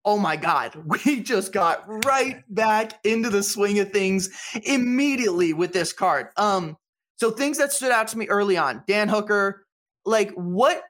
oh 0.04 0.18
my 0.18 0.36
God, 0.36 0.74
we 1.04 1.22
just 1.22 1.52
got 1.52 1.84
right 2.04 2.42
back 2.48 3.00
into 3.04 3.30
the 3.30 3.42
swing 3.42 3.78
of 3.78 3.90
things 3.90 4.30
immediately 4.64 5.52
with 5.52 5.72
this 5.72 5.92
card. 5.92 6.28
Um, 6.36 6.76
so 7.16 7.30
things 7.30 7.58
that 7.58 7.72
stood 7.72 7.92
out 7.92 8.08
to 8.08 8.18
me 8.18 8.26
early 8.28 8.56
on, 8.56 8.82
Dan 8.86 9.08
Hooker, 9.08 9.64
like 10.04 10.30
what 10.32 10.82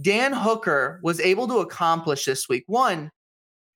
Dan 0.00 0.32
Hooker 0.32 1.00
was 1.02 1.20
able 1.20 1.48
to 1.48 1.58
accomplish 1.58 2.24
this 2.24 2.48
week. 2.48 2.64
One, 2.66 3.10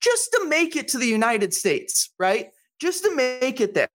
just 0.01 0.31
to 0.33 0.47
make 0.49 0.77
it 0.77 0.89
to 0.89 0.99
the 0.99 1.07
United 1.07 1.53
States, 1.53 2.13
right? 2.19 2.51
Just 2.81 3.03
to 3.03 3.15
make 3.15 3.61
it 3.61 3.75
there 3.75 3.89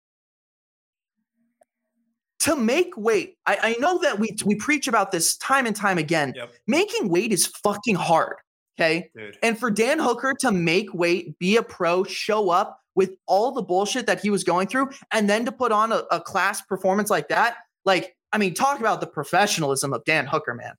to 2.43 2.57
make 2.57 2.97
weight. 2.97 3.37
I, 3.47 3.59
I, 3.63 3.77
know 3.79 3.99
that 4.01 4.19
we 4.19 4.37
we 4.45 4.57
preach 4.57 4.89
about 4.89 5.13
this 5.13 5.37
time 5.37 5.65
and 5.65 5.77
time 5.77 5.97
again. 5.97 6.33
Yep. 6.35 6.53
Making 6.67 7.09
weight 7.09 7.33
is 7.33 7.47
fucking 7.47 7.95
hard. 7.95 8.37
Okay. 8.79 9.11
Dude. 9.17 9.39
And 9.43 9.59
for 9.59 9.71
Dan 9.71 9.99
Hooker 9.99 10.35
to 10.41 10.51
make 10.51 10.93
weight, 10.93 11.39
be 11.39 11.57
a 11.57 11.63
pro, 11.63 12.03
show 12.05 12.51
up 12.51 12.81
with 12.95 13.13
all 13.27 13.53
the 13.53 13.63
bullshit 13.63 14.07
that 14.07 14.21
he 14.21 14.29
was 14.29 14.43
going 14.45 14.67
through, 14.67 14.91
and 15.13 15.31
then 15.31 15.45
to 15.45 15.53
put 15.53 15.73
on 15.73 15.93
a, 15.93 16.03
a 16.11 16.21
class 16.21 16.61
performance 16.63 17.11
like 17.11 17.29
that, 17.29 17.57
like, 17.85 18.17
I 18.33 18.39
mean, 18.39 18.55
talk 18.55 18.81
about 18.81 19.01
the 19.01 19.07
professionalism 19.07 19.93
of 19.93 20.05
Dan 20.05 20.27
Hooker, 20.27 20.55
man. 20.55 20.75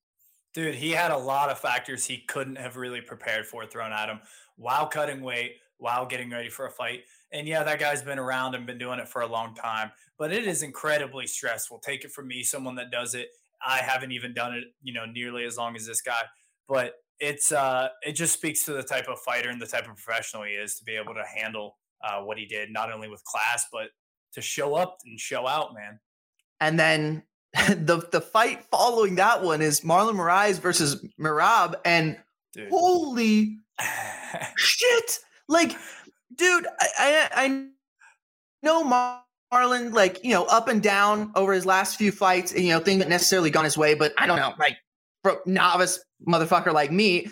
Dude, 0.53 0.75
he 0.75 0.91
had 0.91 1.11
a 1.11 1.17
lot 1.17 1.49
of 1.49 1.57
factors 1.57 2.05
he 2.05 2.19
couldn't 2.27 2.57
have 2.57 2.77
really 2.77 3.01
prepared 3.01 3.47
for 3.47 3.65
thrown 3.65 3.91
at 3.91 4.09
him 4.09 4.19
while 4.57 4.85
cutting 4.87 5.21
weight, 5.21 5.55
while 5.77 6.05
getting 6.05 6.29
ready 6.29 6.49
for 6.49 6.67
a 6.67 6.71
fight. 6.71 7.05
And 7.33 7.47
yeah, 7.47 7.63
that 7.63 7.79
guy's 7.79 8.03
been 8.03 8.19
around 8.19 8.53
and 8.53 8.65
been 8.65 8.77
doing 8.77 8.99
it 8.99 9.09
for 9.09 9.23
a 9.23 9.27
long 9.27 9.55
time, 9.55 9.91
but 10.19 10.31
it 10.31 10.45
is 10.47 10.61
incredibly 10.61 11.25
stressful. 11.25 11.79
Take 11.79 12.05
it 12.05 12.11
from 12.11 12.27
me, 12.27 12.43
someone 12.43 12.75
that 12.75 12.91
does 12.91 13.15
it. 13.15 13.29
I 13.65 13.77
haven't 13.77 14.11
even 14.11 14.33
done 14.33 14.53
it, 14.53 14.65
you 14.83 14.93
know, 14.93 15.05
nearly 15.05 15.43
as 15.45 15.57
long 15.57 15.75
as 15.75 15.87
this 15.87 16.01
guy, 16.01 16.21
but 16.67 16.93
it's 17.19 17.51
uh 17.51 17.89
it 18.05 18.13
just 18.13 18.33
speaks 18.33 18.65
to 18.65 18.73
the 18.73 18.83
type 18.83 19.07
of 19.07 19.19
fighter 19.19 19.49
and 19.49 19.61
the 19.61 19.65
type 19.65 19.87
of 19.87 19.95
professional 19.95 20.43
he 20.43 20.53
is 20.53 20.75
to 20.75 20.83
be 20.83 20.95
able 20.95 21.13
to 21.13 21.23
handle 21.23 21.77
uh, 22.03 22.19
what 22.21 22.37
he 22.37 22.45
did, 22.45 22.71
not 22.71 22.91
only 22.91 23.07
with 23.07 23.23
class, 23.23 23.65
but 23.71 23.89
to 24.33 24.41
show 24.41 24.75
up 24.75 24.97
and 25.05 25.19
show 25.19 25.47
out, 25.47 25.73
man. 25.73 25.99
And 26.59 26.79
then 26.79 27.23
the 27.53 28.07
the 28.11 28.21
fight 28.21 28.65
following 28.69 29.15
that 29.15 29.43
one 29.43 29.61
is 29.61 29.81
Marlon 29.81 30.15
Moraes 30.15 30.59
versus 30.59 31.05
Merab, 31.19 31.75
and 31.85 32.17
Dude. 32.53 32.69
holy 32.69 33.59
shit! 34.57 35.19
Like 35.47 35.75
dude, 36.35 36.67
I, 36.79 37.29
I, 37.33 37.45
I 37.45 37.67
know 38.61 38.83
Marlon, 39.53 39.93
like, 39.93 40.23
you 40.23 40.31
know, 40.31 40.45
up 40.45 40.67
and 40.67 40.81
down 40.81 41.31
over 41.35 41.53
his 41.53 41.65
last 41.65 41.97
few 41.97 42.11
fights, 42.11 42.51
and, 42.51 42.63
you 42.63 42.69
know, 42.69 42.79
things 42.79 42.99
that 43.01 43.09
necessarily 43.09 43.49
gone 43.49 43.65
his 43.65 43.77
way, 43.77 43.93
but 43.93 44.13
I 44.17 44.27
don't 44.27 44.37
know, 44.37 44.53
like, 44.57 44.77
for 45.23 45.41
novice 45.45 45.99
motherfucker 46.27 46.73
like 46.73 46.91
me, 46.91 47.27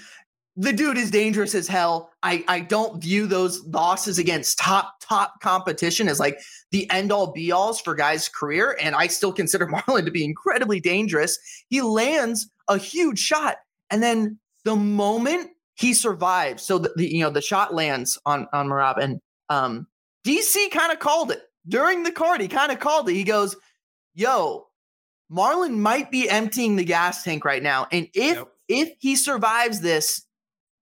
the 0.58 0.74
dude 0.74 0.98
is 0.98 1.12
dangerous 1.12 1.56
as 1.56 1.68
hell. 1.68 2.12
I, 2.24 2.44
I 2.48 2.60
don't 2.60 3.02
view 3.02 3.26
those 3.26 3.66
losses 3.66 4.18
against 4.18 4.60
top, 4.60 4.96
top 5.00 5.40
competition 5.42 6.10
as 6.10 6.20
like 6.20 6.40
the 6.72 6.90
end 6.92 7.12
all 7.12 7.32
be 7.32 7.52
alls 7.52 7.80
for 7.80 7.96
guys' 7.96 8.28
career. 8.28 8.78
And 8.82 8.94
I 8.94 9.08
still 9.08 9.32
consider 9.32 9.66
Marlon 9.72 10.06
to 10.06 10.12
be 10.12 10.26
incredibly 10.26 10.80
dangerous. 10.80 11.38
He 11.70 11.82
lands 11.82 12.50
a 12.68 12.78
huge 12.78 13.20
shot. 13.20 13.58
And 13.90 14.04
then 14.04 14.40
the 14.66 14.76
moment 14.76 15.52
he 15.82 15.94
survives. 15.96 16.64
So 16.64 16.78
the, 16.78 16.94
the, 16.96 17.12
you 17.12 17.22
know 17.22 17.32
the 17.32 17.42
shot 17.42 17.74
lands 17.74 18.18
on 18.26 18.48
on 18.54 18.68
Merab, 18.68 19.00
and 19.02 19.20
um, 19.50 19.88
DC 20.26 20.72
kind 20.72 20.92
of 20.92 21.00
called 21.00 21.32
it 21.32 21.42
during 21.68 22.04
the 22.04 22.12
card. 22.12 22.40
He 22.40 22.48
kind 22.48 22.72
of 22.72 22.80
called 22.80 23.10
it. 23.10 23.14
He 23.14 23.24
goes, 23.24 23.56
"Yo, 24.14 24.68
Marlon 25.32 25.78
might 25.78 26.12
be 26.12 26.30
emptying 26.30 26.76
the 26.76 26.86
gas 26.86 27.24
tank 27.24 27.44
right 27.44 27.64
now, 27.64 27.88
and 27.92 28.08
if 28.14 28.44
if 28.68 28.94
he 29.00 29.16
survives 29.16 29.82
this, 29.82 30.26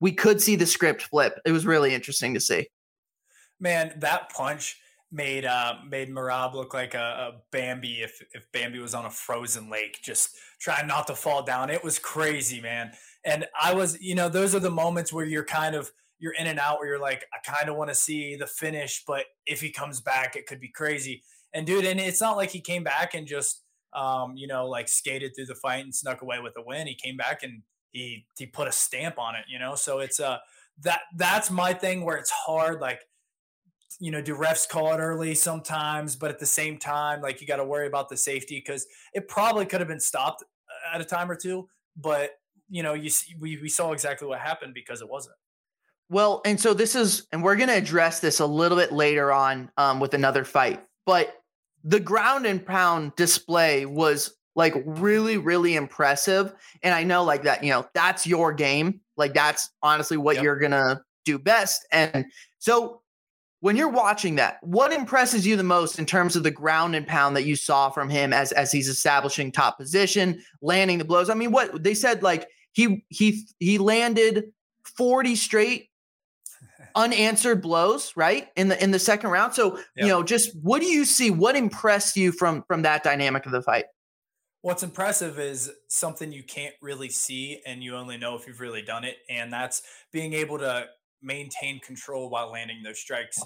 we 0.02 0.12
could 0.12 0.42
see 0.42 0.58
the 0.58 0.66
script 0.66 1.04
flip." 1.04 1.40
It 1.46 1.54
was 1.54 1.66
really 1.66 1.94
interesting 1.94 2.34
to 2.34 2.42
see. 2.42 2.68
Man, 3.60 3.94
that 4.00 4.30
punch 4.34 4.78
made 5.12 5.46
uh 5.46 5.76
made 5.90 6.10
Merab 6.10 6.54
look 6.54 6.74
like 6.74 6.94
a, 6.94 7.34
a, 7.34 7.42
Bambi 7.52 8.02
if 8.02 8.22
if 8.34 8.52
Bambi 8.52 8.80
was 8.80 8.94
on 8.94 9.06
a 9.06 9.10
frozen 9.10 9.70
lake, 9.70 10.00
just 10.04 10.36
trying 10.60 10.88
not 10.88 11.08
to 11.08 11.16
fall 11.16 11.42
down. 11.42 11.70
It 11.70 11.84
was 11.84 11.98
crazy, 11.98 12.62
man. 12.62 12.92
And 13.26 13.46
I 13.60 13.74
was, 13.74 14.00
you 14.02 14.16
know, 14.16 14.30
those 14.30 14.56
are 14.56 14.60
the 14.60 14.72
moments 14.72 15.12
where 15.12 15.26
you're 15.26 15.46
kind 15.46 15.76
of 15.76 15.92
you're 16.20 16.34
in 16.34 16.48
and 16.48 16.60
out 16.60 16.80
where 16.80 16.88
you're 16.88 17.00
like, 17.00 17.26
I 17.34 17.50
kind 17.50 17.70
of 17.70 17.78
want 17.78 17.90
to 17.90 17.96
see 17.96 18.36
the 18.36 18.48
finish, 18.48 19.04
but 19.08 19.26
if 19.46 19.62
he 19.62 19.72
comes 19.72 20.02
back, 20.02 20.36
it 20.36 20.48
could 20.48 20.60
be 20.60 20.68
crazy. 20.68 21.24
And 21.54 21.66
dude, 21.66 21.86
and 21.86 22.00
it's 22.00 22.22
not 22.22 22.36
like 22.36 22.50
he 22.50 22.60
came 22.60 22.84
back 22.84 23.14
and 23.14 23.26
just 23.26 23.64
um, 23.94 24.36
you 24.36 24.48
know, 24.48 24.68
like 24.68 24.88
skated 24.88 25.32
through 25.36 25.48
the 25.48 25.56
fight 25.56 25.84
and 25.84 25.94
snuck 25.94 26.22
away 26.22 26.40
with 26.40 26.54
a 26.58 26.62
win. 26.62 26.88
He 26.88 26.96
came 26.96 27.18
back 27.18 27.44
and 27.44 27.64
he 27.92 28.26
he 28.38 28.46
put 28.46 28.68
a 28.68 28.72
stamp 28.72 29.18
on 29.18 29.36
it, 29.36 29.46
you 29.48 29.60
know. 29.60 29.76
So 29.76 30.00
it's 30.00 30.20
uh 30.20 30.38
that 30.82 31.02
that's 31.16 31.50
my 31.50 31.74
thing 31.74 32.06
where 32.06 32.18
it's 32.18 32.30
hard. 32.30 32.82
Like, 32.82 33.02
you 34.00 34.12
know, 34.12 34.22
do 34.22 34.36
refs 34.36 34.68
call 34.70 34.94
it 34.94 34.98
early 34.98 35.34
sometimes, 35.36 36.16
but 36.16 36.30
at 36.30 36.40
the 36.40 36.46
same 36.46 36.78
time, 36.78 37.22
like 37.22 37.42
you 37.42 37.48
got 37.48 37.58
to 37.58 37.66
worry 37.66 37.88
about 37.88 38.10
the 38.10 38.18
safety 38.18 38.62
because 38.64 38.86
it 39.14 39.28
probably 39.28 39.66
could 39.66 39.82
have 39.82 39.90
been 39.90 40.00
stopped 40.00 40.44
at 40.94 41.02
a 41.02 41.06
time 41.06 41.30
or 41.30 41.36
two, 41.36 41.68
but 41.98 42.32
you 42.70 42.84
know, 42.84 42.94
you 42.94 43.10
see, 43.10 43.36
we 43.40 43.58
we 43.62 43.70
saw 43.70 43.92
exactly 43.92 44.28
what 44.28 44.40
happened 44.40 44.74
because 44.74 45.02
it 45.02 45.10
wasn't. 45.10 45.36
Well, 46.10 46.42
and 46.44 46.60
so 46.60 46.74
this 46.74 46.96
is, 46.96 47.28
and 47.32 47.44
we're 47.44 47.56
going 47.56 47.70
to 47.70 47.78
address 47.78 48.20
this 48.20 48.40
a 48.40 48.46
little 48.46 48.78
bit 48.78 48.92
later 48.92 49.32
on 49.32 49.70
um, 49.78 50.00
with 50.00 50.16
another 50.16 50.44
fight, 50.44 50.84
but 51.06 51.36
the 51.84 52.00
ground 52.00 52.46
and 52.46 52.66
pound 52.66 53.16
display 53.16 53.86
was 53.86 54.36
like 54.56 54.74
really, 54.86 55.38
really 55.38 55.76
impressive. 55.76 56.54
And 56.84 56.94
I 56.94 57.04
know 57.04 57.24
like 57.24 57.44
that, 57.44 57.64
you 57.64 57.70
know, 57.70 57.88
that's 57.94 58.26
your 58.26 58.52
game. 58.52 59.02
Like 59.18 59.34
that's 59.34 59.70
honestly 59.82 60.18
what 60.18 60.36
yep. 60.36 60.44
you're 60.44 60.60
going 60.60 60.72
to 60.72 61.02
do 61.26 61.38
best. 61.40 61.86
And 61.92 62.26
so 62.58 63.02
when 63.62 63.76
you're 63.76 63.90
watching 63.90 64.36
that, 64.36 64.58
what 64.62 64.92
impresses 64.92 65.46
you 65.46 65.56
the 65.56 65.64
most 65.64 66.00
in 66.00 66.06
terms 66.06 66.36
of 66.36 66.44
the 66.44 66.52
ground 66.52 66.96
and 66.96 67.06
pound 67.06 67.36
that 67.36 67.46
you 67.46 67.56
saw 67.56 67.90
from 67.90 68.10
him 68.10 68.34
as 68.34 68.52
as 68.54 68.72
he's 68.72 68.88
establishing 68.88 69.52
top 69.52 69.78
position, 69.78 70.42
landing 70.62 70.98
the 70.98 71.06
blows? 71.06 71.30
I 71.30 71.36
mean, 71.36 71.52
what 71.52 71.84
they 71.84 71.94
said 71.94 72.24
like 72.24 72.48
he 72.74 73.06
he 73.10 73.48
he 73.60 73.78
landed 73.78 74.52
40 74.84 75.36
straight 75.36 75.90
unanswered 76.96 77.62
blows, 77.62 78.14
right? 78.16 78.48
In 78.56 78.68
the 78.68 78.82
in 78.82 78.92
the 78.92 79.00
second 79.00 79.30
round. 79.32 79.54
So, 79.54 79.80
you 79.96 80.08
know, 80.08 80.24
just 80.24 80.56
what 80.62 80.82
do 80.82 80.88
you 80.88 81.06
see? 81.06 81.32
What 81.32 81.56
impressed 81.56 82.16
you 82.16 82.32
from 82.32 82.64
from 82.68 82.84
that 82.84 83.04
dynamic 83.04 83.46
of 83.46 83.52
the 83.52 83.62
fight? 83.62 83.86
What's 84.62 84.84
impressive 84.84 85.40
is 85.40 85.72
something 85.88 86.34
you 86.34 86.44
can't 86.44 86.76
really 86.82 87.08
see 87.08 87.62
and 87.66 87.82
you 87.82 87.96
only 87.96 88.18
know 88.18 88.36
if 88.36 88.46
you've 88.46 88.60
really 88.60 88.82
done 88.82 89.06
it. 89.06 89.16
And 89.30 89.54
that's 89.54 89.82
being 90.12 90.34
able 90.34 90.60
to 90.60 90.88
maintain 91.22 91.80
control 91.80 92.30
while 92.30 92.52
landing 92.52 92.84
those 92.84 93.00
strikes. 93.00 93.42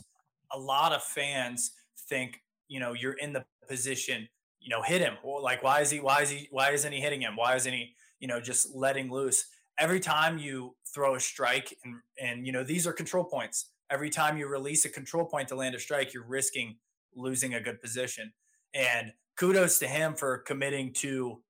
A 0.52 0.58
lot 0.58 0.92
of 0.92 1.04
fans 1.04 1.72
think, 2.10 2.42
you 2.68 2.80
know, 2.80 2.94
you're 2.94 3.14
in 3.14 3.32
the 3.32 3.46
position, 3.68 4.28
you 4.60 4.70
know, 4.70 4.82
hit 4.82 5.02
him. 5.02 5.18
Well, 5.24 5.44
like, 5.44 5.62
why 5.62 5.82
is 5.82 5.92
he, 5.92 6.00
why 6.00 6.22
is 6.22 6.32
he, 6.32 6.48
why 6.50 6.72
isn't 6.72 6.92
he 6.92 7.00
hitting 7.00 7.22
him? 7.22 7.36
Why 7.36 7.56
isn't 7.56 7.74
he, 7.74 7.94
you 8.24 8.28
know, 8.28 8.40
just 8.40 8.74
letting 8.74 9.12
loose? 9.12 9.46
every 9.80 10.00
time 10.00 10.38
you 10.38 10.76
throw 10.94 11.16
a 11.16 11.20
strike 11.20 11.76
and 11.84 11.96
and 12.22 12.46
you 12.46 12.52
know 12.52 12.64
these 12.64 12.86
are 12.88 12.94
control 12.94 13.24
points. 13.24 13.70
Every 13.90 14.10
time 14.10 14.38
you 14.38 14.48
release 14.48 14.86
a 14.86 14.90
control 14.90 15.26
point 15.26 15.48
to 15.50 15.56
land 15.56 15.76
a 15.76 15.80
strike 15.80 16.14
you're 16.14 16.26
risking 16.26 16.78
losing 17.16 17.54
a 17.54 17.62
good 17.62 17.82
position. 17.82 18.34
And 18.74 19.12
kudos 19.38 19.80
to 19.80 19.88
him 19.88 20.16
for 20.16 20.40
committing 20.40 20.94
to 20.94 21.42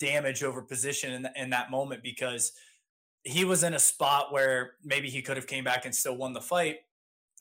damage 0.00 0.42
over 0.42 0.62
position 0.62 1.12
in, 1.12 1.28
in 1.36 1.50
that 1.50 1.70
moment 1.70 2.02
because 2.02 2.52
he 3.24 3.44
was 3.44 3.62
in 3.62 3.74
a 3.74 3.78
spot 3.78 4.32
where 4.32 4.72
maybe 4.82 5.08
he 5.08 5.22
could 5.22 5.36
have 5.36 5.46
came 5.46 5.64
back 5.64 5.84
and 5.84 5.94
still 5.94 6.16
won 6.16 6.32
the 6.32 6.40
fight 6.40 6.78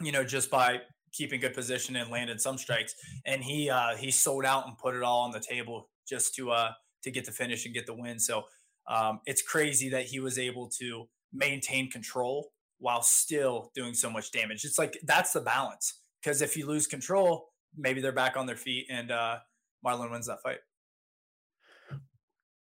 you 0.02 0.12
know 0.12 0.24
just 0.24 0.52
by 0.52 0.80
keeping 1.12 1.40
good 1.42 1.54
position 1.54 1.96
and 1.98 2.10
landed 2.10 2.40
some 2.40 2.58
strikes. 2.58 2.96
And 3.26 3.44
he 3.44 3.70
uh 3.70 3.96
he 3.98 4.12
sold 4.12 4.46
out 4.46 4.68
and 4.68 4.78
put 4.78 4.96
it 4.96 5.04
all 5.04 5.22
on 5.22 5.32
the 5.32 5.42
table 5.42 5.90
just 6.08 6.36
to 6.36 6.52
uh 6.52 6.72
to 7.04 7.12
get 7.12 7.26
the 7.26 7.32
finish 7.32 7.66
and 7.66 7.74
get 7.74 7.86
the 7.86 7.94
win. 7.94 8.20
So 8.20 8.44
um, 8.88 9.20
it's 9.26 9.42
crazy 9.42 9.90
that 9.90 10.06
he 10.06 10.20
was 10.20 10.38
able 10.38 10.70
to 10.80 11.08
maintain 11.34 11.90
control 11.90 12.52
while 12.80 13.02
still 13.02 13.72
doing 13.76 13.94
so 13.94 14.10
much 14.10 14.32
damage. 14.32 14.66
It's 14.66 14.80
like 14.80 15.00
that's 15.04 15.34
the 15.34 15.42
balance. 15.42 16.00
Because 16.22 16.42
if 16.42 16.56
you 16.56 16.68
lose 16.68 16.88
control, 16.88 17.50
maybe 17.78 18.02
they're 18.02 18.12
back 18.12 18.38
on 18.38 18.46
their 18.46 18.56
feet 18.56 18.88
and 18.90 19.12
uh, 19.12 19.38
Marlon 19.86 20.12
wins 20.12 20.28
that 20.28 20.42
fight. 20.44 20.58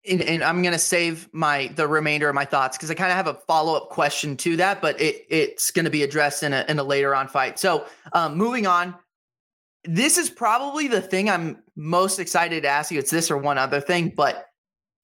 And, 0.09 0.22
and 0.22 0.43
I'm 0.43 0.64
gonna 0.64 0.80
save 0.80 1.30
my 1.32 1.72
the 1.76 1.88
remainder 1.88 2.28
of 2.28 2.34
my 2.34 2.45
thoughts 2.45 2.76
because 2.76 2.89
I 2.89 2.95
kind 2.95 3.12
of 3.12 3.18
have 3.18 3.28
a 3.28 3.36
follow 3.47 3.76
up 3.76 3.89
question 3.89 4.36
to 4.38 4.57
that, 4.57 4.82
but 4.82 4.99
it 4.99 5.26
it's 5.30 5.70
gonna 5.70 5.91
be 5.91 6.03
addressed 6.03 6.43
in 6.43 6.53
a 6.53 6.66
in 6.68 6.80
a 6.80 6.84
later 6.84 7.14
on 7.14 7.28
fight. 7.28 7.59
So 7.59 7.86
um, 8.14 8.36
moving 8.36 8.66
on, 8.66 8.95
this 9.84 10.18
is 10.18 10.30
probably 10.30 10.88
the 10.88 11.01
thing 11.01 11.30
I'm 11.30 11.62
most 11.76 12.20
excited 12.20 12.64
to 12.64 12.70
ask 12.70 12.91
you. 12.91 12.97
It's 12.97 13.12
this 13.12 13.30
or 13.30 13.38
one 13.38 13.59
other 13.59 13.80
thing, 13.80 14.12
but 14.16 14.47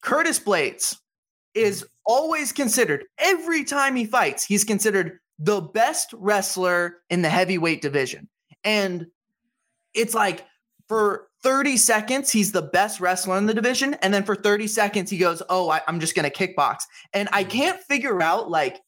Curtis 0.01 0.39
Blaydes 0.39 0.95
is 1.53 1.85
always 2.05 2.51
considered 2.51 3.05
every 3.17 3.63
time 3.63 3.95
he 3.95 4.05
fights, 4.05 4.45
he's 4.45 4.63
considered 4.63 5.19
the 5.39 5.61
best 5.61 6.13
wrestler 6.13 6.97
in 7.09 7.21
the 7.21 7.29
heavyweight 7.29 7.81
division. 7.81 8.29
And 8.63 9.07
it's 9.93 10.13
like 10.13 10.45
for 10.87 11.27
30 11.43 11.77
seconds, 11.77 12.31
he's 12.31 12.51
the 12.51 12.61
best 12.61 12.99
wrestler 12.99 13.37
in 13.37 13.45
the 13.45 13.53
division. 13.53 13.95
And 13.95 14.13
then 14.13 14.23
for 14.23 14.35
30 14.35 14.67
seconds, 14.67 15.09
he 15.09 15.17
goes, 15.17 15.41
Oh, 15.49 15.69
I, 15.69 15.81
am 15.87 15.99
just 15.99 16.15
going 16.15 16.29
to 16.29 16.35
kickbox. 16.35 16.79
And 17.13 17.29
I 17.31 17.43
can't 17.43 17.79
figure 17.81 18.21
out 18.21 18.49
like, 18.49 18.79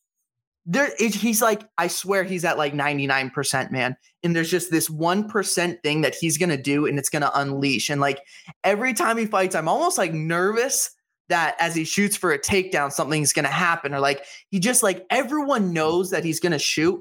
there 0.66 0.90
is, 1.00 1.16
he's 1.16 1.42
like, 1.42 1.64
I 1.78 1.88
swear 1.88 2.24
he's 2.24 2.46
at 2.46 2.58
like 2.58 2.74
99%, 2.74 3.72
man. 3.72 3.96
And 4.24 4.36
there's 4.36 4.52
just 4.52 4.70
this 4.70 4.88
1% 4.88 5.82
thing 5.82 6.02
that 6.02 6.16
he's 6.16 6.38
going 6.38 6.50
to 6.50 6.62
do 6.62 6.86
and 6.86 7.00
it's 7.00 7.10
going 7.10 7.24
to 7.24 7.40
unleash. 7.40 7.90
And 7.90 8.00
like 8.00 8.20
every 8.64 8.94
time 8.94 9.18
he 9.18 9.26
fights, 9.26 9.56
I'm 9.56 9.68
almost 9.68 9.98
like 9.98 10.14
nervous 10.14 10.92
that 11.30 11.56
as 11.60 11.74
he 11.74 11.86
shoots 11.86 12.18
for 12.18 12.34
a 12.34 12.40
takedown, 12.40 12.92
something's 12.92 13.34
going 13.34 13.46
to 13.46 13.52
happen, 13.52 13.94
or 13.94 14.00
like 14.00 14.26
he 14.50 14.60
just 14.60 14.84
like 14.84 15.06
everyone 15.10 15.74
knows 15.74 16.12
that 16.12 16.24
he's 16.24 16.40
going 16.40 16.52
to 16.52 16.60
shoot. 16.60 17.00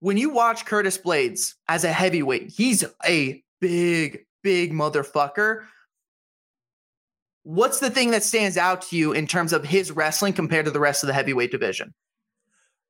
When 0.00 0.16
you 0.16 0.30
watch 0.30 0.64
Curtis 0.64 0.98
Blaydes 0.98 1.54
as 1.68 1.84
a 1.84 1.92
heavyweight, 1.92 2.50
he's 2.50 2.84
a 3.04 3.42
big, 3.60 4.26
big 4.42 4.72
motherfucker. 4.72 5.64
What's 7.42 7.80
the 7.80 7.90
thing 7.90 8.10
that 8.10 8.22
stands 8.22 8.56
out 8.56 8.82
to 8.82 8.96
you 8.96 9.12
in 9.12 9.26
terms 9.26 9.52
of 9.52 9.64
his 9.64 9.90
wrestling 9.90 10.32
compared 10.32 10.66
to 10.66 10.70
the 10.70 10.80
rest 10.80 11.02
of 11.02 11.06
the 11.06 11.14
heavyweight 11.14 11.50
division? 11.50 11.94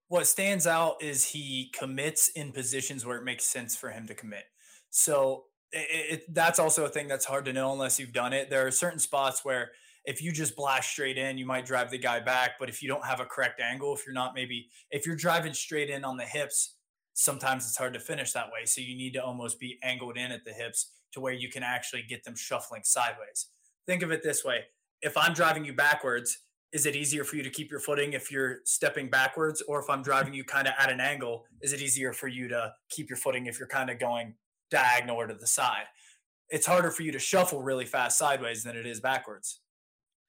What 0.09 0.27
stands 0.27 0.67
out 0.67 1.03
is 1.03 1.29
he 1.29 1.73
commits 1.73 2.29
in 2.29 2.51
positions 2.53 3.07
where 3.07 3.17
it 3.17 3.25
makes 3.25 3.45
sense 3.45 3.77
for 3.77 3.91
him 3.91 4.07
to 4.09 4.15
commit. 4.15 4.45
So 4.91 5.45
it, 5.73 6.13
it, 6.13 6.35
that's 6.35 6.59
also 6.59 6.85
a 6.85 6.89
thing 6.89 7.07
that's 7.07 7.25
hard 7.25 7.45
to 7.45 7.53
know 7.53 7.73
unless 7.73 8.01
you've 8.01 8.13
done 8.13 8.33
it. 8.33 8.51
There 8.51 8.67
are 8.67 8.73
certain 8.73 8.99
spots 8.99 9.45
where 9.45 9.71
if 10.05 10.23
you 10.23 10.33
just 10.33 10.57
blast 10.57 10.91
straight 10.91 11.19
in, 11.19 11.39
you 11.39 11.47
might 11.47 11.67
drive 11.67 11.91
the 11.91 11.99
guy 11.99 12.21
back. 12.21 12.53
But 12.59 12.69
if 12.69 12.83
you 12.83 12.89
don't 12.89 13.05
have 13.05 13.21
a 13.21 13.27
correct 13.27 13.61
angle, 13.61 13.95
if 13.95 14.07
you're 14.07 14.15
not 14.15 14.35
maybe, 14.35 14.69
if 14.91 15.07
you're 15.07 15.17
driving 15.17 15.53
straight 15.53 15.91
in 15.91 16.05
on 16.05 16.17
the 16.17 16.25
hips, 16.25 16.77
sometimes 17.15 17.67
it's 17.67 17.77
hard 17.77 17.95
to 17.95 18.01
finish 18.01 18.33
that 18.33 18.47
way. 18.47 18.65
So 18.65 18.81
you 18.81 18.97
need 18.97 19.13
to 19.15 19.25
almost 19.25 19.61
be 19.61 19.79
angled 19.83 20.17
in 20.17 20.33
at 20.33 20.45
the 20.45 20.53
hips 20.53 20.91
to 21.13 21.21
where 21.21 21.33
you 21.33 21.51
can 21.51 21.63
actually 21.63 22.05
get 22.09 22.25
them 22.25 22.37
shuffling 22.37 22.83
sideways. 22.85 23.49
Think 23.87 24.03
of 24.03 24.11
it 24.11 24.23
this 24.23 24.45
way 24.45 24.65
if 25.03 25.17
I'm 25.17 25.33
driving 25.33 25.65
you 25.65 25.73
backwards, 25.73 26.39
is 26.73 26.87
it 26.87 26.95
easier 26.95 27.25
for 27.25 27.37
you 27.37 27.43
to 27.43 27.51
keep 27.51 27.71
your 27.71 27.81
footing 27.81 28.13
if 28.13 28.31
you're 28.31 28.59
stepping 28.65 29.11
backwards? 29.11 29.63
Or 29.63 29.81
if 29.81 29.91
I'm 29.91 30.03
driving 30.03 30.35
you 30.35 30.45
kind 30.45 30.69
of 30.69 30.75
at 30.79 30.91
an 30.91 31.01
angle, 31.01 31.45
is 31.61 31.73
it 31.73 31.81
easier 31.81 32.13
for 32.13 32.29
you 32.29 32.49
to 32.49 32.73
keep 32.91 33.09
your 33.09 33.17
footing 33.17 33.47
if 33.47 33.59
you're 33.59 33.69
kind 33.69 33.91
of 33.91 33.99
going 33.99 34.35
diagonal 34.71 35.17
or 35.17 35.27
to 35.27 35.35
the 35.35 35.47
side? 35.47 35.85
It's 36.49 36.67
harder 36.67 36.91
for 36.91 37.03
you 37.03 37.13
to 37.13 37.19
shuffle 37.19 37.63
really 37.63 37.87
fast 37.87 38.19
sideways 38.19 38.63
than 38.63 38.77
it 38.77 38.87
is 38.87 39.01
backwards. 39.01 39.61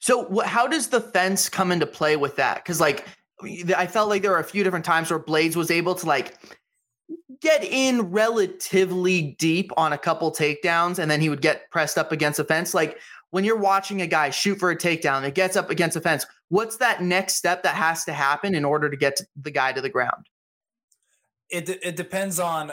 So, 0.02 0.42
how 0.42 0.68
does 0.68 0.88
the 0.88 1.00
fence 1.00 1.48
come 1.48 1.72
into 1.72 1.86
play 1.86 2.16
with 2.16 2.36
that? 2.36 2.56
Because, 2.56 2.82
like, 2.82 3.06
I 3.76 3.88
felt 3.88 4.10
like 4.10 4.24
there 4.24 4.32
were 4.32 4.40
a 4.40 4.44
few 4.44 4.64
different 4.64 4.86
times 4.86 5.10
where 5.10 5.20
Blaydes 5.20 5.56
was 5.56 5.72
able 5.72 5.96
to 5.96 6.06
like 6.06 6.38
get 7.40 7.64
in 7.64 8.02
relatively 8.12 9.36
deep 9.40 9.72
on 9.78 9.94
a 9.94 9.98
couple 9.98 10.32
takedowns, 10.32 11.00
and 11.00 11.10
then 11.10 11.22
he 11.22 11.30
would 11.30 11.42
get 11.42 11.70
pressed 11.72 11.98
up 11.98 12.12
against 12.12 12.40
a 12.40 12.44
fence. 12.44 12.74
Like 12.74 13.00
when 13.30 13.44
you're 13.44 13.58
watching 13.58 14.02
a 14.02 14.08
guy 14.08 14.30
shoot 14.30 14.60
for 14.60 14.72
a 14.72 14.76
takedown, 14.76 15.24
it 15.24 15.36
gets 15.36 15.56
up 15.56 15.70
against 15.70 15.96
a 15.96 16.02
fence. 16.02 16.26
What's 16.50 16.78
that 16.78 17.02
next 17.02 17.36
step 17.36 17.64
that 17.64 17.76
has 17.76 18.04
to 18.06 18.14
happen 18.14 18.56
in 18.56 18.66
order 18.66 18.90
to 18.90 18.98
get 18.98 19.20
the 19.36 19.52
guy 19.52 19.72
to 19.72 19.82
the 19.82 19.90
ground? 19.90 20.28
It 21.50 21.70
it 21.70 21.96
depends 21.96 22.40
on 22.40 22.72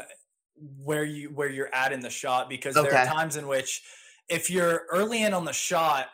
where 0.79 1.05
you 1.05 1.29
where 1.29 1.49
you're 1.49 1.74
at 1.74 1.93
in 1.93 2.01
the 2.01 2.11
shot 2.11 2.49
because 2.49 2.76
okay. 2.76 2.89
there 2.91 3.01
are 3.01 3.07
times 3.07 3.37
in 3.37 3.47
which 3.47 3.83
if 4.29 4.51
you're 4.51 4.85
early 4.91 5.22
in 5.22 5.35
on 5.35 5.45
the 5.45 5.53
shot 5.53 6.09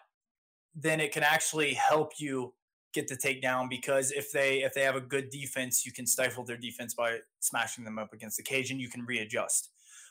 then 0.74 1.00
it 1.00 1.12
can 1.12 1.22
actually 1.22 1.74
help 1.74 2.12
you 2.18 2.52
get 2.92 3.08
the 3.08 3.16
takedown 3.16 3.68
because 3.68 4.12
if 4.12 4.30
they 4.32 4.62
if 4.62 4.72
they 4.72 4.82
have 4.82 4.96
a 4.96 5.00
good 5.00 5.30
defense, 5.30 5.84
you 5.84 5.92
can 5.92 6.06
stifle 6.06 6.44
their 6.44 6.56
defense 6.56 6.94
by 6.94 7.18
smashing 7.40 7.84
them 7.84 7.98
up 7.98 8.12
against 8.12 8.36
the 8.36 8.42
cage 8.42 8.70
and 8.70 8.80
you 8.80 8.88
can 8.88 9.04
readjust. 9.04 9.70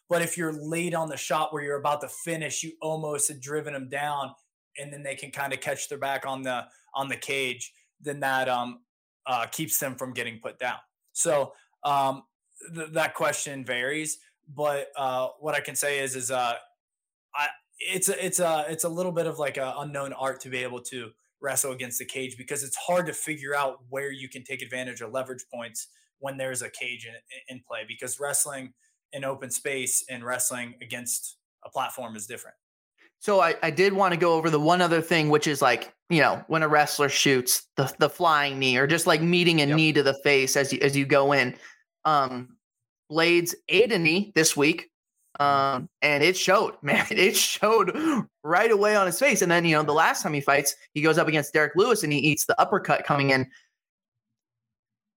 But 0.10 0.22
if 0.22 0.38
you're 0.38 0.54
late 0.54 0.94
on 0.94 1.10
the 1.10 1.18
shot 1.18 1.54
where 1.54 1.64
you're 1.64 1.80
about 1.80 2.02
to 2.02 2.10
finish, 2.10 2.62
you 2.62 2.74
almost 2.82 3.30
have 3.30 3.42
driven 3.42 3.74
them 3.74 3.90
down, 3.90 4.34
and 4.78 4.92
then 4.92 5.02
they 5.02 5.16
can 5.16 5.32
kind 5.32 5.54
of 5.54 5.62
catch 5.62 5.90
their 5.90 5.98
back 5.98 6.26
on 6.26 6.44
the 6.44 6.66
on 6.94 7.08
the 7.08 7.16
cage. 7.16 7.74
Then 8.02 8.20
that 8.20 8.50
um, 8.50 8.82
uh, 9.26 9.48
keeps 9.48 9.80
them 9.80 9.96
from 9.96 10.14
getting 10.14 10.40
put 10.40 10.60
down. 10.60 10.78
So 11.14 11.54
um, 11.84 12.24
th- 12.76 12.90
that 12.92 13.14
question 13.16 13.64
varies, 13.64 14.20
but 14.54 14.88
uh, 14.98 15.30
what 15.40 15.56
I 15.56 15.62
can 15.62 15.76
say 15.76 16.00
is 16.00 16.16
is 16.16 16.32
uh, 16.32 16.56
I 17.34 17.48
it's 17.80 18.10
a, 18.10 18.26
it's 18.26 18.40
a 18.40 18.66
it's 18.70 18.84
a 18.84 18.90
little 18.90 19.12
bit 19.12 19.28
of 19.28 19.40
like 19.40 19.58
an 19.58 19.74
unknown 19.78 20.14
art 20.14 20.40
to 20.42 20.50
be 20.50 20.60
able 20.60 20.82
to 20.82 21.12
wrestle 21.42 21.72
against 21.72 22.00
the 22.00 22.06
cage 22.06 22.38
because 22.38 22.64
it's 22.64 22.78
hard 22.78 23.06
to 23.06 23.14
figure 23.14 23.56
out 23.56 23.80
where 23.90 24.12
you 24.12 24.30
can 24.30 24.44
take 24.44 24.62
advantage 24.62 25.02
of 25.02 25.12
leverage 25.12 25.46
points 25.54 25.88
when 26.20 26.38
there's 26.38 26.62
a 26.62 26.70
cage 26.70 27.06
in, 27.06 27.14
in 27.50 27.62
play 27.68 27.82
because 27.88 28.20
wrestling 28.20 28.74
in 29.12 29.24
open 29.26 29.52
space 29.52 30.04
and 30.10 30.24
wrestling 30.24 30.76
against 30.82 31.38
a 31.66 31.70
platform 31.70 32.16
is 32.16 32.26
different. 32.28 32.56
So 33.20 33.40
I, 33.40 33.56
I 33.64 33.72
did 33.72 33.94
want 33.94 34.14
to 34.14 34.20
go 34.20 34.34
over 34.34 34.50
the 34.50 34.60
one 34.60 34.82
other 34.82 35.02
thing, 35.02 35.30
which 35.30 35.48
is 35.48 35.62
like, 35.62 35.94
you 36.10 36.20
know, 36.22 36.44
when 36.48 36.62
a 36.64 36.68
wrestler 36.68 37.10
shoots 37.10 37.68
the, 37.78 37.94
the 38.00 38.10
flying 38.10 38.60
knee 38.60 38.78
or 38.78 38.88
just 38.88 39.08
like 39.08 39.22
meeting 39.22 39.62
a 39.62 39.66
Yep. 39.66 39.76
knee 39.78 39.94
to 39.94 40.04
the 40.04 40.14
face 40.24 40.56
as 40.56 40.74
you 40.74 40.80
as 40.82 40.96
you 40.96 41.06
go 41.06 41.32
in. 41.34 41.56
Um 42.06 42.58
Blaydes 43.12 43.54
ate 43.70 43.92
a 43.92 44.00
knee 44.00 44.32
this 44.34 44.58
week. 44.58 44.90
Um, 45.40 45.90
and 46.02 46.24
it 46.24 46.38
showed, 46.38 46.76
man. 46.82 47.06
It 47.10 47.36
showed 47.36 47.96
right 48.44 48.72
away 48.72 48.96
on 48.96 49.06
his 49.06 49.20
face. 49.20 49.42
And 49.42 49.52
then, 49.52 49.66
you 49.66 49.76
know, 49.76 49.84
the 49.84 49.94
last 49.94 50.22
time 50.24 50.34
he 50.34 50.42
fights, 50.42 50.76
he 50.94 51.02
goes 51.02 51.18
up 51.18 51.28
against 51.28 51.54
Derrick 51.54 51.74
Lewis 51.76 52.04
and 52.04 52.14
he 52.14 52.20
eats 52.20 52.46
the 52.46 52.60
uppercut 52.60 53.06
coming 53.06 53.30
in. 53.30 53.50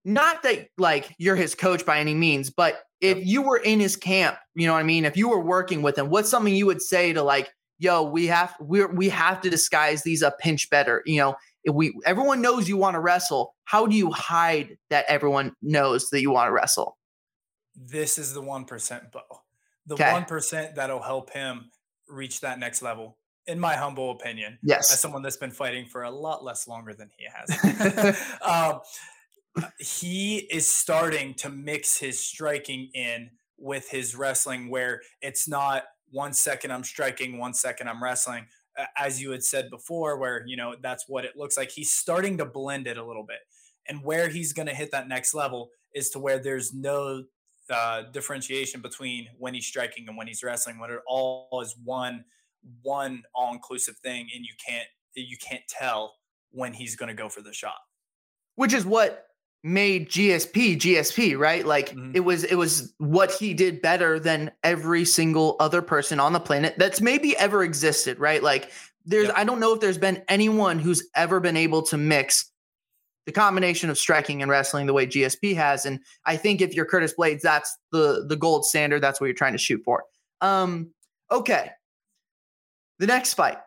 Not 0.04 0.44
that 0.44 0.68
like 0.78 1.14
you're 1.18 1.36
his 1.36 1.54
coach 1.54 1.84
by 1.84 1.98
any 1.98 2.14
means, 2.14 2.48
but 2.48 2.82
if 3.00 3.18
you 3.26 3.42
were 3.42 3.56
in 3.56 3.80
his 3.80 3.96
camp, 3.96 4.36
you 4.54 4.66
know 4.66 4.72
what 4.72 4.78
I 4.78 4.84
mean? 4.84 5.04
If 5.04 5.16
you 5.16 5.28
were 5.28 5.40
working 5.40 5.82
with 5.82 5.98
him, 5.98 6.10
what's 6.10 6.30
something 6.30 6.54
you 6.54 6.66
would 6.66 6.80
say 6.80 7.12
to 7.12 7.22
like, 7.22 7.50
yo, 7.78 8.02
we 8.04 8.26
have 8.26 8.54
we 8.60 8.84
we 8.86 9.08
have 9.08 9.40
to 9.42 9.50
disguise 9.50 10.02
these 10.02 10.22
a 10.22 10.32
pinch 10.38 10.70
better. 10.70 11.02
You 11.06 11.18
know, 11.18 11.36
if 11.64 11.74
we 11.74 11.92
everyone 12.06 12.40
knows 12.40 12.68
you 12.68 12.76
want 12.76 12.94
to 12.94 13.00
wrestle. 13.00 13.54
How 13.64 13.86
do 13.86 13.96
you 13.96 14.12
hide 14.12 14.78
that 14.90 15.04
everyone 15.08 15.56
knows 15.60 16.08
that 16.10 16.20
you 16.20 16.30
want 16.30 16.48
to 16.48 16.52
wrestle? 16.52 16.96
This 17.74 18.16
is 18.16 18.32
the 18.32 18.42
1% 18.42 19.12
Bo. 19.12 19.20
The 19.86 19.96
Okay. 19.96 20.04
1% 20.10 20.74
that'll 20.74 21.02
help 21.02 21.30
him 21.30 21.70
reach 22.08 22.40
that 22.40 22.58
next 22.58 22.82
level, 22.82 23.18
in 23.46 23.58
my 23.60 23.74
humble 23.76 24.10
opinion. 24.10 24.58
yes 24.62 24.90
as 24.92 25.00
someone 25.00 25.22
that's 25.22 25.36
been 25.36 25.50
fighting 25.50 25.86
for 25.86 26.02
a 26.02 26.10
lot 26.10 26.44
less 26.44 26.66
longer 26.68 26.94
than 26.94 27.10
he 27.16 27.26
has. 27.32 28.16
um, 28.42 28.80
he 29.78 30.38
is 30.50 30.68
starting 30.68 31.34
to 31.34 31.48
mix 31.50 31.98
his 31.98 32.20
striking 32.24 32.90
in 32.94 33.30
with 33.58 33.88
his 33.90 34.14
wrestling, 34.14 34.68
where 34.70 35.00
it's 35.22 35.48
not 35.48 35.84
one 36.10 36.32
second 36.32 36.72
I'm 36.72 36.84
striking, 36.84 37.38
one 37.38 37.54
second 37.54 37.88
I'm 37.88 38.02
wrestling. 38.02 38.46
As 38.98 39.22
you 39.22 39.30
had 39.30 39.42
said 39.42 39.70
before, 39.70 40.18
where 40.18 40.44
you 40.46 40.56
know 40.56 40.74
that's 40.82 41.04
what 41.08 41.24
it 41.24 41.36
looks 41.36 41.56
like. 41.56 41.70
He's 41.70 41.90
starting 41.90 42.36
to 42.38 42.44
blend 42.44 42.86
it 42.86 42.98
a 42.98 43.04
little 43.04 43.24
bit, 43.24 43.38
and 43.88 44.04
where 44.04 44.28
he's 44.28 44.52
going 44.52 44.68
to 44.68 44.74
hit 44.74 44.90
that 44.90 45.08
next 45.08 45.32
level 45.32 45.70
is 45.94 46.10
to 46.10 46.18
where 46.18 46.38
there's 46.38 46.74
no 46.74 47.24
uh, 47.70 48.02
differentiation 48.12 48.80
between 48.80 49.28
when 49.38 49.54
he's 49.54 49.66
striking 49.66 50.08
and 50.08 50.16
when 50.16 50.26
he's 50.26 50.42
wrestling. 50.42 50.78
When 50.78 50.90
it 50.90 51.00
all 51.06 51.60
is 51.62 51.74
one 51.82 52.24
one 52.82 53.22
all 53.34 53.52
inclusive 53.52 53.96
thing, 53.98 54.28
and 54.34 54.44
you 54.44 54.52
can't 54.64 54.88
you 55.14 55.36
can't 55.38 55.62
tell 55.68 56.14
when 56.50 56.72
he's 56.72 56.96
going 56.96 57.08
to 57.08 57.14
go 57.14 57.28
for 57.28 57.40
the 57.42 57.52
shot. 57.52 57.76
Which 58.56 58.72
is 58.72 58.84
what 58.84 59.26
made 59.62 60.08
GSP 60.08 60.76
GSP, 60.76 61.36
right? 61.36 61.66
Like 61.66 61.90
Mhm. 61.90 62.14
it 62.14 62.20
was 62.20 62.44
it 62.44 62.54
was 62.54 62.94
what 62.98 63.32
he 63.32 63.52
did 63.54 63.82
better 63.82 64.20
than 64.20 64.52
every 64.62 65.04
single 65.04 65.56
other 65.58 65.82
person 65.82 66.20
on 66.20 66.32
the 66.32 66.40
planet 66.40 66.74
that's 66.78 67.00
maybe 67.00 67.36
ever 67.36 67.64
existed, 67.64 68.18
right? 68.20 68.42
Like 68.42 68.70
there's 69.04 69.26
Yep. 69.26 69.34
I 69.38 69.44
don't 69.44 69.58
know 69.60 69.74
if 69.74 69.80
there's 69.80 69.98
been 69.98 70.22
anyone 70.28 70.78
who's 70.78 71.08
ever 71.16 71.40
been 71.40 71.56
able 71.56 71.82
to 71.82 71.96
mix 71.96 72.52
the 73.26 73.32
combination 73.32 73.90
of 73.90 73.98
striking 73.98 74.40
and 74.40 74.50
wrestling 74.50 74.86
the 74.86 74.92
way 74.92 75.06
GSP 75.06 75.54
has 75.56 75.84
and 75.84 76.00
I 76.24 76.36
think 76.36 76.60
if 76.60 76.74
you're 76.74 76.86
Curtis 76.86 77.14
Blaydes 77.18 77.42
that's 77.42 77.76
the 77.92 78.24
the 78.26 78.36
gold 78.36 78.64
standard 78.64 79.02
that's 79.02 79.20
what 79.20 79.26
you're 79.26 79.34
trying 79.34 79.52
to 79.52 79.58
shoot 79.58 79.82
for. 79.84 80.04
Um 80.40 80.90
okay. 81.30 81.70
The 82.98 83.06
next 83.06 83.34
fight. 83.34 83.58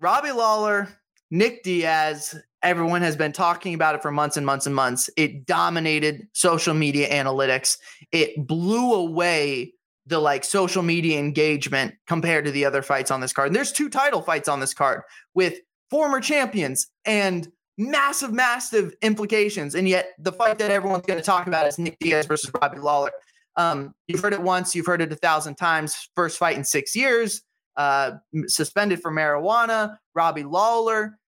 Robbie 0.00 0.32
Lawler, 0.32 0.88
Nick 1.30 1.62
Diaz, 1.62 2.34
everyone 2.62 3.02
has 3.02 3.16
been 3.16 3.32
talking 3.32 3.74
about 3.74 3.94
it 3.94 4.02
for 4.02 4.10
months 4.10 4.36
and 4.36 4.44
months 4.44 4.66
and 4.66 4.74
months. 4.74 5.10
It 5.16 5.46
dominated 5.46 6.26
social 6.32 6.74
media 6.74 7.08
analytics. 7.10 7.78
It 8.12 8.46
blew 8.46 8.94
away 8.94 9.72
the 10.06 10.18
like 10.18 10.44
social 10.44 10.82
media 10.82 11.18
engagement 11.18 11.94
compared 12.06 12.44
to 12.44 12.50
the 12.50 12.64
other 12.64 12.82
fights 12.82 13.10
on 13.10 13.20
this 13.20 13.32
card. 13.32 13.48
And 13.48 13.56
there's 13.56 13.72
two 13.72 13.88
title 13.88 14.22
fights 14.22 14.48
on 14.48 14.60
this 14.60 14.72
card 14.72 15.02
with 15.34 15.58
former 15.90 16.20
champions 16.20 16.88
and 17.04 17.50
massive, 17.78 18.32
massive 18.32 18.94
implications. 19.02 19.74
And 19.74 19.88
yet 19.88 20.10
the 20.18 20.32
fight 20.32 20.58
that 20.58 20.70
everyone's 20.70 21.06
going 21.06 21.18
to 21.18 21.24
talk 21.24 21.46
about 21.46 21.66
is 21.66 21.78
Nick 21.78 21.98
Diaz 22.00 22.26
versus 22.26 22.50
Robbie 22.60 22.78
Lawler. 22.78 23.12
Um, 23.56 23.94
you've 24.06 24.20
heard 24.20 24.32
it 24.32 24.42
once, 24.42 24.74
you've 24.74 24.86
heard 24.86 25.00
it 25.00 25.12
a 25.12 25.16
thousand 25.16 25.56
times. 25.56 26.08
First 26.14 26.38
fight 26.38 26.56
in 26.56 26.64
six 26.64 26.94
years, 26.94 27.42
uh, 27.76 28.12
suspended 28.46 29.00
for 29.00 29.10
marijuana. 29.10 29.96
Robbie 30.14 30.44
Lawler, 30.44 31.18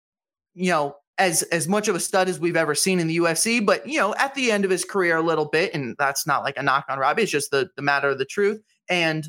you 0.55 0.71
know, 0.71 0.97
as 1.19 1.43
as 1.45 1.67
much 1.67 1.89
of 1.89 1.97
a 1.97 2.01
stud 2.01 2.29
as 2.29 2.39
we've 2.39 2.57
ever 2.57 2.75
seen 2.75 3.01
in 3.01 3.09
the 3.09 3.17
UFC, 3.19 3.65
but 3.65 3.87
you 3.89 3.99
know, 3.99 4.15
at 4.17 4.35
the 4.35 4.53
end 4.53 4.65
of 4.65 4.71
his 4.71 4.85
career 4.85 5.17
a 5.17 5.23
little 5.23 5.47
bit, 5.47 5.75
and 5.75 5.97
that's 5.99 6.27
not 6.27 6.45
like 6.45 6.57
a 6.57 6.63
knock 6.63 6.85
on 6.89 6.99
Robbie, 6.99 7.23
it's 7.23 7.33
just 7.33 7.51
the 7.51 7.69
the 7.77 7.83
matter 7.83 8.09
of 8.09 8.19
the 8.19 8.25
truth. 8.25 8.63
And 8.89 9.29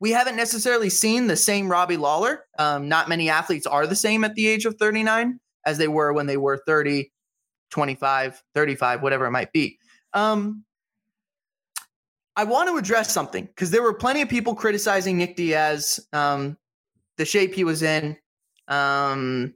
we 0.00 0.10
haven't 0.10 0.36
necessarily 0.36 0.90
seen 0.90 1.26
the 1.26 1.36
same 1.36 1.70
Robbie 1.70 1.96
Lawler. 1.96 2.46
Um, 2.58 2.88
not 2.88 3.08
many 3.08 3.28
athletes 3.28 3.66
are 3.66 3.86
the 3.86 3.94
same 3.94 4.24
at 4.24 4.34
the 4.34 4.48
age 4.48 4.64
of 4.64 4.76
39 4.76 5.38
as 5.66 5.78
they 5.78 5.88
were 5.88 6.12
when 6.12 6.26
they 6.26 6.36
were 6.36 6.62
30, 6.66 7.10
25, 7.70 8.42
35, 8.54 9.02
whatever 9.02 9.26
it 9.26 9.30
might 9.30 9.52
be. 9.52 9.78
Um, 10.12 10.64
I 12.36 12.44
want 12.44 12.68
to 12.68 12.76
address 12.76 13.12
something 13.12 13.44
because 13.46 13.70
there 13.70 13.82
were 13.82 13.94
plenty 13.94 14.22
of 14.22 14.28
people 14.28 14.54
criticizing 14.54 15.18
Nick 15.18 15.36
Diaz, 15.36 16.00
um, 16.12 16.56
the 17.16 17.24
shape 17.24 17.54
he 17.54 17.64
was 17.64 17.82
in, 17.82 18.16
um, 18.68 19.54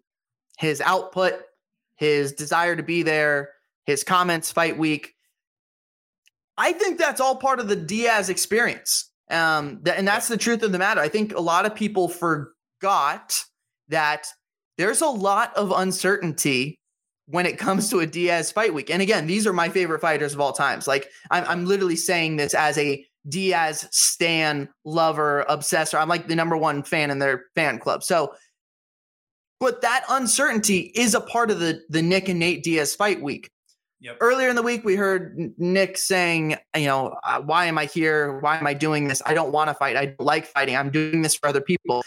his 0.58 0.80
output, 0.80 1.34
his 1.96 2.32
desire 2.32 2.76
to 2.76 2.82
be 2.82 3.02
there, 3.02 3.50
his 3.86 4.04
comments 4.04 4.52
fight 4.52 4.76
week. 4.76 5.14
I 6.56 6.72
think 6.72 6.98
that's 6.98 7.20
all 7.20 7.36
part 7.36 7.60
of 7.60 7.68
the 7.68 7.76
Diaz 7.76 8.28
experience. 8.28 9.10
Um, 9.30 9.82
th- 9.84 9.96
and 9.96 10.06
that's 10.06 10.28
the 10.28 10.36
truth 10.36 10.62
of 10.62 10.72
the 10.72 10.78
matter. 10.78 11.00
I 11.00 11.08
think 11.08 11.34
a 11.34 11.40
lot 11.40 11.66
of 11.66 11.74
people 11.74 12.08
forgot 12.08 13.42
that 13.88 14.26
there's 14.78 15.00
a 15.00 15.06
lot 15.06 15.56
of 15.56 15.72
uncertainty 15.72 16.78
when 17.26 17.46
it 17.46 17.58
comes 17.58 17.88
to 17.90 18.00
a 18.00 18.06
Diaz 18.06 18.52
fight 18.52 18.74
week. 18.74 18.90
And 18.90 19.00
again, 19.00 19.26
these 19.26 19.46
are 19.46 19.52
my 19.52 19.68
favorite 19.68 20.00
fighters 20.00 20.34
of 20.34 20.40
all 20.40 20.52
times. 20.52 20.86
Like 20.86 21.10
I'm, 21.30 21.44
I'm 21.44 21.64
literally 21.64 21.96
saying 21.96 22.36
this 22.36 22.54
as 22.54 22.76
a 22.78 23.04
Diaz 23.28 23.88
stan 23.90 24.68
lover 24.84 25.44
obsessor. 25.48 25.98
I'm 25.98 26.08
like 26.08 26.28
the 26.28 26.36
number 26.36 26.56
one 26.56 26.82
fan 26.82 27.10
in 27.10 27.18
their 27.18 27.44
fan 27.54 27.78
club. 27.78 28.02
So, 28.02 28.34
but 29.60 29.80
that 29.80 30.04
uncertainty 30.10 30.92
is 30.94 31.14
a 31.14 31.20
part 31.20 31.50
of 31.50 31.60
the 31.60 31.82
the 31.88 32.02
Nick 32.02 32.28
and 32.28 32.38
Nate 32.38 32.62
Diaz 32.62 32.94
fight 32.94 33.22
week. 33.22 33.50
Yep. 34.00 34.18
Earlier 34.20 34.50
in 34.50 34.56
the 34.56 34.62
week, 34.62 34.84
we 34.84 34.96
heard 34.96 35.54
Nick 35.56 35.96
saying, 35.96 36.56
you 36.76 36.84
know, 36.84 37.16
uh, 37.24 37.40
why 37.40 37.64
am 37.64 37.78
I 37.78 37.86
here? 37.86 38.38
Why 38.40 38.58
am 38.58 38.66
I 38.66 38.74
doing 38.74 39.08
this? 39.08 39.22
I 39.24 39.32
don't 39.32 39.50
want 39.50 39.68
to 39.68 39.74
fight. 39.74 39.96
I 39.96 40.14
like 40.18 40.44
fighting. 40.44 40.76
I'm 40.76 40.90
doing 40.90 41.22
this 41.22 41.34
for 41.34 41.48
other 41.48 41.62
people. 41.62 42.02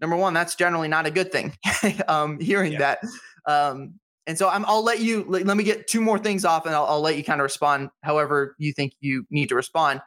Number 0.00 0.16
one, 0.16 0.34
that's 0.34 0.54
generally 0.54 0.88
not 0.88 1.06
a 1.06 1.10
good 1.10 1.32
thing. 1.32 1.52
um, 2.08 2.38
hearing 2.40 2.72
Yeah. 2.72 2.78
that. 2.78 2.98
Um, 3.46 3.94
and 4.26 4.38
so 4.38 4.48
I'm, 4.48 4.64
I'll 4.66 4.82
let 4.82 5.00
you, 5.00 5.24
let, 5.28 5.46
let 5.46 5.56
me 5.56 5.64
get 5.64 5.86
two 5.86 6.00
more 6.00 6.18
things 6.18 6.44
off 6.44 6.66
and 6.66 6.74
I'll, 6.74 6.86
I'll 6.86 7.00
let 7.00 7.16
you 7.16 7.24
kind 7.24 7.40
of 7.40 7.44
respond 7.44 7.90
however 8.02 8.54
you 8.58 8.72
think 8.72 8.94
you 9.00 9.26
need 9.30 9.50
to 9.50 9.54
respond. 9.54 10.00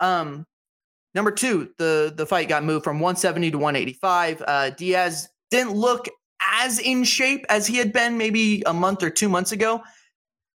Um, 0.00 0.46
number 1.14 1.30
two, 1.30 1.70
the, 1.78 2.12
the 2.14 2.26
fight 2.26 2.48
got 2.48 2.62
moved 2.62 2.84
from 2.84 3.00
170 3.00 3.52
to 3.52 3.58
185. 3.58 4.42
Uh, 4.46 4.70
Diaz 4.70 5.28
didn't 5.50 5.72
look 5.72 6.08
as 6.40 6.78
in 6.78 7.04
shape 7.04 7.46
as 7.48 7.66
he 7.66 7.76
had 7.76 7.92
been 7.92 8.18
maybe 8.18 8.62
a 8.66 8.72
month 8.74 9.02
or 9.02 9.08
two 9.10 9.28
months 9.30 9.52
ago. 9.52 9.82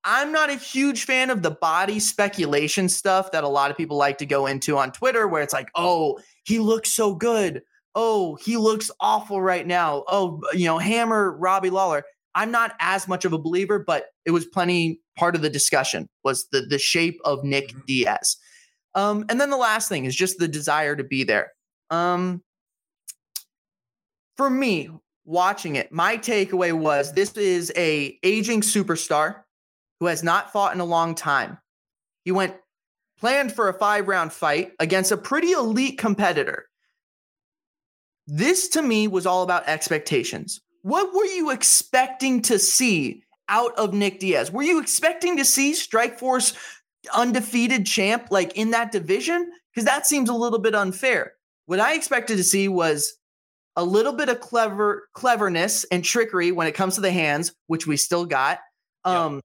I'm 0.06 0.32
not 0.32 0.50
a 0.50 0.54
huge 0.54 1.04
fan 1.04 1.30
of 1.30 1.42
the 1.42 1.50
body 1.50 1.98
speculation 1.98 2.88
stuff 2.88 3.32
that 3.32 3.44
a 3.44 3.48
lot 3.48 3.70
of 3.70 3.76
people 3.76 3.96
like 3.96 4.18
to 4.18 4.26
go 4.26 4.46
into 4.46 4.76
on 4.76 4.92
Twitter, 4.92 5.26
where 5.26 5.42
it's 5.42 5.54
like, 5.54 5.70
oh, 5.74 6.18
he 6.44 6.58
looks 6.58 6.92
so 6.92 7.14
good. 7.14 7.62
Oh, 7.94 8.36
he 8.36 8.56
looks 8.56 8.90
awful 9.00 9.40
right 9.40 9.66
now. 9.66 10.04
Oh, 10.08 10.40
you 10.52 10.66
know, 10.66 10.78
hammer 10.78 11.36
Robbie 11.36 11.70
Lawler. 11.70 12.02
I'm 12.34 12.50
not 12.50 12.74
as 12.80 13.06
much 13.06 13.24
of 13.24 13.32
a 13.32 13.38
believer, 13.38 13.78
but 13.78 14.06
it 14.24 14.32
was 14.32 14.44
plenty 14.46 15.00
part 15.16 15.36
of 15.36 15.42
the 15.42 15.50
discussion 15.50 16.08
was 16.24 16.48
the 16.50 16.62
the 16.62 16.78
shape 16.78 17.20
of 17.24 17.44
Nick 17.44 17.68
Mhm. 17.72 17.86
Diaz. 17.86 18.36
Um, 18.96 19.24
and 19.28 19.40
then 19.40 19.50
the 19.50 19.56
last 19.56 19.88
thing 19.88 20.04
is 20.04 20.14
just 20.16 20.38
the 20.38 20.48
desire 20.48 20.96
to 20.96 21.04
be 21.04 21.22
there. 21.24 21.52
Um, 21.90 22.42
for 24.36 24.50
me, 24.50 24.90
watching 25.24 25.76
it, 25.76 25.92
my 25.92 26.16
takeaway 26.18 26.72
was 26.72 27.12
this 27.12 27.32
is 27.36 27.72
a 27.76 28.18
aging 28.24 28.60
superstar 28.62 29.42
who 30.00 30.06
has 30.06 30.22
not 30.24 30.52
fought 30.52 30.74
in 30.74 30.80
a 30.80 30.84
long 30.84 31.14
time. 31.14 31.58
He 32.24 32.32
went 32.32 32.56
planned 33.18 33.52
for 33.52 33.68
a 33.68 33.74
five 33.78 34.08
round 34.08 34.32
fight 34.32 34.72
against 34.80 35.12
a 35.12 35.16
pretty 35.16 35.52
elite 35.52 35.98
competitor. 35.98 36.66
This 38.26 38.68
to 38.68 38.82
me 38.82 39.06
was 39.08 39.26
all 39.26 39.42
about 39.42 39.68
expectations. 39.68 40.60
What 40.82 41.14
were 41.14 41.24
you 41.24 41.50
expecting 41.50 42.42
to 42.42 42.58
see 42.58 43.22
out 43.48 43.76
of 43.78 43.94
Nick 43.94 44.20
Diaz? 44.20 44.50
Were 44.50 44.62
you 44.62 44.80
expecting 44.80 45.36
to 45.36 45.44
see 45.44 45.72
Strikeforce 45.72 46.56
undefeated 47.14 47.86
champ 47.86 48.28
like 48.30 48.56
in 48.56 48.70
that 48.70 48.92
division? 48.92 49.50
Because 49.72 49.84
that 49.86 50.06
seems 50.06 50.28
a 50.28 50.34
little 50.34 50.58
bit 50.58 50.74
unfair. 50.74 51.32
What 51.66 51.80
I 51.80 51.94
expected 51.94 52.36
to 52.36 52.44
see 52.44 52.68
was 52.68 53.14
a 53.76 53.84
little 53.84 54.12
bit 54.12 54.28
of 54.28 54.40
clever 54.40 55.08
cleverness 55.14 55.84
and 55.84 56.04
trickery 56.04 56.52
when 56.52 56.66
it 56.66 56.74
comes 56.74 56.94
to 56.94 57.00
the 57.00 57.10
hands, 57.10 57.52
which 57.66 57.86
we 57.86 57.96
still 57.96 58.24
got. 58.24 58.60
Yeah. 59.06 59.24
Um, 59.24 59.40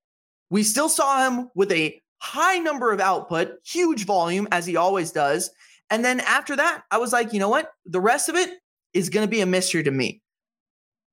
we 0.50 0.64
still 0.64 0.90
saw 0.90 1.28
him 1.28 1.50
with 1.56 1.72
a 1.72 2.00
high 2.22 2.58
number 2.58 2.92
of 2.92 3.00
output, 3.00 3.54
huge 3.66 4.06
volume 4.06 4.48
as 4.52 4.66
he 4.66 4.76
always 4.76 5.12
does. 5.12 5.52
And 5.90 6.04
then 6.06 6.20
after 6.20 6.56
that, 6.56 6.84
I 6.92 6.98
was 6.98 7.14
like, 7.14 7.34
you 7.34 7.40
know 7.40 7.50
what? 7.50 7.72
The 7.86 8.02
rest 8.02 8.30
of 8.30 8.36
it, 8.36 8.52
is 8.94 9.10
going 9.10 9.26
to 9.26 9.30
be 9.30 9.42
a 9.42 9.46
mystery 9.46 9.84
to 9.84 9.92
me. 9.92 10.22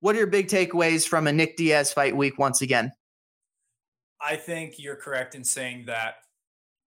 What 0.01 0.15
are 0.15 0.19
your 0.19 0.27
big 0.27 0.49
takeaways 0.49 1.07
from 1.07 1.27
a 1.27 1.33
Nick 1.33 1.57
Diaz 1.57 1.93
fight 1.93 2.17
week 2.17 2.39
once 2.39 2.63
again? 2.63 2.93
I 4.21 4.37
think 4.37 4.79
you're 4.79 4.97
correct 4.97 5.35
in 5.35 5.45
saying 5.45 5.87
that 5.87 6.17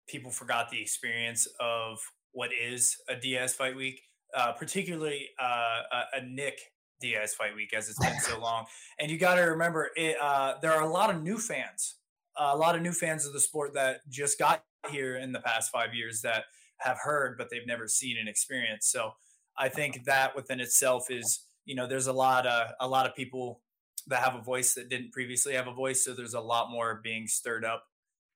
people 0.08 0.32
forgot 0.32 0.70
the 0.70 0.82
experience 0.82 1.48
of 1.60 2.00
what 2.32 2.52
is 2.54 2.98
a 3.08 3.16
Diaz 3.16 3.54
fight 3.54 3.76
week, 3.76 4.02
uh, 4.36 4.52
particularly 4.54 5.30
uh, 5.42 5.82
a, 5.92 6.18
a, 6.18 6.22
Nick 6.26 6.60
Diaz 7.00 7.34
fight 7.34 7.56
week, 7.56 7.74
as 7.74 7.90
it's 7.90 8.00
been 8.00 8.20
so 8.20 8.40
long. 8.42 8.66
And 9.00 9.10
you 9.10 9.18
got 9.18 9.36
to 9.36 9.42
remember, 9.42 9.90
it, 9.96 10.18
uh, 10.22 10.56
there 10.62 10.74
are 10.74 10.82
a 10.82 10.90
lot 10.90 11.14
of 11.14 11.22
new 11.22 11.38
fans, 11.38 11.96
a 12.38 12.56
lot 12.56 12.76
of 12.76 12.82
new 12.82 12.92
fans 12.92 13.26
of 13.26 13.34
the 13.34 13.40
sport 13.40 13.74
that 13.76 14.08
just 14.10 14.40
got 14.40 14.64
here 14.90 15.18
in 15.18 15.32
the 15.32 15.40
past 15.40 15.72
five 15.72 15.94
years 15.94 16.22
that 16.22 16.46
have 16.78 16.98
heard, 16.98 17.38
but 17.38 17.50
they've 17.50 17.68
never 17.68 17.88
seen 17.88 18.18
and 18.18 18.30
experienced. 18.30 18.92
So 18.92 19.14
I 19.60 19.70
think 19.70 20.06
that 20.06 20.36
within 20.36 20.60
itself 20.60 21.12
is, 21.12 21.46
you 21.66 21.76
know, 21.76 21.86
there's 21.86 22.08
a 22.08 22.14
lot 22.14 22.48
of 22.48 22.72
a 22.80 22.88
lot 22.88 23.06
of 23.06 23.16
people 23.16 23.62
that 24.08 24.24
have 24.24 24.36
a 24.36 24.42
voice 24.42 24.74
that 24.74 24.90
didn't 24.90 25.12
previously 25.12 25.54
have 25.54 25.68
a 25.68 25.74
voice. 25.74 26.04
So 26.04 26.14
there's 26.14 26.34
a 26.34 26.40
lot 26.40 26.72
more 26.72 27.00
being 27.04 27.28
stirred 27.28 27.66
up, 27.66 27.84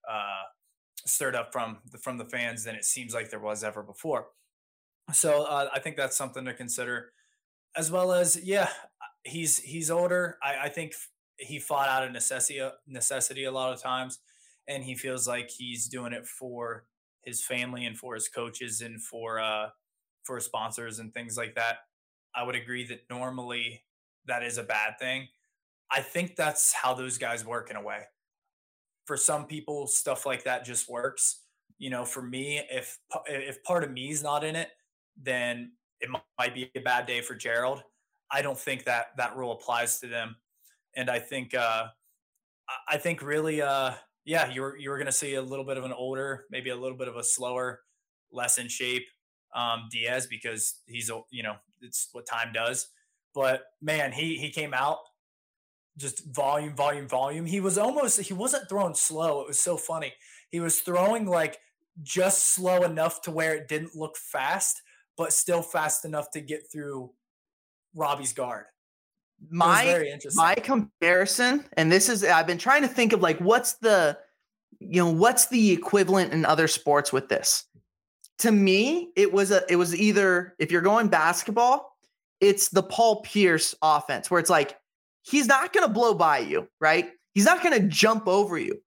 uh, 0.09 0.43
stirred 1.05 1.35
up 1.35 1.51
from 1.51 1.79
the, 1.91 1.97
from 1.97 2.17
the 2.17 2.25
fans 2.25 2.63
than 2.63 2.75
it 2.75 2.85
seems 2.85 3.13
like 3.13 3.29
there 3.29 3.39
was 3.39 3.63
ever 3.63 3.81
before. 3.81 4.27
So 5.13 5.43
uh, 5.43 5.69
I 5.73 5.79
think 5.79 5.97
that's 5.97 6.17
something 6.17 6.45
to 6.45 6.53
consider, 6.53 7.11
as 7.75 7.91
well 7.91 8.11
as 8.11 8.39
yeah, 8.43 8.69
he's 9.23 9.59
he's 9.59 9.89
older. 9.89 10.37
I, 10.43 10.65
I 10.65 10.69
think 10.69 10.93
he 11.37 11.59
fought 11.59 11.89
out 11.89 12.03
of 12.03 12.11
necessity 12.11 12.61
necessity 12.87 13.45
a 13.45 13.51
lot 13.51 13.73
of 13.73 13.81
times, 13.81 14.19
and 14.67 14.83
he 14.83 14.95
feels 14.95 15.27
like 15.27 15.49
he's 15.49 15.87
doing 15.87 16.13
it 16.13 16.25
for 16.25 16.85
his 17.21 17.43
family 17.43 17.85
and 17.85 17.97
for 17.97 18.13
his 18.15 18.27
coaches 18.27 18.81
and 18.81 19.01
for 19.01 19.39
uh, 19.39 19.69
for 20.23 20.39
sponsors 20.39 20.99
and 20.99 21.13
things 21.13 21.37
like 21.37 21.55
that. 21.55 21.77
I 22.35 22.43
would 22.43 22.55
agree 22.55 22.85
that 22.87 23.01
normally 23.09 23.83
that 24.25 24.43
is 24.43 24.57
a 24.57 24.63
bad 24.63 24.97
thing. 24.99 25.27
I 25.91 26.01
think 26.01 26.35
that's 26.35 26.73
how 26.73 26.93
those 26.93 27.17
guys 27.17 27.45
work 27.45 27.69
in 27.69 27.75
a 27.75 27.81
way. 27.81 28.01
For 29.05 29.17
some 29.17 29.45
people, 29.45 29.85
stuff 29.87 30.25
like 30.25 30.43
that 30.45 30.65
just 30.65 30.89
works. 30.89 31.41
You 31.77 31.89
know, 31.89 32.05
for 32.05 32.21
me, 32.21 32.61
if 32.71 32.97
if 33.27 33.63
part 33.63 33.83
of 33.83 33.91
me 33.91 34.09
is 34.09 34.23
not 34.23 34.43
in 34.43 34.55
it, 34.55 34.69
then 35.21 35.73
it 35.99 36.09
might 36.09 36.55
be 36.55 36.71
a 36.75 36.79
bad 36.79 37.05
day 37.05 37.21
for 37.21 37.35
Jerald. 37.35 37.83
I 38.31 38.41
don't 38.41 38.57
think 38.57 38.85
that 38.85 39.07
that 39.17 39.35
rule 39.35 39.51
applies 39.51 39.99
to 39.99 40.07
them, 40.07 40.37
and 40.95 41.09
I 41.09 41.19
think 41.19 41.53
uh, 41.53 41.87
I 42.87 42.97
think 42.97 43.21
really, 43.21 43.61
uh, 43.61 43.91
yeah, 44.23 44.49
you're 44.49 44.77
you're 44.77 44.97
going 44.97 45.07
to 45.07 45.11
see 45.11 45.35
a 45.35 45.41
little 45.41 45.65
bit 45.65 45.77
of 45.77 45.83
an 45.83 45.93
older, 45.93 46.45
maybe 46.49 46.69
a 46.69 46.75
little 46.75 46.97
bit 46.97 47.09
of 47.09 47.17
a 47.17 47.23
slower, 47.23 47.81
less 48.31 48.57
in 48.57 48.69
shape 48.69 49.05
um, 49.55 49.87
Diaz 49.91 50.27
because 50.27 50.79
he's 50.85 51.09
you 51.31 51.43
know 51.43 51.55
it's 51.81 52.09
what 52.11 52.25
time 52.25 52.51
does. 52.53 52.87
But 53.33 53.63
man, 53.81 54.11
he 54.11 54.37
he 54.37 54.49
came 54.49 54.73
out 54.73 54.99
just 55.97 56.25
volume, 56.33 56.75
volume, 56.75 57.07
volume. 57.07 57.45
He 57.45 57.59
was 57.59 57.77
almost 57.77 58.19
he 58.19 58.33
wasn't 58.33 58.69
throwing 58.69 58.95
slow. 58.95 59.41
It 59.41 59.47
was 59.47 59.59
so 59.59 59.77
funny. 59.77 60.13
He 60.49 60.59
was 60.59 60.79
throwing 60.79 61.25
like 61.25 61.59
just 62.01 62.53
slow 62.53 62.83
enough 62.83 63.21
to 63.23 63.31
where 63.31 63.55
it 63.55 63.67
didn't 63.67 63.95
look 63.95 64.17
fast, 64.17 64.81
but 65.17 65.33
still 65.33 65.61
fast 65.61 66.05
enough 66.05 66.31
to 66.31 66.41
get 66.41 66.63
through 66.71 67.11
Robbie's 67.95 68.33
guard. 68.33 68.65
My 69.49 70.17
my 70.35 70.55
comparison, 70.55 71.65
and 71.75 71.91
this 71.91 72.07
is 72.07 72.23
I've 72.23 72.47
been 72.47 72.57
trying 72.57 72.81
to 72.83 72.87
think 72.87 73.13
of 73.13 73.21
like 73.21 73.39
what's 73.39 73.73
the 73.73 74.17
you 74.79 75.03
know 75.03 75.11
what's 75.11 75.47
the 75.47 75.71
equivalent 75.71 76.33
in 76.33 76.45
other 76.45 76.67
sports 76.67 77.11
with 77.11 77.29
this. 77.29 77.65
To 78.39 78.51
me, 78.51 79.09
it 79.15 79.31
was 79.31 79.51
a 79.51 79.61
it 79.69 79.75
was 79.75 79.95
either 79.95 80.55
if 80.59 80.71
you're 80.71 80.81
going 80.81 81.07
basketball, 81.07 81.95
it's 82.39 82.69
the 82.69 82.83
Paul 82.83 83.21
Pierce 83.21 83.75
offense 83.81 84.29
where 84.29 84.39
it's 84.39 84.49
like 84.49 84.77
he's 85.23 85.47
not 85.47 85.73
going 85.73 85.87
to 85.87 85.93
blow 85.93 86.13
by 86.13 86.39
you, 86.39 86.67
right? 86.79 87.09
He's 87.33 87.45
not 87.45 87.63
going 87.63 87.79
to 87.79 87.87
jump 87.87 88.27
over 88.27 88.57
you, 88.57 88.79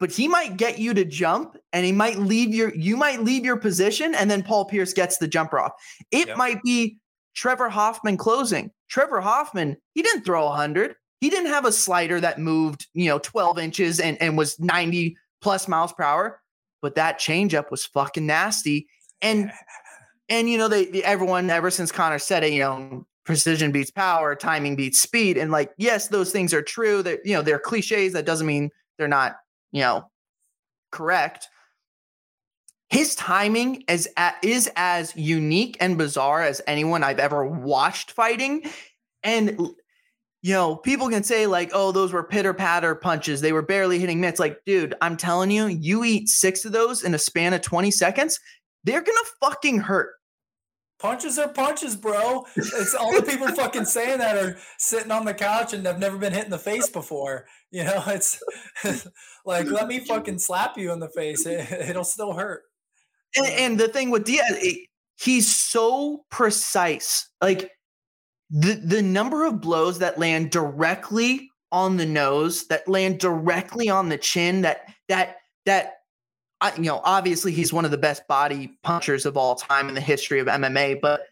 but 0.00 0.10
he 0.10 0.26
might 0.26 0.56
get 0.56 0.78
you 0.78 0.94
to 0.94 1.04
jump 1.04 1.56
and 1.72 1.84
he 1.84 1.92
might 1.92 2.18
leave 2.18 2.54
your, 2.54 2.74
you 2.74 2.96
might 2.96 3.22
leave 3.22 3.44
your 3.44 3.56
position 3.56 4.14
and 4.14 4.30
then 4.30 4.42
Paul 4.42 4.64
Pierce 4.64 4.92
gets 4.92 5.18
the 5.18 5.28
jumper 5.28 5.60
off. 5.60 5.72
It 6.10 6.28
yep. 6.28 6.36
might 6.36 6.62
be 6.62 6.98
Trevor 7.34 7.68
Hoffman 7.68 8.16
closing. 8.16 8.70
Trevor 8.88 9.20
Hoffman, 9.20 9.76
he 9.94 10.02
didn't 10.02 10.24
throw 10.24 10.46
100. 10.46 10.96
He 11.20 11.30
didn't 11.30 11.50
have 11.50 11.64
a 11.64 11.72
slider 11.72 12.20
that 12.20 12.38
moved, 12.38 12.86
you 12.94 13.06
know, 13.06 13.18
12 13.18 13.58
inches 13.58 14.00
and, 14.00 14.20
and 14.20 14.36
was 14.36 14.58
90 14.58 15.16
plus 15.40 15.68
miles 15.68 15.92
per 15.92 16.02
hour, 16.02 16.40
but 16.84 16.96
that 16.96 17.18
changeup 17.18 17.70
was 17.70 17.86
fucking 17.86 18.26
nasty. 18.26 18.86
And, 19.22 19.50
and, 20.28 20.50
you 20.50 20.58
know, 20.58 20.68
they, 20.68 21.02
everyone 21.02 21.48
ever 21.48 21.70
since 21.70 21.90
Conor 21.90 22.18
said 22.18 22.44
it, 22.44 22.52
you 22.52 22.58
know, 22.58 23.06
precision 23.24 23.72
beats 23.72 23.90
power, 23.90 24.34
timing 24.34 24.76
beats 24.76 25.00
speed. 25.00 25.38
And 25.38 25.50
like, 25.50 25.72
yes, 25.78 26.08
those 26.08 26.30
things 26.30 26.52
are 26.52 26.60
true. 26.60 27.02
That 27.02 27.20
you 27.24 27.32
know, 27.32 27.40
they're 27.40 27.58
cliches. 27.58 28.12
That 28.12 28.26
doesn't 28.26 28.46
mean 28.46 28.68
they're 28.98 29.08
not, 29.08 29.36
you 29.72 29.80
know, 29.80 30.10
correct. 30.92 31.48
His 32.90 33.14
timing 33.14 33.84
is 33.88 34.06
is 34.42 34.70
as 34.76 35.16
unique 35.16 35.78
and 35.80 35.96
bizarre 35.96 36.42
as 36.42 36.60
anyone 36.66 37.02
I've 37.02 37.18
ever 37.18 37.46
watched 37.46 38.10
fighting. 38.10 38.70
And 39.22 39.70
you 40.44 40.52
know, 40.52 40.76
people 40.76 41.08
can 41.08 41.24
say 41.24 41.46
like, 41.46 41.70
"Oh, 41.72 41.90
those 41.90 42.12
were 42.12 42.22
pitter 42.22 42.52
patter 42.52 42.94
punches. 42.94 43.40
They 43.40 43.52
were 43.52 43.62
barely 43.62 43.98
hitting 43.98 44.20
mitts." 44.20 44.38
Like, 44.38 44.58
dude, 44.66 44.94
I'm 45.00 45.16
telling 45.16 45.50
you, 45.50 45.66
you 45.66 46.04
eat 46.04 46.28
six 46.28 46.64
of 46.64 46.72
those 46.72 47.02
in 47.02 47.14
a 47.14 47.18
span 47.18 47.54
of 47.54 47.62
20 47.62 47.90
seconds, 47.90 48.38
they're 48.84 49.00
gonna 49.00 49.18
fucking 49.40 49.78
hurt 49.78 50.10
punches 51.04 51.38
are 51.38 51.48
punches, 51.48 51.96
bro. 51.96 52.46
It's 52.56 52.94
all 52.94 53.14
the 53.14 53.22
people 53.22 53.48
fucking 53.54 53.84
saying 53.84 54.18
that 54.18 54.38
are 54.38 54.56
sitting 54.78 55.10
on 55.10 55.26
the 55.26 55.34
couch 55.34 55.74
and 55.74 55.84
have 55.86 55.98
never 55.98 56.16
been 56.16 56.32
hit 56.32 56.46
in 56.46 56.50
the 56.50 56.58
face 56.58 56.88
before. 56.88 57.46
You 57.70 57.84
know, 57.84 58.02
it's 58.06 58.42
like 59.44 59.66
let 59.66 59.86
me 59.86 60.00
fucking 60.00 60.38
slap 60.38 60.78
you 60.78 60.92
in 60.92 61.00
the 61.00 61.10
face. 61.10 61.44
It, 61.46 61.94
will 61.94 62.04
still 62.04 62.32
hurt. 62.32 62.62
And, 63.36 63.46
and, 63.46 63.80
the 63.80 63.88
thing 63.88 64.10
with 64.10 64.24
Diaz, 64.24 64.44
it, 64.50 64.88
he's 65.16 65.54
so 65.54 66.24
precise. 66.30 67.28
Like 67.42 67.70
the 68.50 68.74
the 68.74 69.02
number 69.02 69.44
of 69.44 69.60
blows 69.60 69.98
that 69.98 70.18
land 70.18 70.50
directly 70.50 71.50
on 71.72 71.96
the 71.96 72.06
nose, 72.06 72.66
that 72.68 72.86
land 72.88 73.18
directly 73.18 73.88
on 73.88 74.08
the 74.08 74.18
chin, 74.18 74.62
that 74.62 74.92
that 75.08 75.36
that 75.66 75.94
I, 76.60 76.74
you 76.76 76.84
know, 76.84 77.00
obviously 77.04 77.52
he's 77.52 77.72
one 77.72 77.84
of 77.84 77.90
the 77.90 77.98
best 77.98 78.26
body 78.28 78.78
punchers 78.82 79.26
of 79.26 79.36
all 79.36 79.54
time 79.54 79.88
in 79.88 79.94
the 79.94 80.00
history 80.00 80.40
of 80.40 80.46
MMA, 80.46 81.00
but 81.00 81.22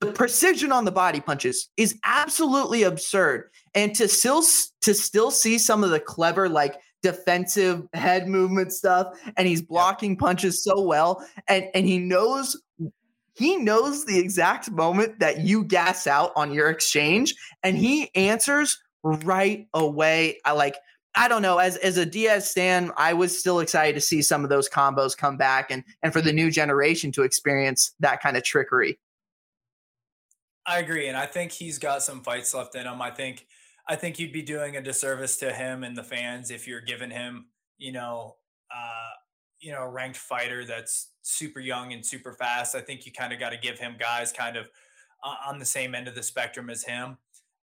the 0.00 0.12
precision 0.12 0.72
on 0.72 0.84
the 0.84 0.92
body 0.92 1.20
punches 1.20 1.68
is 1.76 1.98
absolutely 2.04 2.82
absurd. 2.82 3.50
And 3.74 3.94
to 3.94 4.08
still 4.08 4.42
to 4.82 4.94
still 4.94 5.30
see 5.30 5.58
some 5.58 5.84
of 5.84 5.90
the 5.90 6.00
clever 6.00 6.48
like 6.48 6.80
defensive 7.02 7.86
head 7.92 8.28
movement 8.28 8.72
stuff, 8.72 9.18
and 9.36 9.46
he's 9.46 9.62
blocking 9.62 10.16
punches 10.16 10.62
so 10.62 10.80
well, 10.80 11.24
and 11.48 11.66
and 11.74 11.86
he 11.86 11.98
knows 11.98 12.60
he 13.38 13.56
knows 13.56 14.04
the 14.04 14.18
exact 14.18 14.70
moment 14.70 15.20
that 15.20 15.40
you 15.40 15.62
gas 15.62 16.08
out 16.08 16.32
on 16.34 16.52
your 16.52 16.70
exchange, 16.70 17.34
and 17.62 17.76
he 17.76 18.10
answers 18.16 18.78
right 19.04 19.68
away. 19.72 20.40
I 20.44 20.52
like 20.52 20.74
I 21.14 21.28
don't 21.28 21.42
know. 21.42 21.58
As 21.58 21.76
as 21.76 21.96
a 21.98 22.04
Diaz 22.04 22.50
stan, 22.50 22.90
I 22.96 23.12
was 23.12 23.38
still 23.38 23.60
excited 23.60 23.94
to 23.94 24.00
see 24.00 24.22
some 24.22 24.42
of 24.42 24.50
those 24.50 24.68
combos 24.68 25.16
come 25.16 25.36
back 25.36 25.70
and 25.70 25.84
and 26.02 26.12
for 26.12 26.20
the 26.20 26.32
new 26.32 26.50
generation 26.50 27.12
to 27.12 27.22
experience 27.22 27.94
that 28.00 28.20
kind 28.20 28.36
of 28.36 28.42
trickery. 28.42 28.98
I 30.66 30.80
agree, 30.80 31.06
and 31.06 31.16
I 31.16 31.26
think 31.26 31.52
he's 31.52 31.78
got 31.78 32.02
some 32.02 32.22
fights 32.22 32.52
left 32.52 32.74
in 32.74 32.86
him. 32.86 33.00
I 33.00 33.10
think 33.10 33.46
I 33.86 33.94
think 33.94 34.18
you'd 34.18 34.32
be 34.32 34.42
doing 34.42 34.76
a 34.76 34.82
disservice 34.82 35.36
to 35.38 35.52
him 35.52 35.84
and 35.84 35.96
the 35.96 36.02
fans 36.02 36.50
if 36.50 36.66
you're 36.66 36.82
giving 36.82 37.10
him, 37.10 37.46
you 37.78 37.92
know, 37.92 38.36
uh, 38.74 39.10
you 39.60 39.72
know, 39.72 39.86
ranked 39.86 40.18
fighter 40.18 40.64
that's 40.64 41.10
super 41.22 41.60
young 41.60 41.92
and 41.92 42.04
super 42.04 42.32
fast. 42.32 42.74
I 42.74 42.80
think 42.80 43.06
you 43.06 43.12
kind 43.12 43.32
of 43.32 43.40
got 43.40 43.50
to 43.50 43.58
give 43.58 43.78
him 43.78 43.96
guys 43.98 44.32
kind 44.32 44.56
of 44.56 44.68
uh, 45.22 45.34
on 45.46 45.58
the 45.58 45.64
same 45.64 45.94
end 45.94 46.08
of 46.08 46.14
the 46.14 46.22
spectrum 46.22 46.70
as 46.70 46.84
him. 46.84 47.18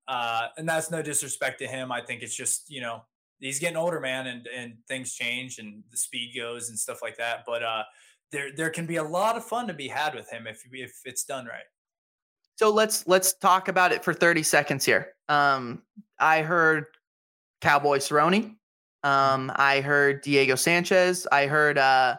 Uh, 0.09 0.49
and 0.57 0.69
that's 0.69 0.91
no 0.91 1.03
disrespect 1.03 1.59
to 1.61 1.67
him. 1.67 1.93
I 1.93 2.01
think 2.01 2.23
it's 2.23 2.35
just 2.35 2.71
you 2.71 2.81
know 2.81 3.03
he's 3.39 3.59
getting 3.59 3.77
older, 3.77 4.01
man, 4.01 4.27
and 4.27 4.47
and 4.47 4.75
things 4.89 5.15
change 5.15 5.59
and 5.59 5.83
the 5.91 5.97
speed 5.97 6.35
goes 6.37 6.69
and 6.69 6.79
stuff 6.79 7.01
like 7.03 7.17
that. 7.19 7.45
But 7.47 7.63
uh, 7.63 7.85
there 8.31 8.51
there 8.57 8.71
can 8.71 8.87
be 8.87 8.97
a 8.97 9.05
lot 9.05 9.37
of 9.37 9.45
fun 9.45 9.67
to 9.69 9.75
be 9.75 9.89
had 9.89 10.15
with 10.15 10.29
him 10.31 10.47
if 10.47 10.65
if 10.73 11.01
it's 11.05 11.25
done 11.25 11.47
right. 11.47 11.65
So 12.57 12.71
let's 12.71 13.07
let's 13.07 13.35
talk 13.35 13.69
about 13.69 13.93
it 13.93 14.05
for 14.05 14.15
30 14.15 14.43
seconds 14.43 14.85
here. 14.85 15.15
Um, 15.29 15.83
I 16.19 16.43
heard 16.43 16.87
Cowboy 17.61 17.99
Cerrone. 17.99 18.57
Mm-hmm. 19.05 19.35
Um, 19.51 19.53
I 19.57 19.81
heard 19.81 20.23
Diego 20.23 20.55
Sanchez. 20.55 21.27
I 21.33 21.47
heard 21.47 21.79
uh, 21.79 22.17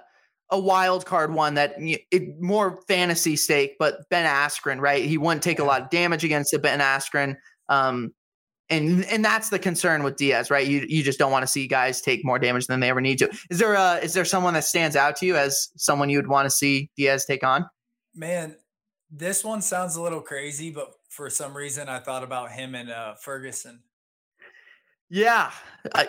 a 0.49 0.59
wild 0.59 1.05
card 1.05 1.33
one 1.33 1.55
that 1.55 1.75
it, 1.77 2.39
more 2.39 2.81
fantasy 2.87 3.35
stake, 3.35 3.75
but 3.79 4.07
Ben 4.09 4.25
Askren, 4.25 4.79
right? 4.79 5.03
He 5.03 5.17
wouldn't 5.17 5.43
take 5.43 5.59
a 5.59 5.63
lot 5.63 5.81
of 5.81 5.89
damage 5.89 6.23
against 6.23 6.53
it. 6.53 6.61
Ben 6.61 6.79
Askren. 6.79 7.35
Um, 7.69 8.13
and 8.69 9.03
and 9.05 9.23
that's 9.23 9.49
the 9.49 9.59
concern 9.59 10.03
with 10.03 10.15
Diaz, 10.15 10.49
right? 10.49 10.65
You 10.65 10.85
you 10.87 11.03
just 11.03 11.19
don't 11.19 11.31
want 11.31 11.43
to 11.43 11.47
see 11.47 11.67
guys 11.67 12.01
take 12.01 12.23
more 12.23 12.39
damage 12.39 12.67
than 12.67 12.79
they 12.79 12.89
ever 12.89 13.01
need 13.01 13.19
to. 13.19 13.29
Is 13.49 13.59
there 13.59 13.73
a 13.73 13.97
is 13.97 14.13
there 14.13 14.25
someone 14.25 14.53
that 14.53 14.63
stands 14.63 14.95
out 14.95 15.15
to 15.17 15.25
you 15.25 15.35
as 15.35 15.69
someone 15.75 16.09
you 16.09 16.17
would 16.17 16.27
want 16.27 16.45
to 16.45 16.49
see 16.49 16.89
Diaz 16.95 17.25
take 17.25 17.43
on? 17.43 17.65
Man, 18.15 18.55
This 19.11 19.43
one 19.43 19.61
sounds 19.61 19.95
a 19.95 20.01
little 20.01 20.21
crazy, 20.21 20.71
but 20.71 20.93
for 21.09 21.29
some 21.29 21.55
reason 21.55 21.89
I 21.89 21.99
thought 21.99 22.23
about 22.23 22.51
him 22.51 22.73
and 22.73 22.89
uh, 22.89 23.15
Ferguson. 23.15 23.81
Yeah. 25.09 25.51
I, 25.93 26.07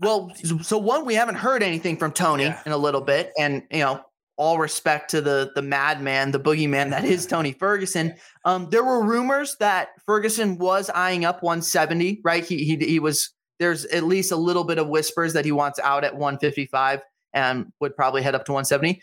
well, 0.00 0.32
so 0.62 0.78
one, 0.78 1.04
we 1.04 1.14
haven't 1.14 1.36
heard 1.36 1.62
anything 1.62 1.96
from 1.96 2.12
Tony 2.12 2.44
yeah. 2.44 2.60
in 2.66 2.72
a 2.72 2.76
little 2.76 3.00
bit, 3.00 3.32
and 3.38 3.62
you 3.70 3.80
know, 3.80 4.02
all 4.36 4.58
respect 4.58 5.10
to 5.10 5.20
the 5.20 5.52
the 5.54 5.62
madman, 5.62 6.32
the 6.32 6.40
boogeyman 6.40 6.90
that 6.90 7.04
is 7.04 7.26
Tony 7.26 7.52
Ferguson. 7.52 8.14
Um, 8.44 8.68
there 8.70 8.84
were 8.84 9.04
rumors 9.04 9.56
that 9.60 9.88
Ferguson 10.06 10.58
was 10.58 10.90
eyeing 10.90 11.24
up 11.24 11.42
170, 11.42 12.20
right? 12.24 12.44
He 12.44 12.64
he 12.64 12.76
he 12.76 12.98
was. 12.98 13.30
There's 13.60 13.84
at 13.86 14.02
least 14.02 14.32
a 14.32 14.36
little 14.36 14.64
bit 14.64 14.78
of 14.78 14.88
whispers 14.88 15.32
that 15.34 15.44
he 15.44 15.52
wants 15.52 15.78
out 15.78 16.02
at 16.02 16.14
155 16.14 17.00
and 17.32 17.72
would 17.80 17.94
probably 17.94 18.20
head 18.20 18.34
up 18.34 18.44
to 18.46 18.52
170. 18.52 19.00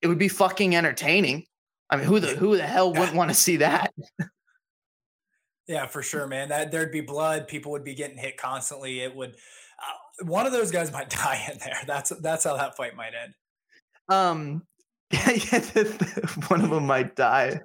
It 0.00 0.06
would 0.06 0.18
be 0.18 0.28
fucking 0.28 0.76
entertaining. 0.76 1.44
I 1.90 1.96
mean, 1.96 2.06
who 2.06 2.20
the 2.20 2.28
who 2.28 2.56
the 2.56 2.66
hell 2.66 2.92
wouldn't 2.92 3.14
want 3.14 3.30
to 3.30 3.34
see 3.34 3.56
that? 3.56 3.92
Yeah, 5.66 5.86
for 5.86 6.02
sure, 6.02 6.26
man. 6.26 6.48
That 6.48 6.70
there'd 6.70 6.92
be 6.92 7.00
blood. 7.00 7.48
People 7.48 7.72
would 7.72 7.84
be 7.84 7.94
getting 7.94 8.16
hit 8.16 8.36
constantly. 8.36 9.00
It 9.00 9.14
would. 9.14 9.30
Uh, 9.30 10.24
one 10.24 10.46
of 10.46 10.52
those 10.52 10.70
guys 10.70 10.92
might 10.92 11.10
die 11.10 11.44
in 11.50 11.58
there. 11.58 11.78
That's 11.86 12.10
that's 12.20 12.44
how 12.44 12.56
that 12.56 12.76
fight 12.76 12.96
might 12.96 13.12
end. 13.20 13.34
Um, 14.08 14.62
yeah, 15.10 15.58
one 16.48 16.62
of 16.62 16.70
them 16.70 16.86
might 16.86 17.16
die. 17.16 17.60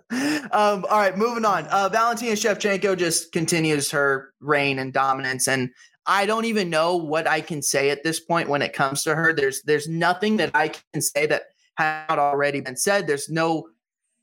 Um, 0.51 0.85
all 0.89 0.99
right, 0.99 1.17
moving 1.17 1.45
on. 1.45 1.65
Uh, 1.67 1.89
Valentina 1.89 2.33
Shevchenko 2.33 2.97
just 2.97 3.31
continues 3.31 3.91
her 3.91 4.33
reign 4.39 4.79
and 4.79 4.91
dominance, 4.93 5.47
and 5.47 5.69
I 6.05 6.25
don't 6.25 6.45
even 6.45 6.69
know 6.69 6.97
what 6.97 7.27
I 7.27 7.41
can 7.41 7.61
say 7.61 7.91
at 7.91 8.03
this 8.03 8.19
point 8.19 8.49
when 8.49 8.61
it 8.61 8.73
comes 8.73 9.03
to 9.03 9.15
her. 9.15 9.33
There's 9.33 9.61
there's 9.63 9.87
nothing 9.87 10.37
that 10.37 10.51
I 10.55 10.69
can 10.69 11.01
say 11.01 11.27
that 11.27 11.43
has 11.77 12.05
not 12.09 12.19
already 12.19 12.61
been 12.61 12.75
said. 12.75 13.05
There's 13.05 13.29
no 13.29 13.69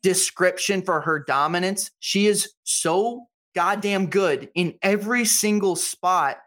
description 0.03 0.83
for 0.83 1.01
her 1.01 1.21
dominance. 1.21 1.91
She 2.01 2.27
is 2.27 2.53
so 2.65 3.27
goddamn 3.59 4.07
good 4.07 4.49
in 4.55 4.73
every 4.83 5.25
single 5.25 5.75
spot. 5.75 6.39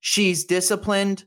She's 0.00 0.44
disciplined. 0.44 1.24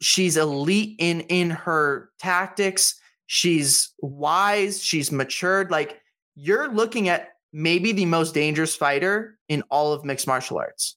She's 0.00 0.36
elite 0.36 0.94
in 1.00 1.22
in 1.22 1.50
her 1.50 2.10
tactics. 2.20 2.94
She's 3.26 3.92
wise. 4.00 4.80
She's 4.80 5.10
matured. 5.10 5.72
Like 5.72 6.00
you're 6.36 6.72
looking 6.72 7.08
at 7.08 7.30
maybe 7.52 7.90
the 7.90 8.04
most 8.04 8.34
dangerous 8.34 8.76
fighter 8.76 9.36
in 9.48 9.64
all 9.68 9.92
of 9.92 10.04
mixed 10.04 10.28
martial 10.28 10.58
arts. 10.58 10.96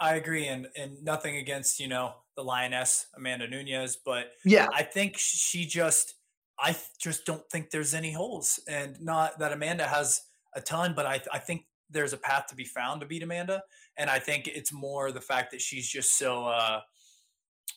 I 0.00 0.16
agree, 0.16 0.48
and 0.48 0.66
and 0.76 1.00
nothing 1.04 1.36
against 1.36 1.78
you 1.78 1.86
know 1.86 2.14
the 2.34 2.42
lioness 2.42 3.06
Amanda 3.16 3.46
Nunes, 3.46 3.96
but 4.04 4.32
yeah, 4.44 4.66
I 4.74 4.82
think 4.82 5.16
she 5.16 5.64
just 5.64 6.16
I 6.58 6.74
just 6.98 7.24
don't 7.24 7.48
think 7.52 7.70
there's 7.70 7.94
any 7.94 8.10
holes, 8.10 8.58
and 8.66 9.00
not 9.00 9.38
that 9.38 9.52
Amanda 9.52 9.86
has 9.86 10.22
a 10.56 10.60
ton, 10.60 10.94
but 10.96 11.06
I, 11.06 11.20
I 11.32 11.38
think 11.38 11.66
there's 11.88 12.12
a 12.12 12.16
path 12.16 12.46
to 12.48 12.56
be 12.56 12.64
found 12.64 13.00
to 13.00 13.06
beat 13.06 13.22
Amanda. 13.22 13.62
And 13.96 14.10
I 14.10 14.18
think 14.18 14.48
it's 14.48 14.72
more 14.72 15.12
the 15.12 15.20
fact 15.20 15.52
that 15.52 15.60
she's 15.60 15.86
just 15.86 16.18
so, 16.18 16.46
uh, 16.46 16.80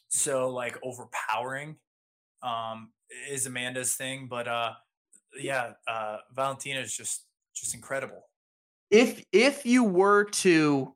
so 0.08 0.50
like 0.50 0.80
overpowering, 0.82 1.76
um, 2.42 2.90
is 3.30 3.46
Amanda's 3.46 3.94
thing. 3.94 4.28
But, 4.28 4.48
uh, 4.48 4.72
yeah, 5.40 5.74
uh, 5.88 6.18
Valentina 6.34 6.80
is 6.80 6.96
just, 6.96 7.26
just 7.54 7.76
incredible. 7.76 8.24
If, 8.90 9.24
if 9.32 9.66
you 9.66 9.84
were 9.84 10.24
to, 10.24 10.96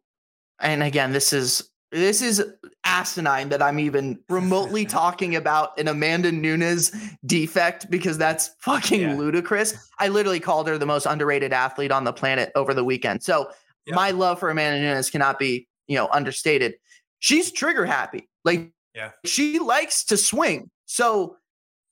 and 0.59 0.81
again, 0.81 1.11
this 1.11 1.33
is 1.33 1.69
this 1.93 2.23
is 2.23 2.43
asinine 2.83 3.49
that 3.49 3.61
I'm 3.61 3.79
even 3.79 4.19
remotely 4.27 4.83
talking 4.85 5.35
about 5.35 5.79
an 5.79 5.87
Amanda 5.87 6.31
Nunes 6.31 6.91
defect 7.25 7.89
because 7.89 8.17
that's 8.17 8.49
fucking 8.59 9.01
yeah. 9.01 9.15
ludicrous. 9.15 9.75
I 9.99 10.07
literally 10.07 10.39
called 10.39 10.67
her 10.67 10.77
the 10.77 10.87
most 10.87 11.05
underrated 11.05 11.53
athlete 11.53 11.91
on 11.91 12.03
the 12.03 12.11
planet 12.11 12.51
over 12.55 12.73
the 12.73 12.83
weekend. 12.83 13.23
So 13.23 13.51
yep. 13.85 13.95
my 13.95 14.09
love 14.09 14.39
for 14.39 14.49
Amanda 14.49 14.81
Nunes 14.81 15.11
cannot 15.11 15.37
be, 15.37 15.67
you 15.87 15.95
know, 15.95 16.09
understated. 16.11 16.75
She's 17.19 17.51
trigger 17.51 17.85
happy. 17.85 18.27
Like 18.43 18.71
yeah. 18.95 19.11
she 19.23 19.59
likes 19.59 20.03
to 20.05 20.17
swing. 20.17 20.71
So, 20.85 21.37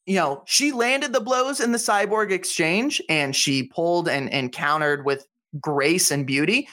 you 0.07 0.15
know, 0.15 0.41
she 0.47 0.71
landed 0.71 1.13
the 1.13 1.21
blows 1.21 1.59
in 1.59 1.71
the 1.71 1.77
cyborg 1.77 2.31
exchange 2.31 3.01
and 3.07 3.35
she 3.35 3.63
pulled 3.63 4.09
and 4.09 4.31
and 4.33 4.51
countered 4.51 5.05
with 5.05 5.27
grace 5.59 6.09
and 6.09 6.25
beauty. 6.25 6.67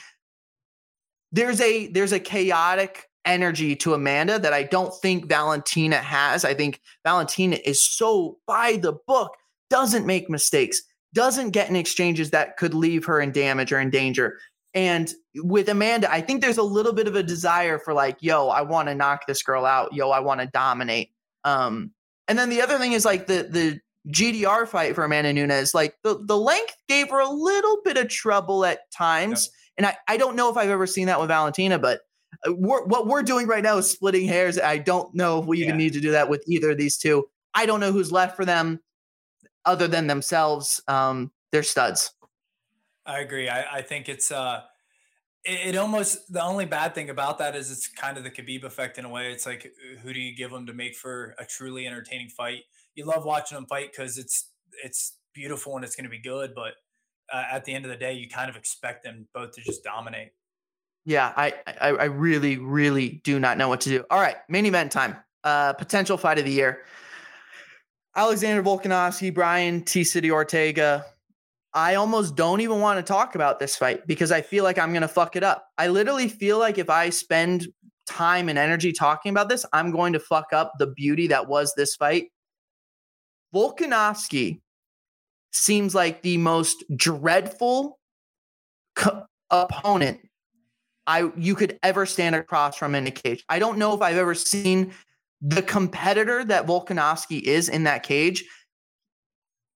There's 1.31 1.61
a 1.61 1.87
there's 1.87 2.11
a 2.11 2.19
chaotic 2.19 3.05
energy 3.29 3.75
to 3.77 3.93
Amanda 3.93 4.39
that 4.39 4.53
I 4.53 4.63
don't 4.63 4.93
think 5.01 5.27
Valentina 5.27 5.97
has. 5.97 6.43
I 6.43 6.53
think 6.53 6.81
Valentina 7.05 7.57
is 7.63 7.83
so 7.83 8.37
by 8.47 8.77
the 8.77 8.93
book, 9.07 9.35
doesn't 9.69 10.05
make 10.05 10.29
mistakes, 10.29 10.81
doesn't 11.13 11.51
get 11.51 11.69
in 11.69 11.75
exchanges 11.75 12.31
that 12.31 12.57
could 12.57 12.73
leave 12.73 13.05
her 13.05 13.21
in 13.21 13.31
damage 13.31 13.71
or 13.71 13.79
in 13.79 13.89
danger. 13.89 14.39
And 14.73 15.13
with 15.35 15.69
Amanda, 15.69 16.11
I 16.11 16.21
think 16.21 16.41
there's 16.41 16.57
a 16.57 16.63
little 16.63 16.93
bit 16.93 17.07
of 17.07 17.15
a 17.15 17.23
desire 17.23 17.79
for 17.79 17.93
like, 17.93 18.17
yo, 18.19 18.49
I 18.49 18.61
want 18.61 18.87
to 18.87 18.95
knock 18.95 19.25
this 19.27 19.41
girl 19.43 19.65
out. 19.65 19.93
Yo, 19.93 20.09
I 20.09 20.19
want 20.19 20.41
to 20.41 20.47
dominate. 20.47 21.11
Um, 21.43 21.91
and 22.27 22.37
then 22.37 22.49
the 22.49 22.61
other 22.61 22.77
thing 22.77 22.93
is 22.93 23.05
like 23.05 23.27
the 23.27 23.47
the 23.49 23.79
GDR 24.07 24.67
fight 24.67 24.95
for 24.95 25.03
Amanda 25.03 25.33
Nunes, 25.33 25.73
like 25.73 25.95
the, 26.03 26.19
the 26.23 26.37
length 26.37 26.75
gave 26.87 27.09
her 27.09 27.19
a 27.19 27.29
little 27.29 27.79
bit 27.83 27.97
of 27.97 28.07
trouble 28.07 28.65
at 28.65 28.89
times. 28.91 29.45
Yep. 29.45 29.53
And 29.77 29.85
I, 29.87 29.97
I 30.13 30.17
don't 30.17 30.35
know 30.35 30.49
if 30.49 30.57
I've 30.57 30.69
ever 30.69 30.87
seen 30.87 31.07
that 31.07 31.19
with 31.19 31.29
Valentina, 31.29 31.79
but 31.79 32.01
we're, 32.47 32.85
what 32.85 33.07
we're 33.07 33.23
doing 33.23 33.47
right 33.47 33.63
now 33.63 33.77
is 33.77 33.89
splitting 33.89 34.27
hairs. 34.27 34.59
I 34.59 34.77
don't 34.77 35.13
know 35.13 35.39
if 35.39 35.45
we 35.45 35.59
yeah. 35.59 35.67
even 35.67 35.77
need 35.77 35.93
to 35.93 36.01
do 36.01 36.11
that 36.11 36.29
with 36.29 36.43
either 36.47 36.71
of 36.71 36.77
these 36.77 36.97
two. 36.97 37.27
I 37.53 37.65
don't 37.65 37.79
know 37.79 37.91
who's 37.91 38.11
left 38.11 38.35
for 38.35 38.45
them 38.45 38.79
other 39.65 39.87
than 39.87 40.07
themselves. 40.07 40.81
Um, 40.87 41.31
they're 41.51 41.63
studs. 41.63 42.11
I 43.05 43.19
agree. 43.19 43.49
I, 43.49 43.77
I 43.77 43.81
think 43.81 44.07
it's 44.07 44.31
uh, 44.31 44.61
it, 45.43 45.69
it, 45.69 45.77
almost 45.77 46.31
the 46.31 46.43
only 46.43 46.65
bad 46.65 46.93
thing 46.93 47.09
about 47.09 47.39
that 47.39 47.55
is 47.55 47.71
it's 47.71 47.87
kind 47.87 48.17
of 48.17 48.23
the 48.23 48.29
Khabib 48.29 48.63
effect 48.63 48.97
in 48.97 49.05
a 49.05 49.09
way. 49.09 49.31
It's 49.31 49.45
like 49.45 49.65
uh, 49.65 49.99
who 49.99 50.13
do 50.13 50.19
you 50.19 50.35
give 50.35 50.51
them 50.51 50.67
to 50.67 50.73
make 50.73 50.95
for 50.95 51.35
a 51.39 51.45
truly 51.45 51.87
entertaining 51.87 52.29
fight? 52.29 52.63
You 52.95 53.05
love 53.05 53.25
watching 53.25 53.55
them 53.55 53.65
fight 53.65 53.91
because 53.91 54.17
it's 54.17 54.51
it's 54.83 55.17
beautiful 55.33 55.75
and 55.75 55.83
it's 55.83 55.95
going 55.95 56.03
to 56.05 56.09
be 56.09 56.21
good, 56.21 56.51
but 56.55 56.73
uh, 57.31 57.43
at 57.51 57.65
the 57.65 57.73
end 57.73 57.85
of 57.85 57.91
the 57.91 57.97
day, 57.97 58.13
you 58.13 58.27
kind 58.27 58.49
of 58.49 58.55
expect 58.55 59.03
them 59.03 59.27
both 59.33 59.53
to 59.53 59.61
just 59.61 59.83
dominate. 59.83 60.31
Yeah, 61.09 61.33
I, 61.35 61.55
I, 61.81 61.87
I 61.89 62.03
really, 62.03 62.59
really 62.59 63.19
do 63.23 63.39
not 63.39 63.57
know 63.57 63.67
what 63.67 63.81
to 63.81 63.89
do. 63.89 64.05
All 64.11 64.21
right, 64.21 64.35
main 64.47 64.67
event 64.67 64.91
time. 64.91 65.15
Uh, 65.43 65.73
potential 65.73 66.17
fight 66.17 66.37
of 66.37 66.45
the 66.45 66.51
year. 66.51 66.83
Alexander 68.15 68.61
Volkanovski, 68.61 69.33
Brian 69.33 69.81
T. 69.81 70.03
City 70.03 70.29
Ortega. 70.29 71.03
I 71.73 71.95
almost 71.95 72.35
don't 72.35 72.61
even 72.61 72.79
want 72.79 72.99
to 72.99 73.03
talk 73.03 73.33
about 73.33 73.57
this 73.57 73.75
fight 73.75 74.05
because 74.05 74.31
I 74.31 74.41
feel 74.41 74.63
like 74.63 74.77
I'm 74.77 74.91
going 74.91 75.01
to 75.01 75.07
fuck 75.07 75.35
it 75.35 75.41
up. 75.43 75.65
I 75.79 75.87
literally 75.87 76.27
feel 76.27 76.59
like 76.59 76.77
if 76.77 76.91
I 76.91 77.09
spend 77.09 77.69
time 78.05 78.47
and 78.47 78.59
energy 78.59 78.91
talking 78.91 79.31
about 79.31 79.49
this, 79.49 79.65
I'm 79.73 79.89
going 79.89 80.13
to 80.13 80.19
fuck 80.19 80.53
up 80.53 80.73
the 80.77 80.85
beauty 80.85 81.25
that 81.29 81.47
was 81.47 81.73
this 81.75 81.95
fight. 81.95 82.27
Volkanovski 83.55 84.61
seems 85.53 85.95
like 85.95 86.21
the 86.21 86.37
most 86.37 86.83
dreadful 86.95 87.97
co- 88.95 89.25
opponent 89.49 90.19
I 91.09 91.31
you 91.35 91.55
could 91.55 91.79
ever 91.81 92.05
stand 92.05 92.35
across 92.35 92.77
from 92.77 92.93
in 92.93 93.07
a 93.07 93.11
cage. 93.11 93.43
I 93.49 93.57
don't 93.57 93.79
know 93.79 93.95
if 93.95 94.01
I've 94.01 94.15
ever 94.15 94.35
seen 94.35 94.93
the 95.41 95.63
competitor 95.63 96.45
that 96.45 96.67
Volkanovski 96.67 97.41
is 97.41 97.67
in 97.67 97.85
that 97.85 98.03
cage. 98.03 98.45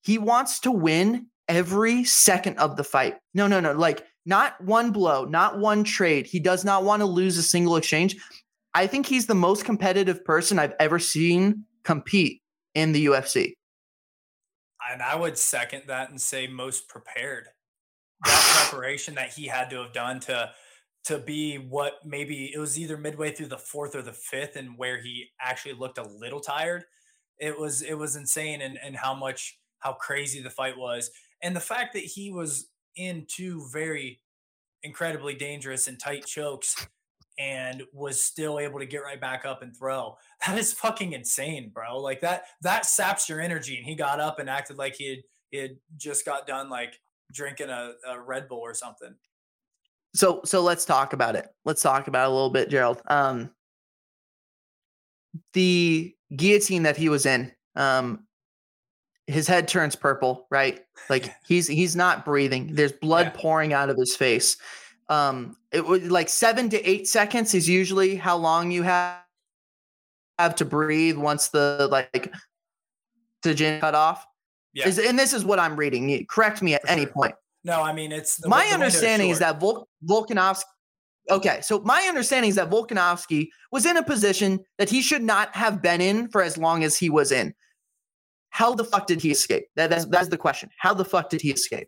He 0.03 0.19
wants 0.19 0.59
to 0.59 0.71
win 0.71 1.25
every 1.47 2.03
second 2.03 2.59
of 2.59 2.77
the 2.77 2.83
fight. 2.83 3.15
No, 3.33 3.47
no, 3.47 3.59
no. 3.59 3.71
Like 3.71 4.05
not 4.27 4.61
one 4.63 4.91
blow, 4.91 5.25
not 5.25 5.57
one 5.57 5.83
trade. 5.83 6.27
He 6.27 6.39
does 6.39 6.63
not 6.63 6.83
want 6.83 6.99
to 6.99 7.07
lose 7.07 7.35
a 7.39 7.43
single 7.43 7.77
exchange. 7.77 8.15
I 8.75 8.85
think 8.85 9.07
he's 9.07 9.25
the 9.25 9.33
most 9.33 9.65
competitive 9.65 10.23
person 10.23 10.59
I've 10.59 10.75
ever 10.79 10.99
seen 10.99 11.65
compete 11.83 12.43
in 12.75 12.91
the 12.91 13.07
UFC. 13.07 13.53
And 14.91 15.01
I 15.01 15.15
would 15.15 15.39
second 15.39 15.83
that 15.87 16.11
and 16.11 16.21
say 16.21 16.45
most 16.45 16.87
prepared. 16.87 17.47
That 18.23 18.67
preparation 18.69 19.15
that 19.15 19.33
he 19.33 19.47
had 19.47 19.71
to 19.71 19.81
have 19.81 19.93
done 19.93 20.19
to 20.21 20.51
to 21.05 21.19
be 21.19 21.57
what 21.57 21.95
maybe 22.05 22.51
it 22.53 22.59
was 22.59 22.79
either 22.79 22.97
midway 22.97 23.31
through 23.31 23.47
the 23.47 23.57
fourth 23.57 23.95
or 23.95 24.01
the 24.01 24.13
fifth 24.13 24.55
and 24.55 24.77
where 24.77 25.01
he 25.01 25.27
actually 25.41 25.73
looked 25.73 25.97
a 25.97 26.07
little 26.07 26.39
tired. 26.39 26.85
It 27.39 27.59
was 27.59 27.81
it 27.81 27.95
was 27.95 28.15
insane 28.15 28.61
and 28.61 28.77
and 28.83 28.95
how 28.95 29.13
much 29.13 29.59
how 29.79 29.93
crazy 29.93 30.41
the 30.41 30.49
fight 30.49 30.77
was. 30.77 31.11
And 31.41 31.55
the 31.55 31.59
fact 31.59 31.93
that 31.93 32.03
he 32.03 32.31
was 32.31 32.69
in 32.95 33.25
two 33.27 33.67
very 33.71 34.21
incredibly 34.83 35.35
dangerous 35.35 35.87
and 35.87 35.99
tight 35.99 36.25
chokes 36.25 36.87
and 37.37 37.83
was 37.91 38.23
still 38.23 38.59
able 38.59 38.79
to 38.79 38.85
get 38.85 39.03
right 39.03 39.19
back 39.19 39.43
up 39.43 39.63
and 39.63 39.75
throw 39.75 40.15
that 40.45 40.57
is 40.57 40.71
fucking 40.71 41.13
insane 41.13 41.69
bro. 41.73 41.99
Like 41.99 42.21
that 42.21 42.45
that 42.61 42.85
saps 42.85 43.27
your 43.27 43.41
energy. 43.41 43.75
And 43.77 43.85
he 43.85 43.95
got 43.95 44.21
up 44.21 44.39
and 44.39 44.49
acted 44.49 44.77
like 44.77 44.95
he 44.95 45.09
had, 45.09 45.19
he 45.51 45.57
had 45.57 45.71
just 45.97 46.25
got 46.25 46.47
done 46.47 46.69
like 46.69 46.99
drinking 47.33 47.69
a, 47.69 47.93
a 48.07 48.21
red 48.21 48.47
bull 48.47 48.59
or 48.59 48.73
something 48.73 49.15
so 50.13 50.41
so 50.45 50.61
let's 50.61 50.85
talk 50.85 51.13
about 51.13 51.35
it. 51.35 51.47
Let's 51.65 51.81
talk 51.81 52.07
about 52.07 52.25
it 52.25 52.31
a 52.31 52.33
little 52.33 52.49
bit, 52.49 52.69
Jerald. 52.69 53.01
Um, 53.07 53.49
the 55.53 56.13
guillotine 56.35 56.83
that 56.83 56.97
he 56.97 57.09
was 57.09 57.25
in. 57.25 57.51
Um, 57.75 58.25
his 59.27 59.47
head 59.47 59.67
turns 59.67 59.95
purple, 59.95 60.47
right? 60.51 60.81
Like 61.09 61.33
he's 61.47 61.67
he's 61.67 61.95
not 61.95 62.25
breathing. 62.25 62.75
There's 62.75 62.91
blood 62.91 63.27
Yeah. 63.27 63.41
pouring 63.41 63.73
out 63.73 63.89
of 63.89 63.97
his 63.97 64.15
face. 64.15 64.57
Um, 65.09 65.57
it 65.71 65.85
was 65.85 66.09
like 66.09 66.29
seven 66.29 66.69
to 66.69 66.89
eight 66.89 67.07
seconds 67.07 67.53
is 67.53 67.67
usually 67.67 68.15
how 68.15 68.37
long 68.37 68.71
you 68.71 68.83
have 68.83 69.17
have 70.39 70.55
to 70.55 70.65
breathe 70.65 71.17
once 71.17 71.49
the 71.49 71.87
like 71.91 72.33
oxygen 73.43 73.79
cut 73.79 73.95
off. 73.95 74.25
Yeah. 74.73 74.87
Is, 74.87 74.97
and 74.97 75.17
this 75.19 75.33
is 75.33 75.45
what 75.45 75.59
I'm 75.59 75.75
reading. 75.75 76.25
Correct 76.27 76.61
me 76.61 76.73
at 76.73 76.81
For 76.81 76.87
any 76.89 77.03
sure. 77.03 77.11
point. 77.11 77.35
No, 77.63 77.81
I 77.81 77.93
mean 77.93 78.11
it's 78.11 78.37
the, 78.37 78.49
my 78.49 78.67
the 78.67 78.73
understanding 78.73 79.29
is 79.29 79.39
that 79.39 79.59
Vul- 79.59 79.87
Volkanovski. 80.05 80.63
Okay, 81.29 81.61
so 81.61 81.79
my 81.79 82.01
understanding 82.09 82.49
is 82.49 82.55
that 82.55 82.69
Volkanovski 82.69 83.47
was 83.71 83.85
in 83.85 83.95
a 83.95 84.03
position 84.03 84.59
that 84.77 84.89
he 84.89 85.01
should 85.01 85.23
not 85.23 85.55
have 85.55 85.81
been 85.81 86.01
in 86.01 86.27
for 86.27 86.41
as 86.41 86.57
long 86.57 86.83
as 86.83 86.97
he 86.97 87.09
was 87.09 87.31
in. 87.31 87.53
How 88.49 88.75
the 88.75 88.83
fuck 88.83 89.07
did 89.07 89.21
he 89.21 89.31
escape? 89.31 89.65
That, 89.77 89.89
that's 89.89 90.05
that's 90.05 90.27
the 90.27 90.37
question. 90.37 90.69
How 90.77 90.93
the 90.93 91.05
fuck 91.05 91.29
did 91.29 91.41
he 91.41 91.51
escape? 91.51 91.87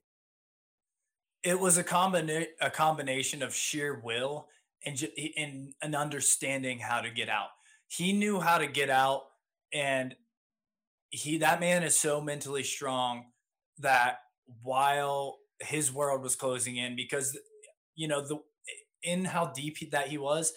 it 1.45 1.59
was 1.59 1.77
a 1.77 1.83
combina- 1.83 2.47
a 2.59 2.71
combination 2.71 3.43
of 3.43 3.53
sheer 3.53 4.01
will 4.03 4.47
and 4.83 4.97
ju- 4.97 5.11
and 5.37 5.73
an 5.83 5.93
understanding 5.93 6.79
how 6.79 7.01
to 7.01 7.11
get 7.11 7.29
out. 7.29 7.49
He 7.87 8.13
knew 8.13 8.39
how 8.39 8.57
to 8.57 8.65
get 8.65 8.89
out, 8.89 9.25
and 9.71 10.15
he 11.11 11.37
that 11.37 11.59
man 11.59 11.83
is 11.83 11.95
so 11.97 12.19
mentally 12.19 12.63
strong 12.63 13.25
that 13.77 14.21
while 14.63 15.37
his 15.61 15.91
world 15.91 16.21
was 16.21 16.35
closing 16.35 16.77
in, 16.77 16.95
because 16.95 17.37
you 17.95 18.07
know 18.07 18.25
the 18.25 18.39
in 19.03 19.25
how 19.25 19.47
deep 19.47 19.77
that 19.91 20.07
he 20.07 20.17
was. 20.17 20.53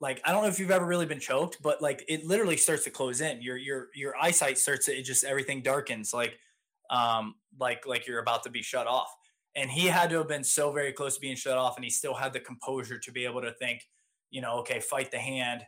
Like 0.00 0.20
I 0.24 0.32
don't 0.32 0.42
know 0.42 0.48
if 0.48 0.58
you've 0.58 0.70
ever 0.70 0.84
really 0.84 1.06
been 1.06 1.20
choked, 1.20 1.62
but 1.62 1.80
like 1.80 2.04
it 2.08 2.24
literally 2.24 2.56
starts 2.56 2.84
to 2.84 2.90
close 2.90 3.20
in. 3.20 3.40
Your 3.40 3.56
your 3.56 3.88
your 3.94 4.14
eyesight 4.20 4.58
starts 4.58 4.86
to 4.86 4.98
it 4.98 5.02
just 5.02 5.24
everything 5.24 5.62
darkens 5.62 6.12
like 6.12 6.38
um 6.90 7.34
like 7.58 7.86
like 7.86 8.06
you're 8.06 8.20
about 8.20 8.42
to 8.44 8.50
be 8.50 8.62
shut 8.62 8.86
off 8.86 9.08
and 9.54 9.70
he 9.70 9.86
had 9.86 10.10
to 10.10 10.18
have 10.18 10.28
been 10.28 10.44
so 10.44 10.70
very 10.70 10.92
close 10.92 11.14
to 11.14 11.20
being 11.20 11.36
shut 11.36 11.58
off 11.58 11.76
and 11.76 11.84
he 11.84 11.90
still 11.90 12.14
had 12.14 12.32
the 12.32 12.40
composure 12.40 12.98
to 12.98 13.10
be 13.10 13.24
able 13.24 13.40
to 13.40 13.52
think 13.52 13.82
you 14.30 14.40
know 14.40 14.58
okay 14.58 14.80
fight 14.80 15.10
the 15.10 15.18
hand 15.18 15.62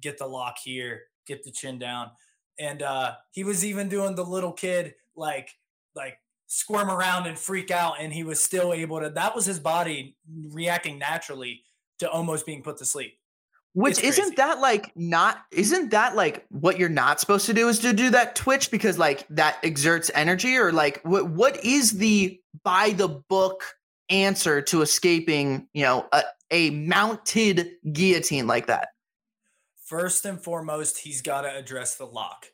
get 0.00 0.16
the 0.18 0.26
lock 0.26 0.56
here 0.62 1.02
get 1.26 1.42
the 1.42 1.50
chin 1.50 1.78
down 1.78 2.10
and 2.58 2.82
uh 2.82 3.12
he 3.32 3.44
was 3.44 3.64
even 3.64 3.88
doing 3.88 4.14
the 4.14 4.24
little 4.24 4.52
kid 4.52 4.94
like 5.16 5.50
like 5.94 6.16
squirm 6.54 6.90
around 6.90 7.26
and 7.26 7.38
freak 7.38 7.70
out 7.70 7.94
and 7.98 8.12
he 8.12 8.22
was 8.22 8.42
still 8.42 8.74
able 8.74 9.00
to 9.00 9.08
that 9.08 9.34
was 9.34 9.46
his 9.46 9.58
body 9.58 10.14
reacting 10.50 10.98
naturally 10.98 11.62
to 11.98 12.10
almost 12.10 12.44
being 12.44 12.62
put 12.62 12.76
to 12.76 12.84
sleep. 12.84 13.14
Which 13.72 14.04
It's 14.04 14.18
isn't 14.18 14.36
that 14.36 14.60
like 14.60 14.94
not 14.94 15.38
isn't 15.50 15.92
that 15.92 16.14
like 16.14 16.44
what 16.50 16.78
you're 16.78 16.90
not 16.90 17.20
supposed 17.20 17.46
to 17.46 17.54
do 17.54 17.68
is 17.68 17.78
to 17.78 17.94
do 17.94 18.10
that 18.10 18.36
twitch 18.36 18.70
because 18.70 18.98
like 18.98 19.26
that 19.30 19.56
exerts 19.62 20.10
energy? 20.14 20.58
Or 20.58 20.72
like 20.72 21.00
what 21.04 21.30
what 21.30 21.64
is 21.64 21.92
the 21.92 22.38
by 22.62 22.90
the 22.90 23.08
book 23.08 23.64
answer 24.10 24.60
to 24.60 24.82
escaping 24.82 25.68
you 25.72 25.84
know 25.84 26.06
a, 26.12 26.22
a 26.50 26.68
mounted 26.68 27.70
guillotine 27.90 28.46
like 28.46 28.66
that? 28.66 28.88
First 29.86 30.26
and 30.26 30.38
foremost, 30.38 30.98
he's 30.98 31.22
got 31.22 31.42
to 31.42 31.56
address 31.56 31.94
the 31.94 32.04
lock. 32.04 32.51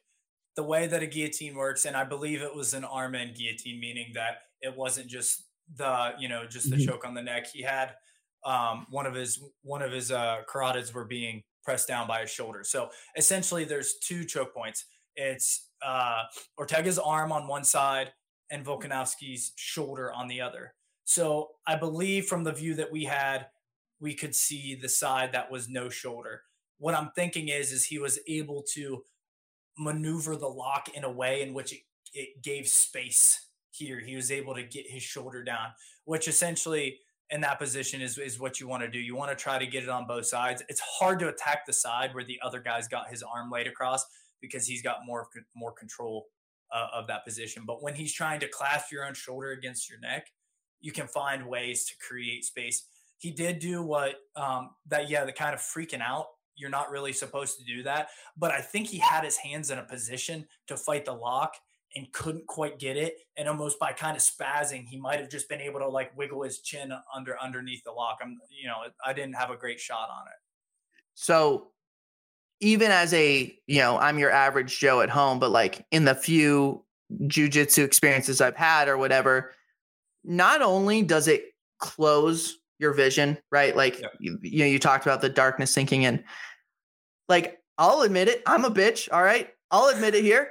The 0.59 0.65
way 0.65 0.89
that 0.89 1.05
a 1.05 1.07
guillotine 1.07 1.55
works, 1.55 1.85
and 1.85 1.97
I 1.97 2.03
believe 2.03 2.43
it 2.43 2.53
was 2.53 2.75
an 2.75 2.83
arm-in 2.83 3.33
guillotine, 3.33 3.79
meaning 3.79 4.11
that 4.15 4.39
it 4.61 4.77
wasn't 4.77 5.07
just 5.07 5.45
the, 5.77 6.15
you 6.19 6.29
know, 6.29 6.49
just 6.49 6.69
the 6.69 6.75
Mhm. 6.75 6.85
choke 6.85 7.05
on 7.05 7.15
the 7.15 7.23
neck. 7.23 7.47
He 7.47 7.63
had 7.63 7.95
um, 8.45 8.85
one 8.91 9.07
of 9.07 9.15
his 9.15 9.41
one 9.63 9.83
of 9.83 9.93
his 9.93 10.11
uh, 10.11 10.43
carotids 10.49 10.93
were 10.93 11.05
being 11.05 11.45
pressed 11.63 11.87
down 11.87 12.09
by 12.09 12.23
his 12.23 12.31
shoulder. 12.33 12.65
So 12.65 12.91
essentially, 13.17 13.63
there's 13.63 13.99
two 14.01 14.25
choke 14.25 14.53
points. 14.53 14.85
It's 15.15 15.71
uh, 15.81 16.25
Ortega's 16.57 16.99
arm 16.99 17.31
on 17.31 17.47
one 17.47 17.63
side 17.63 18.13
and 18.51 18.67
Volkanovski's 18.67 19.53
shoulder 19.55 20.13
on 20.13 20.27
the 20.27 20.41
other. 20.41 20.75
So 21.05 21.51
I 21.69 21.77
believe 21.77 22.27
from 22.27 22.43
the 22.43 22.53
view 22.53 22.75
that 22.75 22.91
we 22.91 23.05
had, 23.05 23.47
we 24.01 24.13
could 24.13 24.35
see 24.35 24.75
the 24.75 24.89
side 24.89 25.31
that 25.35 25.53
was 25.53 25.69
no 25.69 25.89
shoulder 25.89 26.43
what 26.79 26.95
I'm 26.95 27.11
thinking 27.15 27.49
is 27.49 27.73
is 27.73 27.85
he 27.85 27.99
was 27.99 28.19
able 28.27 28.63
to 28.75 29.03
maneuver 29.79 30.37
the 30.37 30.49
lock 30.49 30.89
in 30.95 31.05
a 31.05 31.11
way 31.11 31.43
in 31.43 31.55
which 31.55 31.73
it, 31.73 31.81
it 32.13 32.43
gave 32.43 32.67
space 32.69 33.47
here. 33.71 34.01
He 34.01 34.17
was 34.17 34.31
able 34.31 34.55
to 34.55 34.63
get 34.63 34.87
his 34.89 35.03
shoulder 35.03 35.43
down, 35.45 35.69
which 36.05 36.29
essentially 36.29 36.99
in 37.31 37.41
that 37.43 37.59
position 37.59 38.01
is 38.01 38.19
is 38.19 38.41
what 38.41 38.61
you 38.61 38.69
want 38.69 38.83
to 38.83 38.91
do. 38.91 38.99
You 38.99 39.15
want 39.15 39.31
to 39.31 39.37
try 39.37 39.59
to 39.59 39.67
get 39.67 39.83
it 39.83 39.89
on 39.89 40.07
both 40.07 40.27
sides. 40.27 40.63
It's 40.69 40.81
hard 40.81 41.19
to 41.21 41.29
attack 41.29 41.67
the 41.67 41.73
side 41.73 42.15
where 42.15 42.25
the 42.25 42.39
other 42.43 42.61
guy's 42.61 42.89
got 42.89 43.11
his 43.11 43.23
arm 43.23 43.51
laid 43.51 43.67
across 43.67 44.05
because 44.41 44.67
he's 44.67 44.83
got 44.83 44.99
more 45.07 45.29
more 45.55 45.73
control 45.73 46.27
uh, 46.73 46.87
of 46.95 47.07
that 47.09 47.25
position. 47.25 47.65
But 47.67 47.83
when 47.83 47.95
he's 47.95 48.13
trying 48.13 48.41
to 48.41 48.49
clasp 48.49 48.91
your 48.93 49.05
own 49.05 49.15
shoulder 49.15 49.51
against 49.53 49.89
your 49.89 50.01
neck, 50.01 50.27
you 50.81 50.93
can 50.93 51.07
find 51.07 51.47
ways 51.47 51.87
to 51.87 51.95
create 52.07 52.45
space. 52.45 52.87
He 53.19 53.33
did 53.33 53.59
do 53.59 53.83
what 53.83 54.17
um, 54.37 54.71
that 54.87 55.11
yeah, 55.11 55.25
the 55.25 55.33
kind 55.33 55.55
of 55.55 55.61
freaking 55.61 56.01
out 56.01 56.27
you're 56.59 56.71
not 56.71 56.91
really 56.91 57.13
supposed 57.13 57.59
to 57.59 57.65
do 57.65 57.83
that. 57.85 58.09
But 58.37 58.51
I 58.51 58.61
think 58.61 58.89
he 58.89 58.99
had 58.99 59.25
his 59.25 59.37
hands 59.37 59.71
in 59.71 59.79
a 59.79 59.85
position 59.85 60.47
to 60.67 60.77
fight 60.77 61.05
the 61.05 61.15
lock 61.15 61.55
and 61.95 62.13
couldn't 62.13 62.47
quite 62.47 62.79
get 62.79 62.97
it. 62.97 63.15
And 63.37 63.49
almost 63.49 63.79
by 63.79 63.93
kind 63.93 64.17
of 64.17 64.23
spazzing, 64.23 64.87
he 64.87 64.99
might 64.99 65.21
have 65.21 65.31
just 65.31 65.49
been 65.49 65.61
able 65.61 65.81
to 65.81 65.89
like 65.89 66.17
wiggle 66.17 66.43
his 66.43 66.61
chin 66.61 66.93
under 67.15 67.41
underneath 67.41 67.83
the 67.85 67.93
lock. 67.93 68.19
I'm, 68.23 68.39
you 68.51 68.69
know, 68.69 68.77
I 69.05 69.13
didn't 69.13 69.35
have 69.35 69.51
a 69.51 69.57
great 69.57 69.81
shot 69.81 70.09
on 70.11 70.27
it. 70.27 70.39
So 71.15 71.69
even 72.61 72.91
as 72.91 73.15
a, 73.15 73.57
you 73.67 73.79
know, 73.79 73.99
I'm 73.99 74.19
your 74.19 74.31
average 74.31 74.79
Joe 74.79 75.01
at 75.01 75.11
home, 75.11 75.39
but 75.39 75.51
like 75.51 75.87
in 75.91 76.05
the 76.05 76.15
few 76.15 76.85
jujitsu 77.23 77.85
experiences 77.85 78.41
I've 78.41 78.57
had 78.57 78.89
or 78.89 78.99
whatever, 78.99 79.53
not 80.25 80.61
only 80.61 81.03
does 81.03 81.29
it 81.29 81.45
close 81.79 82.59
your 82.79 82.93
vision, 82.93 83.39
right? 83.51 83.77
Like 83.77 84.01
Yep. 84.01 84.13
you, 84.21 84.39
you 84.43 84.59
know, 84.61 84.67
you 84.67 84.79
talked 84.79 85.07
about 85.07 85.21
the 85.21 85.29
darkness 85.29 85.73
sinking 85.73 86.03
in. 86.03 86.23
Like, 87.29 87.59
I'll 87.77 88.03
admit 88.03 88.29
it, 88.29 88.43
I'm 88.47 88.65
a 88.65 88.71
bitch. 88.71 89.09
All 89.13 89.23
right. 89.23 89.49
I'll 89.71 89.89
admit 89.89 90.15
it 90.15 90.25
here. 90.25 90.51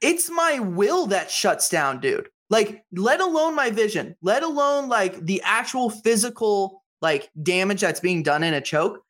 It's 0.00 0.30
my 0.30 0.60
will 0.60 1.06
that 1.06 1.30
shuts 1.30 1.68
down, 1.68 2.00
dude. 2.00 2.28
Like, 2.50 2.84
let 2.92 3.20
alone 3.20 3.54
my 3.54 3.70
vision, 3.70 4.16
let 4.22 4.42
alone 4.42 4.88
like 4.88 5.24
the 5.24 5.42
actual 5.44 5.90
physical 5.90 6.82
like 7.02 7.30
damage 7.42 7.80
that's 7.80 8.00
being 8.00 8.22
done 8.22 8.42
in 8.42 8.54
a 8.54 8.60
choke 8.60 9.02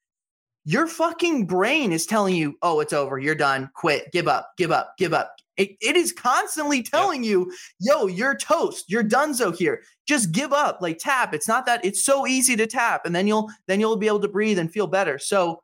your 0.68 0.86
fucking 0.86 1.46
brain 1.46 1.92
is 1.92 2.04
telling 2.04 2.36
you, 2.36 2.58
oh, 2.60 2.80
it's 2.80 2.92
over, 2.92 3.18
you're 3.18 3.34
done, 3.34 3.70
quit, 3.74 4.12
give 4.12 4.28
up, 4.28 4.50
give 4.58 4.70
up, 4.70 4.92
give 4.98 5.14
up. 5.14 5.34
It, 5.56 5.70
it 5.80 5.96
is 5.96 6.12
constantly 6.12 6.82
telling 6.82 7.24
you, 7.24 7.50
yo, 7.80 8.06
you're 8.06 8.36
toast, 8.36 8.84
you're 8.86 9.02
donezo 9.02 9.56
here. 9.56 9.82
Just 10.06 10.30
give 10.30 10.52
up, 10.52 10.82
like 10.82 10.98
tap. 10.98 11.32
It's 11.32 11.48
not 11.48 11.64
that 11.64 11.82
it's 11.86 12.04
so 12.04 12.26
easy 12.26 12.54
to 12.56 12.66
tap, 12.66 13.06
and 13.06 13.16
then 13.16 13.26
you'll 13.26 13.48
then 13.66 13.80
you'll 13.80 13.96
be 13.96 14.08
able 14.08 14.20
to 14.20 14.28
breathe 14.28 14.58
and 14.58 14.70
feel 14.70 14.86
better. 14.86 15.18
So 15.18 15.62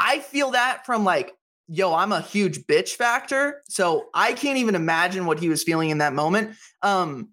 I 0.00 0.20
feel 0.20 0.52
that 0.52 0.86
from 0.86 1.04
like, 1.04 1.32
yo, 1.68 1.94
I'm 1.94 2.10
a 2.10 2.22
huge 2.22 2.60
bitch 2.66 2.96
factor. 2.96 3.62
So 3.68 4.06
I 4.14 4.32
can't 4.32 4.58
even 4.58 4.74
imagine 4.74 5.26
what 5.26 5.38
he 5.38 5.48
was 5.48 5.62
feeling 5.62 5.90
in 5.90 5.98
that 5.98 6.14
moment. 6.14 6.56
Um, 6.82 7.28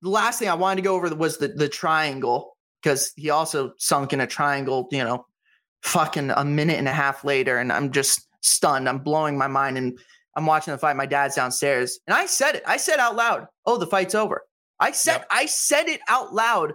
the 0.00 0.08
last 0.08 0.38
thing 0.38 0.48
I 0.48 0.54
wanted 0.54 0.76
to 0.76 0.82
go 0.82 0.94
over 0.94 1.14
was 1.14 1.36
the 1.36 1.48
the 1.48 1.68
triangle 1.68 2.56
because 2.82 3.12
he 3.16 3.28
also 3.28 3.74
sunk 3.76 4.14
in 4.14 4.20
a 4.20 4.26
triangle, 4.26 4.88
you 4.90 5.04
know, 5.04 5.26
fucking 5.82 6.30
a 6.30 6.44
minute 6.44 6.78
and 6.78 6.88
a 6.88 6.92
half 6.92 7.24
later. 7.24 7.58
And 7.58 7.70
I'm 7.70 7.92
just 7.92 8.26
stunned. 8.40 8.88
I'm 8.88 9.00
blowing 9.00 9.36
my 9.36 9.48
mind. 9.48 9.76
And 9.76 9.98
I'm 10.36 10.46
watching 10.46 10.72
the 10.72 10.78
fight. 10.78 10.96
My 10.96 11.04
dad's 11.04 11.34
downstairs. 11.34 11.98
And 12.06 12.14
I 12.14 12.24
said 12.26 12.54
it. 12.54 12.62
I 12.66 12.78
said 12.78 12.98
out 12.98 13.16
loud, 13.16 13.48
oh, 13.66 13.76
the 13.76 13.86
fight's 13.86 14.14
over. 14.14 14.42
I 14.78 14.92
said, 14.92 15.18
Yep. 15.18 15.26
I 15.30 15.46
said 15.46 15.88
it 15.88 16.00
out 16.08 16.32
loud 16.32 16.72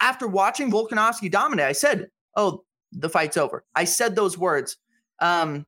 after 0.00 0.28
watching 0.28 0.70
Volkanovski 0.70 1.30
dominate. 1.30 1.66
I 1.66 1.72
said, 1.72 2.08
oh, 2.36 2.62
the 2.92 3.08
fight's 3.08 3.36
over. 3.36 3.64
I 3.74 3.84
said 3.84 4.14
those 4.16 4.38
words. 4.38 4.76
Um, 5.20 5.66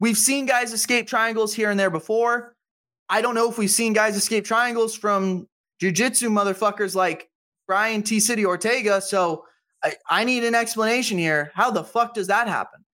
we've 0.00 0.18
seen 0.18 0.46
guys 0.46 0.72
escape 0.72 1.06
triangles 1.06 1.54
here 1.54 1.70
and 1.70 1.78
there 1.78 1.90
before. 1.90 2.54
I 3.08 3.22
don't 3.22 3.34
know 3.34 3.50
if 3.50 3.58
we've 3.58 3.70
seen 3.70 3.92
guys 3.92 4.16
escape 4.16 4.44
triangles 4.44 4.94
from 4.94 5.48
jujitsu 5.80 6.28
motherfuckers 6.28 6.94
like 6.94 7.30
Brian 7.66 8.02
T. 8.02 8.20
City 8.20 8.44
Ortega. 8.44 9.00
So 9.00 9.44
I, 9.82 9.94
I 10.08 10.24
need 10.24 10.44
an 10.44 10.54
explanation 10.54 11.18
here. 11.18 11.52
How 11.54 11.70
the 11.70 11.84
fuck 11.84 12.14
does 12.14 12.26
that 12.26 12.48
happen? 12.48 12.84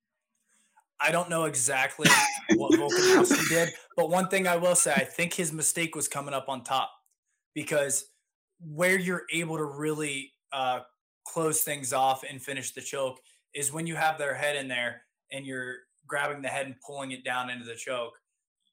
I 1.01 1.11
don't 1.11 1.29
know 1.29 1.45
exactly 1.45 2.09
what 2.55 2.73
Volkanovski 2.73 3.49
did, 3.49 3.71
but 3.97 4.11
one 4.11 4.29
thing 4.29 4.47
I 4.47 4.57
will 4.57 4.77
say, 4.77 4.93
I 4.93 5.05
think 5.05 5.35
his 5.35 5.53
mistake 5.53 5.95
was 5.95 6.09
coming 6.09 6.35
up 6.35 6.49
on 6.49 6.63
top 6.63 6.91
because 7.55 8.07
where 8.61 8.99
you're 8.99 9.25
able 9.33 9.57
to 9.57 9.65
really 9.65 10.33
uh, 10.53 10.81
close 11.27 11.63
things 11.63 11.93
off 11.93 12.23
and 12.29 12.41
finish 12.41 12.73
the 12.73 12.81
choke 12.81 13.19
is 13.55 13.73
when 13.73 13.87
you 13.87 13.97
have 13.97 14.19
their 14.19 14.35
head 14.35 14.57
in 14.57 14.69
there 14.69 15.03
and 15.33 15.47
you're 15.47 15.77
grabbing 16.07 16.43
the 16.43 16.49
head 16.49 16.67
and 16.67 16.75
pulling 16.87 17.13
it 17.13 17.25
down 17.25 17.51
into 17.51 17.65
the 17.65 17.75
choke. 17.75 18.19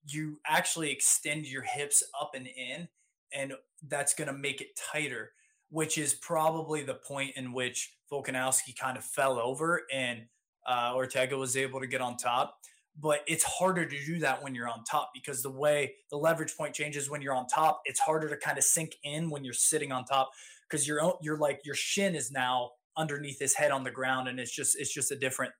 You 0.06 0.40
actually 0.48 0.92
extend 0.92 1.46
your 1.48 1.62
hips 1.64 2.04
up 2.20 2.32
and 2.36 2.48
in, 2.48 2.88
and 3.34 3.54
that's 3.88 4.14
going 4.14 4.28
to 4.28 4.34
make 4.34 4.62
it 4.62 4.80
tighter, 4.92 5.32
which 5.70 5.98
is 5.98 6.14
probably 6.16 6.84
the 6.84 6.96
point 6.96 7.38
in 7.38 7.54
which 7.54 7.96
Volkanovski 8.12 8.76
kind 8.78 8.98
of 8.98 9.04
fell 9.06 9.40
over 9.40 9.84
and 9.94 10.24
uh, 10.68 10.92
Ortega 10.96 11.38
was 11.38 11.56
able 11.56 11.80
to 11.80 11.88
get 11.88 12.02
on 12.02 12.18
top. 12.18 12.58
but 13.00 13.22
it's 13.28 13.44
harder 13.44 13.86
to 13.86 14.06
do 14.06 14.20
that 14.20 14.44
when 14.44 14.54
you're 14.54 14.68
on 14.70 14.84
top 14.84 15.12
because 15.14 15.42
the 15.42 15.50
way 15.50 15.94
the 16.10 16.18
leverage 16.18 16.56
point 16.58 16.74
changes 16.76 17.10
when 17.10 17.22
you're 17.22 17.34
on 17.34 17.48
top, 17.48 17.82
it's 17.86 18.00
harder 18.00 18.30
to 18.30 18.38
kind 18.38 18.58
of 18.58 18.64
sink 18.64 18.96
in 19.04 19.30
when 19.30 19.44
you're 19.44 19.54
sitting 19.54 19.92
on 19.92 20.04
top 20.06 20.32
because 20.70 20.88
you're 20.88 21.14
you're 21.22 21.38
like 21.38 21.62
your 21.64 21.76
shin 21.76 22.16
is 22.16 22.32
now 22.32 22.72
underneath 22.98 23.40
his 23.40 23.54
head 23.54 23.72
on 23.72 23.84
the 23.84 23.92
ground 23.92 24.28
and 24.28 24.40
it's 24.40 24.54
just 24.54 24.76
it's 24.80 24.94
just 24.94 25.12
a 25.12 25.16
different 25.16 25.54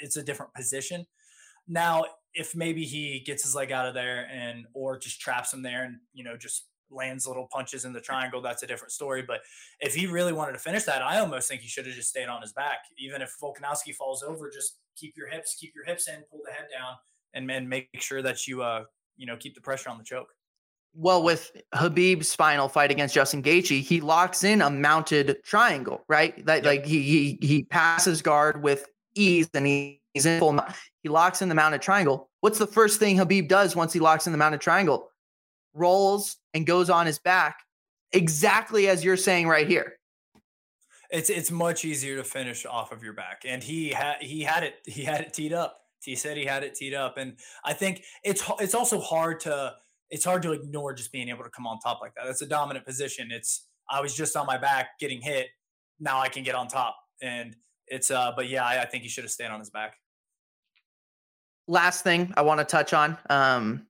it's 0.00 0.16
a 0.16 0.22
different 0.22 0.52
position. 0.54 1.06
Now, 1.66 2.04
if 2.34 2.54
maybe 2.54 2.84
he 2.84 3.20
gets 3.20 3.42
his 3.42 3.54
leg 3.54 3.72
out 3.72 3.86
of 3.86 3.94
there 3.94 4.28
and 4.30 4.66
or 4.74 4.98
just 4.98 5.20
traps 5.20 5.52
him 5.52 5.62
there 5.62 5.84
and 5.84 5.96
you 6.12 6.24
know 6.24 6.36
just 6.36 6.66
lands 6.90 7.26
little 7.26 7.48
punches 7.50 7.84
in 7.84 7.92
the 7.92 8.00
triangle, 8.00 8.40
that's 8.42 8.62
a 8.62 8.66
different 8.66 8.92
story. 8.92 9.22
But 9.26 9.40
if 9.80 9.94
he 9.94 10.06
really 10.06 10.32
wanted 10.32 10.52
to 10.52 10.58
finish 10.58 10.84
that, 10.84 11.02
I 11.02 11.18
almost 11.18 11.48
think 11.48 11.62
he 11.62 11.68
should 11.68 11.86
have 11.86 11.94
just 11.94 12.10
stayed 12.10 12.28
on 12.28 12.42
his 12.42 12.52
back. 12.52 12.78
Even 12.98 13.22
if 13.22 13.34
Volkanovski 13.42 13.94
falls 13.94 14.22
over, 14.22 14.50
just 14.50 14.78
keep 14.96 15.14
your 15.16 15.28
hips, 15.28 15.56
keep 15.58 15.72
your 15.74 15.84
hips 15.84 16.08
in, 16.08 16.22
pull 16.30 16.40
the 16.44 16.52
head 16.52 16.66
down, 16.70 16.94
and 17.32 17.48
then 17.48 17.68
make 17.68 17.88
sure 18.00 18.22
that 18.22 18.46
you 18.46 18.62
uh 18.62 18.84
you 19.16 19.26
know 19.26 19.36
keep 19.36 19.54
the 19.54 19.60
pressure 19.60 19.90
on 19.90 19.98
the 19.98 20.04
choke. 20.04 20.28
Well, 20.96 21.24
with 21.24 21.50
Khabib's 21.74 22.34
final 22.34 22.68
fight 22.68 22.92
against 22.92 23.14
Justin 23.14 23.42
Gaethje, 23.42 23.80
he 23.82 24.00
locks 24.00 24.44
in 24.44 24.62
a 24.62 24.70
mounted 24.70 25.42
triangle, 25.42 26.04
right? 26.08 26.44
That 26.46 26.58
yep. 26.58 26.64
like 26.64 26.86
he 26.86 27.02
he 27.02 27.46
he 27.46 27.64
passes 27.64 28.22
guard 28.22 28.62
with 28.62 28.86
ease, 29.14 29.48
and 29.54 29.66
he, 29.66 30.00
he's 30.12 30.24
in 30.24 30.38
full. 30.38 30.58
He 31.02 31.08
locks 31.08 31.42
in 31.42 31.48
the 31.48 31.54
mounted 31.54 31.82
triangle. 31.82 32.30
What's 32.40 32.58
the 32.58 32.66
first 32.66 33.00
thing 33.00 33.16
Khabib 33.16 33.48
does 33.48 33.74
once 33.74 33.92
he 33.92 34.00
locks 34.00 34.26
in 34.26 34.32
the 34.32 34.38
mounted 34.38 34.60
triangle? 34.60 35.10
Rolls 35.72 36.36
and 36.52 36.64
goes 36.64 36.90
on 36.90 37.06
his 37.06 37.18
back, 37.18 37.58
exactly 38.12 38.88
as 38.88 39.04
you're 39.04 39.16
saying 39.16 39.48
right 39.48 39.66
here. 39.66 39.98
It's 41.10 41.28
it's 41.28 41.50
much 41.50 41.84
easier 41.84 42.16
to 42.16 42.24
finish 42.24 42.64
off 42.66 42.92
of 42.92 43.02
your 43.02 43.14
back, 43.14 43.42
and 43.44 43.62
he 43.62 43.90
had 43.90 44.16
he 44.20 44.42
had 44.42 44.62
it 44.62 44.76
he 44.84 45.02
had 45.04 45.20
it 45.20 45.32
teed 45.32 45.52
up. 45.52 45.80
He 46.02 46.14
said 46.14 46.36
he 46.36 46.44
had 46.44 46.62
it 46.62 46.74
teed 46.74 46.94
up, 46.94 47.18
and 47.18 47.36
I 47.64 47.72
think 47.72 48.02
it's 48.22 48.42
it's 48.60 48.74
also 48.74 49.00
hard 49.00 49.40
to 49.40 49.74
it's 50.14 50.24
hard 50.24 50.42
to 50.42 50.52
ignore 50.52 50.94
just 50.94 51.10
being 51.10 51.28
able 51.28 51.42
to 51.42 51.50
come 51.50 51.66
on 51.66 51.80
top 51.80 52.00
like 52.00 52.14
that. 52.14 52.24
That's 52.24 52.40
a 52.40 52.46
dominant 52.46 52.86
position. 52.86 53.30
It's 53.32 53.66
I 53.90 54.00
was 54.00 54.14
just 54.14 54.36
on 54.36 54.46
my 54.46 54.56
back 54.56 54.90
getting 55.00 55.20
hit. 55.20 55.48
Now 55.98 56.20
I 56.20 56.28
can 56.28 56.44
get 56.44 56.54
on 56.54 56.68
top, 56.68 56.96
and 57.20 57.56
it's 57.88 58.12
uh. 58.12 58.30
But 58.36 58.48
yeah, 58.48 58.64
I, 58.64 58.82
I 58.82 58.86
think 58.86 59.02
he 59.02 59.08
should 59.08 59.24
have 59.24 59.32
stayed 59.32 59.48
on 59.48 59.58
his 59.58 59.70
back. 59.70 59.94
Last 61.66 62.04
thing 62.04 62.32
I 62.36 62.42
want 62.42 62.60
to 62.60 62.64
touch 62.64 62.94
on. 62.94 63.18
Um, 63.28 63.88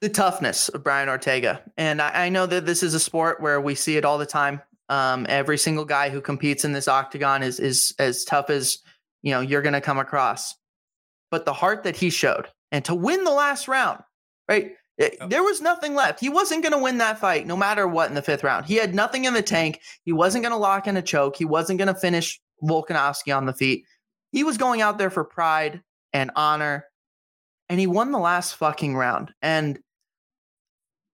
the 0.00 0.08
toughness 0.08 0.68
of 0.68 0.82
Brian 0.82 1.08
Ortega. 1.08 1.62
And 1.76 2.02
I, 2.02 2.26
I, 2.26 2.28
know 2.28 2.44
that 2.46 2.66
this 2.66 2.82
is 2.82 2.92
a 2.92 3.00
sport 3.00 3.40
where 3.40 3.60
we 3.60 3.74
see 3.74 3.96
it 3.96 4.04
all 4.04 4.18
the 4.18 4.26
time. 4.26 4.60
Um, 4.88 5.26
every 5.28 5.58
single 5.58 5.84
guy 5.84 6.10
who 6.10 6.20
competes 6.20 6.64
in 6.64 6.72
this 6.72 6.88
octagon 6.88 7.42
is 7.42 7.60
is 7.60 7.94
as 7.98 8.24
tough 8.24 8.50
as 8.50 8.78
you 9.22 9.30
know 9.30 9.40
you're 9.40 9.62
going 9.62 9.74
to 9.74 9.80
come 9.80 9.98
across. 9.98 10.56
But 11.30 11.44
the 11.44 11.52
heart 11.52 11.84
that 11.84 11.96
he 11.96 12.10
showed, 12.10 12.48
and 12.72 12.84
to 12.86 12.94
win 12.96 13.22
the 13.22 13.30
last 13.30 13.68
round, 13.68 14.02
right? 14.48 14.72
It. 14.98 15.16
There 15.28 15.42
was 15.42 15.60
nothing 15.60 15.94
left. 15.94 16.20
He 16.20 16.28
wasn't 16.30 16.62
going 16.62 16.72
to 16.72 16.82
win 16.82 16.98
that 16.98 17.18
fight 17.18 17.46
no 17.46 17.56
matter 17.56 17.86
what 17.86 18.08
in 18.08 18.14
the 18.14 18.22
fifth 18.22 18.42
round. 18.42 18.64
He 18.64 18.76
had 18.76 18.94
nothing 18.94 19.26
in 19.26 19.34
the 19.34 19.42
tank. 19.42 19.80
He 20.04 20.12
wasn't 20.12 20.42
going 20.42 20.54
to 20.54 20.58
lock 20.58 20.86
in 20.86 20.96
a 20.96 21.02
choke. 21.02 21.36
He 21.36 21.44
wasn't 21.44 21.78
going 21.78 21.92
to 21.92 22.00
finish 22.00 22.40
Volkanovski 22.62 23.36
on 23.36 23.44
the 23.44 23.52
feet. 23.52 23.84
He 24.32 24.42
was 24.42 24.56
going 24.56 24.80
out 24.80 24.96
there 24.96 25.10
for 25.10 25.24
pride 25.24 25.82
and 26.12 26.30
honor. 26.34 26.86
And 27.68 27.78
he 27.78 27.86
won 27.86 28.10
the 28.10 28.18
last 28.18 28.54
fucking 28.54 28.96
round. 28.96 29.32
And 29.42 29.78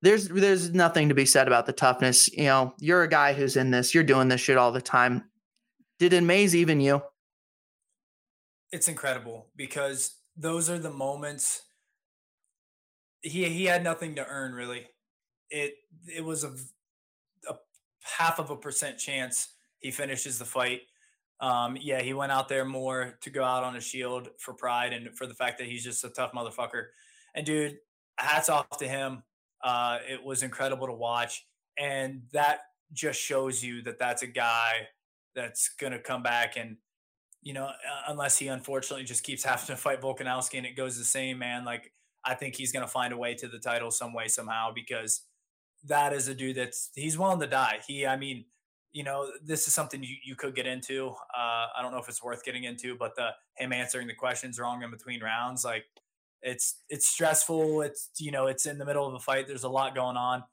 there's 0.02 0.28
there's 0.28 0.72
nothing 0.72 1.08
to 1.08 1.14
be 1.14 1.24
said 1.24 1.46
about 1.46 1.66
the 1.66 1.72
toughness. 1.72 2.30
You 2.32 2.44
know, 2.44 2.74
you're 2.78 3.02
a 3.02 3.08
guy 3.08 3.32
who's 3.32 3.56
in 3.56 3.70
this. 3.70 3.94
You're 3.94 4.04
doing 4.04 4.28
this 4.28 4.40
shit 4.40 4.58
all 4.58 4.72
the 4.72 4.82
time. 4.82 5.24
Did 5.98 6.12
it 6.12 6.18
amaze 6.18 6.54
even 6.54 6.80
you? 6.80 7.02
It's 8.70 8.88
incredible 8.88 9.48
because 9.56 10.16
those 10.36 10.68
are 10.68 10.78
the 10.78 10.90
moments 10.90 11.62
he 13.22 13.48
he 13.48 13.64
had 13.64 13.84
nothing 13.84 14.16
to 14.16 14.26
earn 14.26 14.52
really. 14.52 14.86
It 15.50 15.74
it 16.06 16.24
was 16.24 16.44
a, 16.44 16.54
a 17.48 17.54
half 18.02 18.38
of 18.38 18.50
a 18.50 18.56
percent 18.56 18.98
chance 18.98 19.48
he 19.78 19.90
finishes 19.90 20.38
the 20.38 20.44
fight. 20.44 20.82
Um, 21.40 21.76
yeah, 21.80 22.00
he 22.00 22.14
went 22.14 22.30
out 22.30 22.48
there 22.48 22.64
more 22.64 23.18
to 23.22 23.30
go 23.30 23.42
out 23.42 23.64
on 23.64 23.76
a 23.76 23.80
shield 23.80 24.28
for 24.38 24.54
pride 24.54 24.92
and 24.92 25.16
for 25.16 25.26
the 25.26 25.34
fact 25.34 25.58
that 25.58 25.66
he's 25.66 25.82
just 25.82 26.04
a 26.04 26.08
tough 26.08 26.32
motherfucker. 26.32 26.86
And 27.34 27.44
dude, 27.44 27.78
hats 28.16 28.48
off 28.48 28.78
to 28.78 28.86
him. 28.86 29.24
Uh, 29.62 29.98
it 30.08 30.22
was 30.22 30.42
incredible 30.42 30.86
to 30.86 30.92
watch, 30.92 31.46
and 31.78 32.22
that 32.32 32.60
just 32.92 33.20
shows 33.20 33.62
you 33.62 33.82
that 33.82 33.98
that's 33.98 34.22
a 34.22 34.26
guy 34.26 34.88
that's 35.34 35.70
gonna 35.80 35.98
come 35.98 36.22
back 36.22 36.56
and 36.56 36.76
you 37.42 37.52
know, 37.52 37.70
unless 38.06 38.38
he 38.38 38.46
unfortunately 38.46 39.04
just 39.04 39.24
keeps 39.24 39.42
having 39.42 39.66
to 39.66 39.76
fight 39.76 40.00
Volkanovski 40.00 40.58
and 40.58 40.66
it 40.66 40.76
goes 40.76 40.96
the 40.96 41.04
same, 41.04 41.38
man. 41.38 41.64
Like 41.64 41.92
I 42.24 42.34
think 42.34 42.54
he's 42.54 42.72
going 42.72 42.84
to 42.84 42.90
find 42.90 43.12
a 43.12 43.16
way 43.16 43.34
to 43.34 43.48
the 43.48 43.58
title 43.58 43.90
some 43.90 44.12
way 44.12 44.28
somehow 44.28 44.72
because 44.74 45.22
that 45.84 46.12
is 46.12 46.28
a 46.28 46.34
dude 46.34 46.56
that's 46.56 46.90
he's 46.94 47.18
willing 47.18 47.40
to 47.40 47.46
die. 47.46 47.80
He, 47.86 48.06
I 48.06 48.16
mean, 48.16 48.44
you 48.92 49.02
know, 49.02 49.28
this 49.42 49.66
is 49.66 49.74
something 49.74 50.02
you, 50.02 50.16
you 50.22 50.36
could 50.36 50.54
get 50.54 50.66
into. 50.66 51.08
Uh, 51.08 51.66
I 51.76 51.82
don't 51.82 51.92
know 51.92 51.98
if 51.98 52.08
it's 52.08 52.22
worth 52.22 52.44
getting 52.44 52.64
into, 52.64 52.96
but 52.96 53.16
the 53.16 53.30
him 53.56 53.72
answering 53.72 54.06
the 54.06 54.14
questions 54.14 54.58
wrong 54.58 54.82
in 54.82 54.90
between 54.90 55.22
rounds, 55.22 55.64
like 55.64 55.84
it's 56.42 56.82
it's 56.88 57.06
stressful. 57.08 57.82
It's 57.82 58.10
you 58.18 58.30
know, 58.30 58.46
it's 58.46 58.66
in 58.66 58.78
the 58.78 58.84
middle 58.84 59.06
of 59.06 59.14
a 59.14 59.20
fight. 59.20 59.48
There's 59.48 59.64
a 59.64 59.68
lot 59.68 59.94
going 59.94 60.16
on. 60.16 60.44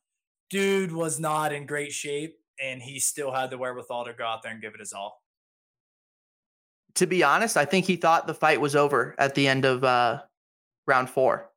Dude 0.49 0.91
was 0.91 1.19
not 1.19 1.53
in 1.53 1.65
great 1.65 1.91
shape, 1.91 2.39
and 2.61 2.81
he 2.81 2.99
still 2.99 3.31
had 3.31 3.51
the 3.51 3.57
wherewithal 3.57 4.05
to 4.05 4.13
go 4.13 4.25
out 4.25 4.41
there 4.41 4.51
and 4.51 4.61
give 4.61 4.73
it 4.73 4.79
his 4.79 4.93
all. 4.93 5.21
To 6.95 7.05
be 7.05 7.23
honest, 7.23 7.55
I 7.55 7.65
think 7.65 7.85
he 7.85 7.97
thought 7.97 8.25
the 8.25 8.33
fight 8.33 8.59
was 8.59 8.75
over 8.75 9.15
at 9.19 9.35
the 9.35 9.47
end 9.47 9.63
of 9.63 9.83
uh, 9.83 10.21
round 10.87 11.09
four 11.09 11.48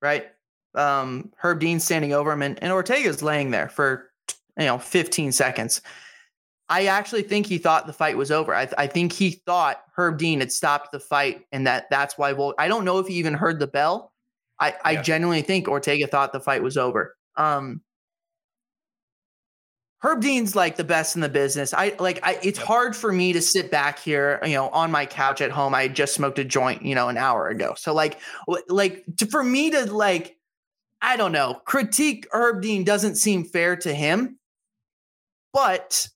right? 0.00 0.26
Um, 0.74 1.32
Herb 1.36 1.60
Dean 1.60 1.80
standing 1.80 2.12
over 2.12 2.32
him, 2.32 2.42
and, 2.42 2.62
and 2.62 2.72
Ortega's 2.72 3.22
laying 3.22 3.50
there 3.50 3.68
for 3.68 4.10
you 4.58 4.66
know 4.66 4.78
15 4.78 5.32
seconds. 5.32 5.80
I 6.68 6.86
actually 6.86 7.22
think 7.22 7.46
he 7.46 7.56
thought 7.56 7.86
the 7.86 7.92
fight 7.94 8.16
was 8.16 8.30
over. 8.30 8.54
I, 8.54 8.68
I 8.76 8.86
think 8.86 9.12
he 9.12 9.30
thought 9.30 9.82
Herb 9.96 10.18
Dean 10.18 10.40
had 10.40 10.52
stopped 10.52 10.92
the 10.92 11.00
fight, 11.00 11.44
and 11.50 11.66
that 11.66 11.86
that's 11.90 12.18
why. 12.18 12.32
Vol- 12.32 12.54
I 12.58 12.68
don't 12.68 12.84
know 12.84 12.98
if 12.98 13.06
he 13.06 13.14
even 13.14 13.34
heard 13.34 13.58
the 13.58 13.66
bell. 13.66 14.12
I, 14.60 14.74
I 14.84 14.96
genuinely 14.96 15.42
think 15.42 15.68
Ortega 15.68 16.06
thought 16.06 16.32
the 16.32 16.40
fight 16.40 16.62
was 16.62 16.76
over. 16.76 17.16
Um, 17.36 17.80
Herb 20.00 20.20
Dean's 20.20 20.54
like 20.54 20.76
the 20.76 20.84
best 20.84 21.16
in 21.16 21.22
the 21.22 21.28
business. 21.28 21.74
I 21.74 21.94
like 21.98 22.20
I 22.22 22.38
it's 22.42 22.58
hard 22.58 22.94
for 22.94 23.10
me 23.10 23.32
to 23.32 23.42
sit 23.42 23.70
back 23.70 23.98
here, 23.98 24.38
you 24.44 24.54
know, 24.54 24.68
on 24.68 24.92
my 24.92 25.06
couch 25.06 25.40
at 25.40 25.50
home. 25.50 25.74
I 25.74 25.88
just 25.88 26.14
smoked 26.14 26.38
a 26.38 26.44
joint, 26.44 26.82
you 26.82 26.94
know, 26.94 27.08
an 27.08 27.16
hour 27.16 27.48
ago. 27.48 27.74
So 27.76 27.92
like 27.92 28.18
like 28.68 29.04
to, 29.16 29.26
for 29.26 29.42
me 29.42 29.70
to 29.70 29.92
like 29.92 30.36
I 31.02 31.16
don't 31.16 31.32
know, 31.32 31.60
critique 31.64 32.28
Herb 32.32 32.62
Dean 32.62 32.84
doesn't 32.84 33.16
seem 33.16 33.44
fair 33.44 33.76
to 33.76 33.92
him. 33.92 34.38
But 35.52 36.08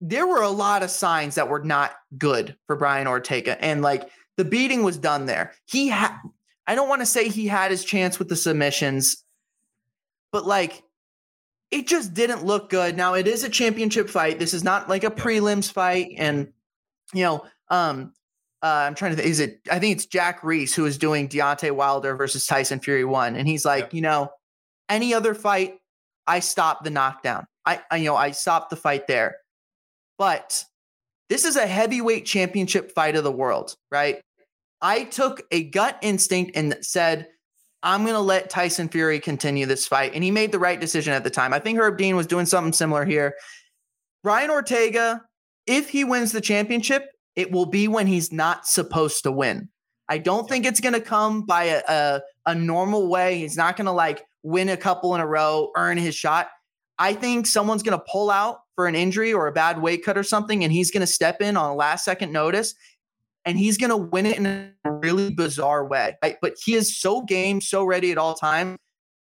there 0.00 0.26
were 0.26 0.42
a 0.42 0.48
lot 0.48 0.82
of 0.82 0.90
signs 0.90 1.36
that 1.36 1.48
were 1.48 1.62
not 1.62 1.92
good 2.18 2.56
for 2.66 2.74
Brian 2.74 3.06
Ortega 3.06 3.62
and 3.62 3.82
like 3.82 4.08
the 4.36 4.44
beating 4.44 4.82
was 4.82 4.96
done 4.96 5.26
there. 5.26 5.52
He 5.66 5.88
had 5.88 6.16
I 6.66 6.74
don't 6.74 6.88
want 6.88 7.02
to 7.02 7.06
say 7.06 7.28
he 7.28 7.46
had 7.46 7.70
his 7.70 7.84
chance 7.84 8.18
with 8.18 8.28
the 8.28 8.36
submissions, 8.36 9.24
but 10.32 10.44
like 10.44 10.82
it 11.70 11.86
just 11.86 12.14
didn't 12.14 12.44
look 12.44 12.70
good. 12.70 12.96
Now 12.96 13.14
it 13.14 13.26
is 13.26 13.44
a 13.44 13.48
championship 13.48 14.10
fight. 14.10 14.38
This 14.38 14.54
is 14.54 14.64
not 14.64 14.88
like 14.88 15.04
a 15.04 15.10
prelims 15.10 15.72
fight, 15.72 16.14
and 16.16 16.52
you 17.14 17.24
know, 17.24 17.44
um, 17.68 18.12
uh, 18.62 18.84
I'm 18.86 18.94
trying 18.94 19.12
to 19.12 19.16
think. 19.16 19.28
Is 19.28 19.40
it? 19.40 19.60
I 19.70 19.78
think 19.78 19.96
it's 19.96 20.06
Jack 20.06 20.42
Reiss 20.42 20.74
who 20.74 20.86
is 20.86 20.98
doing 20.98 21.28
Deontay 21.28 21.72
Wilder 21.72 22.16
versus 22.16 22.46
Tyson 22.46 22.80
Fury 22.80 23.04
one, 23.04 23.36
and 23.36 23.46
he's 23.46 23.64
like, 23.64 23.94
you 23.94 24.00
know, 24.00 24.30
any 24.88 25.14
other 25.14 25.34
fight, 25.34 25.78
I 26.26 26.40
stop 26.40 26.84
the 26.84 26.90
knockdown. 26.90 27.46
I, 27.64 27.80
I, 27.90 27.96
you 27.98 28.06
know, 28.06 28.16
I 28.16 28.32
stop 28.32 28.68
the 28.68 28.76
fight 28.76 29.06
there. 29.06 29.36
But 30.18 30.64
this 31.28 31.44
is 31.44 31.56
a 31.56 31.66
heavyweight 31.66 32.26
championship 32.26 32.92
fight 32.92 33.16
of 33.16 33.24
the 33.24 33.32
world, 33.32 33.74
right? 33.90 34.20
I 34.82 35.04
took 35.04 35.42
a 35.50 35.64
gut 35.64 35.98
instinct 36.02 36.52
and 36.56 36.76
said 36.82 37.28
I'm 37.82 38.02
going 38.02 38.14
to 38.14 38.20
let 38.20 38.50
Tyson 38.50 38.88
Fury 38.88 39.20
continue 39.20 39.66
this 39.66 39.86
fight. 39.86 40.12
And 40.14 40.22
he 40.22 40.30
made 40.30 40.52
the 40.52 40.58
right 40.58 40.80
decision 40.80 41.12
at 41.12 41.24
the 41.24 41.30
time. 41.30 41.54
I 41.54 41.58
think 41.58 41.78
Herb 41.78 41.96
Dean 41.96 42.16
was 42.16 42.26
doing 42.26 42.46
something 42.46 42.72
similar 42.72 43.04
here. 43.04 43.34
Brian 44.22 44.50
Ortega, 44.50 45.22
if 45.66 45.88
he 45.88 46.04
wins 46.04 46.32
the 46.32 46.40
championship, 46.40 47.10
it 47.36 47.50
will 47.52 47.66
be 47.66 47.88
when 47.88 48.06
he's 48.06 48.32
not 48.32 48.66
supposed 48.66 49.22
to 49.22 49.32
win. 49.32 49.68
I 50.08 50.18
don't 50.18 50.48
think 50.48 50.66
it's 50.66 50.80
going 50.80 50.94
to 50.94 51.00
come 51.00 51.42
by 51.42 51.64
a, 51.64 51.82
a, 51.88 52.20
a 52.46 52.54
normal 52.54 53.08
way. 53.08 53.38
He's 53.38 53.56
not 53.56 53.76
going 53.76 53.86
to 53.86 53.92
like 53.92 54.24
win 54.42 54.68
a 54.68 54.76
couple 54.76 55.14
in 55.14 55.20
a 55.20 55.26
row, 55.26 55.70
earn 55.76 55.96
his 55.96 56.14
shot. 56.14 56.48
I 56.98 57.14
think 57.14 57.46
someone's 57.46 57.82
going 57.82 57.98
to 57.98 58.04
pull 58.10 58.30
out 58.30 58.58
for 58.74 58.86
an 58.86 58.94
injury 58.94 59.32
or 59.32 59.46
a 59.46 59.52
bad 59.52 59.80
weight 59.80 60.04
cut 60.04 60.18
or 60.18 60.22
something, 60.22 60.64
and 60.64 60.72
he's 60.72 60.90
going 60.90 61.00
to 61.00 61.06
step 61.06 61.40
in 61.40 61.56
on 61.56 61.70
a 61.70 61.74
last 61.74 62.04
second 62.04 62.32
notice 62.32 62.74
and 63.44 63.58
he's 63.58 63.78
going 63.78 63.90
to 63.90 63.96
win 63.96 64.26
it 64.26 64.38
in 64.38 64.46
a 64.46 64.92
really 64.92 65.32
bizarre 65.32 65.86
way. 65.86 66.16
Right? 66.22 66.36
But 66.40 66.54
he 66.64 66.74
is 66.74 66.98
so 66.98 67.22
game, 67.22 67.60
so 67.60 67.84
ready 67.84 68.12
at 68.12 68.18
all 68.18 68.34
times. 68.34 68.78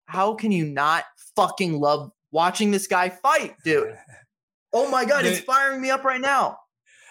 How 0.06 0.36
can 0.36 0.52
you 0.52 0.66
not 0.66 1.04
fucking 1.36 1.80
love 1.80 2.12
watching 2.32 2.72
this 2.72 2.88
guy 2.88 3.10
fight, 3.10 3.56
dude? 3.64 3.98
Oh 4.74 4.92
my 4.92 5.06
god, 5.06 5.26
it's 5.26 5.40
firing 5.40 5.82
me 5.82 5.90
up 5.90 6.04
right 6.04 6.20
now. 6.20 6.58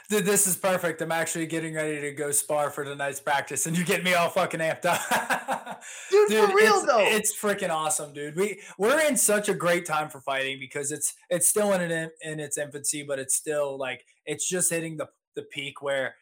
Dude, 0.08 0.24
this 0.24 0.46
is 0.46 0.56
perfect. 0.56 1.00
I'm 1.00 1.10
actually 1.10 1.46
getting 1.46 1.74
ready 1.74 2.00
to 2.00 2.12
go 2.12 2.30
spar 2.30 2.70
for 2.70 2.84
tonight's 2.84 3.18
practice, 3.18 3.66
and 3.66 3.76
you 3.76 3.84
get 3.84 4.04
me 4.04 4.14
all 4.14 4.28
fucking 4.28 4.60
amped 4.60 4.84
up. 4.84 5.80
dude, 6.10 6.28
dude, 6.28 6.48
for 6.48 6.54
real 6.54 6.74
it's, 6.74 6.86
though. 6.86 7.00
It's 7.00 7.36
freaking 7.36 7.70
awesome, 7.70 8.12
dude. 8.12 8.36
We 8.36 8.60
we're 8.78 9.00
in 9.00 9.16
such 9.16 9.48
a 9.48 9.54
great 9.54 9.84
time 9.84 10.08
for 10.08 10.20
fighting 10.20 10.58
because 10.60 10.92
it's 10.92 11.14
it's 11.28 11.48
still 11.48 11.72
in 11.72 11.80
an, 11.80 12.10
in 12.22 12.38
its 12.38 12.56
infancy, 12.56 13.02
but 13.02 13.18
it's 13.18 13.34
still 13.34 13.76
like 13.78 14.04
it's 14.26 14.48
just 14.48 14.70
hitting 14.70 14.96
the 14.96 15.08
the 15.34 15.42
peak 15.42 15.82
where 15.82 16.14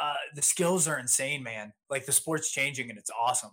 uh, 0.00 0.14
the 0.34 0.42
skills 0.42 0.88
are 0.88 0.98
insane, 0.98 1.42
man. 1.42 1.72
Like 1.90 2.06
the 2.06 2.12
sport's 2.12 2.50
changing 2.50 2.90
and 2.90 2.98
it's 2.98 3.10
awesome. 3.10 3.50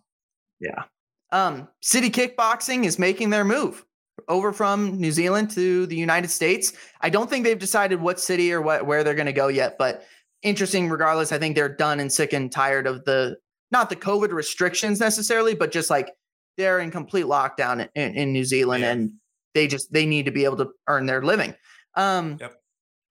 Yeah. 0.60 0.84
Um, 1.32 1.68
City 1.82 2.10
Kickboxing 2.10 2.86
is 2.86 3.00
making 3.00 3.30
their 3.30 3.46
move 3.46 3.86
over 4.28 4.54
from 4.54 5.00
New 5.00 5.12
Zealand 5.12 5.52
to 5.52 5.86
the 5.88 5.96
United 5.96 6.30
States. 6.30 6.74
I 7.02 7.10
don't 7.10 7.30
think 7.30 7.44
they've 7.44 7.60
decided 7.60 8.02
what 8.02 8.20
city 8.20 8.54
or 8.54 8.62
what 8.62 8.86
where 8.86 9.04
they're 9.04 9.16
going 9.16 9.26
to 9.26 9.34
go 9.34 9.48
yet, 9.48 9.78
but 9.78 10.06
interesting 10.44 10.90
regardless. 10.90 11.32
I 11.32 11.40
think 11.40 11.56
they're 11.56 11.70
done 11.70 12.00
and 12.00 12.12
sick 12.12 12.34
and 12.34 12.52
tired 12.52 12.88
of 12.88 13.04
the 13.06 13.38
not 13.72 13.90
the 13.90 13.96
COVID 13.96 14.32
restrictions 14.32 15.00
necessarily, 15.00 15.56
but 15.56 15.72
just 15.72 15.90
like 15.90 16.12
they're 16.58 16.80
in 16.80 16.92
complete 16.92 17.26
lockdown 17.26 17.90
in, 17.96 18.14
in 18.16 18.32
New 18.32 18.46
Zealand 18.46 18.84
yeah. 18.84 18.92
and 18.92 19.12
they 19.54 19.68
just 19.68 19.92
they 19.92 20.06
need 20.06 20.26
to 20.26 20.32
be 20.32 20.46
able 20.46 20.58
to 20.58 20.70
earn 20.88 21.06
their 21.06 21.22
living. 21.22 21.54
Um 21.96 22.38
yep. 22.40 22.56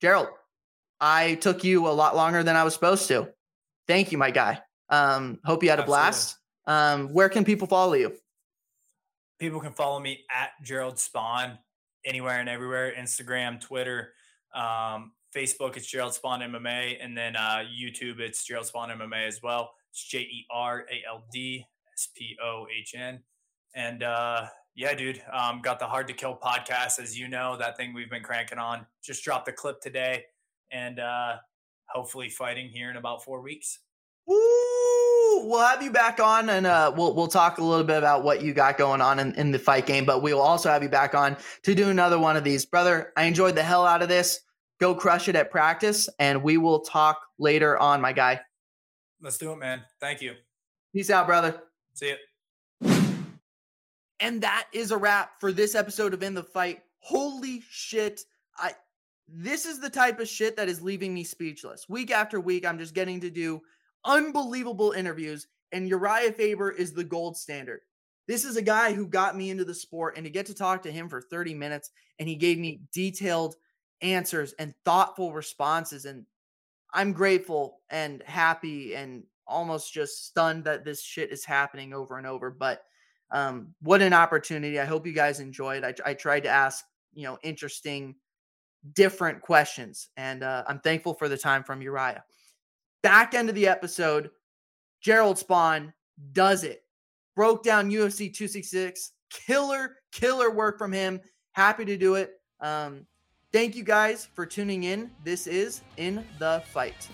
Jerald, 0.01 0.29
I 1.07 1.35
took 1.35 1.65
you 1.65 1.87
a 1.87 1.93
lot 1.93 2.17
longer 2.17 2.43
than 2.43 2.57
I 2.57 2.65
was 2.65 2.73
supposed 2.73 3.09
to. 3.09 3.29
Thank 3.87 4.11
you, 4.11 4.17
my 4.17 4.31
guy. 4.31 4.61
Um, 4.89 5.39
hope 5.45 5.63
you 5.63 5.69
had 5.69 5.79
a 5.79 5.83
Absolutely. 5.83 6.01
blast. 6.01 6.39
Um, 6.67 7.09
where 7.13 7.29
can 7.29 7.45
people 7.45 7.69
follow 7.69 7.93
you? 7.93 8.15
People 9.39 9.61
can 9.61 9.75
follow 9.75 10.01
me 10.01 10.25
at 10.35 10.53
Jerald 10.63 10.95
Spohn 10.95 11.59
anywhere 12.07 12.41
and 12.41 12.49
everywhere 12.49 12.91
Instagram, 12.99 13.61
Twitter, 13.61 14.15
um, 14.55 15.13
Facebook, 15.37 15.77
it's 15.77 15.87
Jerald 15.87 16.13
Spohn 16.15 16.41
MMA. 16.41 16.97
And 17.03 17.15
then 17.15 17.37
uh, 17.37 17.65
YouTube, 17.71 18.21
it's 18.21 18.43
Jerald 18.43 18.67
Spohn 18.73 18.89
MMA 18.89 19.29
as 19.29 19.43
well. 19.43 19.73
It's 19.91 20.03
J 20.03 20.21
E 20.21 20.47
R 20.51 20.87
A 20.91 21.03
L 21.07 21.27
D 21.31 21.67
S 21.93 22.09
P 22.17 22.35
O 22.43 22.67
H 22.75 22.95
N. 22.97 23.21
And 23.75 24.03
uh, 24.03 24.47
yeah, 24.75 24.95
dude, 24.95 25.21
um, 25.31 25.61
got 25.61 25.79
the 25.79 25.87
Hard 25.87 26.09
to 26.09 26.15
Kill 26.15 26.39
podcast. 26.43 26.99
As 26.99 27.19
you 27.19 27.29
know, 27.29 27.59
that 27.59 27.77
thing 27.77 27.93
we've 27.93 28.09
been 28.09 28.23
cranking 28.23 28.57
on. 28.57 28.87
Just 29.03 29.23
dropped 29.23 29.49
a 29.49 29.53
clip 29.53 29.83
today 29.83 30.25
and 30.71 30.99
uh, 30.99 31.37
hopefully 31.87 32.29
fighting 32.29 32.69
here 32.69 32.91
in 32.91 32.97
about 32.97 33.25
four 33.25 33.41
weeks. 33.43 33.81
Woo! 34.27 34.37
We'll 35.47 35.67
have 35.67 35.83
you 35.83 35.91
back 35.91 36.21
on, 36.21 36.49
and 36.49 36.67
uh, 36.67 36.93
we'll 36.97 37.15
we'll 37.15 37.29
talk 37.29 37.59
a 37.59 37.65
little 37.65 37.85
bit 37.85 37.99
about 37.99 38.25
what 38.25 38.43
you 38.43 38.55
got 38.55 38.79
going 38.79 39.01
on 39.01 39.19
in, 39.19 39.35
in 39.35 39.51
the 39.51 39.59
fight 39.59 39.87
game. 39.87 40.05
But 40.05 40.23
we 40.23 40.33
will 40.33 40.41
also 40.41 40.71
have 40.71 40.83
you 40.83 40.89
back 40.89 41.15
on 41.15 41.37
to 41.63 41.75
do 41.75 41.89
another 41.89 42.19
one 42.19 42.37
of 42.37 42.45
these, 42.45 42.65
brother. 42.65 43.13
I 43.17 43.25
enjoyed 43.25 43.55
the 43.55 43.63
hell 43.63 43.85
out 43.85 44.03
of 44.03 44.09
this. 44.09 44.41
Go 44.81 44.95
crush 44.95 45.29
it 45.29 45.37
at 45.37 45.51
practice, 45.51 46.09
and 46.19 46.43
we 46.43 46.57
will 46.57 46.81
talk 46.81 47.21
later 47.39 47.79
on, 47.79 48.01
my 48.01 48.13
guy. 48.13 48.41
Let's 49.21 49.39
do 49.39 49.53
it, 49.53 49.57
man. 49.57 49.83
Thank 50.01 50.21
you. 50.23 50.35
Peace 50.93 51.11
out, 51.11 51.27
brother. 51.27 51.61
See 51.95 52.09
you. 52.11 52.17
And 54.21 54.43
that 54.43 54.69
is 54.73 54.91
a 54.91 54.97
wrap 54.97 55.41
for 55.41 55.53
this 55.53 55.75
episode 55.75 56.15
of 56.15 56.23
In 56.23 56.35
the 56.35 56.43
Fight. 56.43 56.81
Holy 56.99 57.63
shit. 57.69 58.23
I 58.57 58.73
this 59.29 59.67
is 59.67 59.81
the 59.81 59.91
type 59.91 60.21
of 60.21 60.29
shit 60.29 60.57
that 60.57 60.69
is 60.69 60.83
leaving 60.83 61.15
me 61.15 61.25
speechless. 61.25 61.89
Week 61.89 62.11
after 62.11 62.41
week, 62.41 62.67
I'm 62.67 62.79
just 62.79 62.95
getting 62.95 63.21
to 63.21 63.31
do 63.31 63.61
unbelievable 64.05 64.93
interviews, 64.93 65.47
and 65.73 65.91
Urijah 65.91 66.35
Faber 66.35 66.71
is 66.71 66.93
the 66.93 67.05
gold 67.05 67.37
standard. 67.37 67.81
This 68.27 68.45
is 68.45 68.57
a 68.57 68.63
guy 68.63 68.93
who 68.93 69.07
got 69.07 69.37
me 69.37 69.51
into 69.51 69.65
the 69.65 69.75
sport, 69.75 70.17
and 70.17 70.25
to 70.25 70.31
get 70.31 70.47
to 70.47 70.55
talk 70.55 70.83
to 70.83 70.93
him 70.93 71.09
for 71.09 71.21
30 71.21 71.55
minutes, 71.55 71.91
and 72.19 72.29
he 72.29 72.37
gave 72.37 72.59
me 72.59 72.81
detailed 72.93 73.57
answers 74.03 74.55
and 74.59 74.75
thoughtful 74.85 75.33
responses. 75.33 76.05
And 76.05 76.25
I'm 76.93 77.13
grateful 77.13 77.81
and 77.91 78.23
happy 78.27 78.95
and 78.95 79.25
almost 79.47 79.93
just 79.93 80.27
stunned 80.27 80.65
that 80.65 80.85
this 80.85 81.03
shit 81.03 81.31
is 81.31 81.45
happening 81.45 81.93
over 81.93 82.19
and 82.19 82.27
over. 82.27 82.51
But 82.51 82.85
um, 83.31 83.75
what 83.81 84.03
an 84.03 84.13
opportunity. 84.13 84.79
I 84.79 84.85
hope 84.85 85.07
you 85.07 85.13
guys 85.13 85.41
enjoyed. 85.41 85.85
I, 85.85 85.95
I 86.05 86.15
tried 86.15 86.45
to 86.45 86.49
ask, 86.49 86.85
you 87.13 87.25
know, 87.25 87.39
interesting 87.43 88.15
different 88.93 89.41
questions. 89.41 90.09
And 90.17 90.43
uh, 90.43 90.65
I'm 90.67 90.81
thankful 90.81 91.15
for 91.15 91.29
the 91.29 91.39
time 91.39 91.65
from 91.65 91.81
Urijah. 91.81 92.23
Back 93.03 93.35
end 93.35 93.49
of 93.49 93.55
the 93.55 93.67
episode, 93.67 94.31
Jerald 95.01 95.37
Spohn 95.37 95.93
does 96.33 96.65
it. 96.65 96.83
Broke 97.35 97.65
down 97.65 97.91
UFC 97.91 98.33
266. 98.33 99.13
Killer, 99.31 99.97
killer 100.13 100.51
work 100.51 100.79
from 100.79 100.93
him. 100.93 101.21
Happy 101.53 101.85
to 101.85 101.97
do 101.97 102.15
it. 102.15 102.41
Um, 102.61 103.07
thank 103.53 103.75
you 103.75 103.83
guys 103.83 104.29
for 104.35 104.47
tuning 104.47 104.85
in. 104.85 105.11
This 105.25 105.47
is 105.47 105.83
In 105.97 106.25
the 106.39 106.63
Fight. 106.73 107.09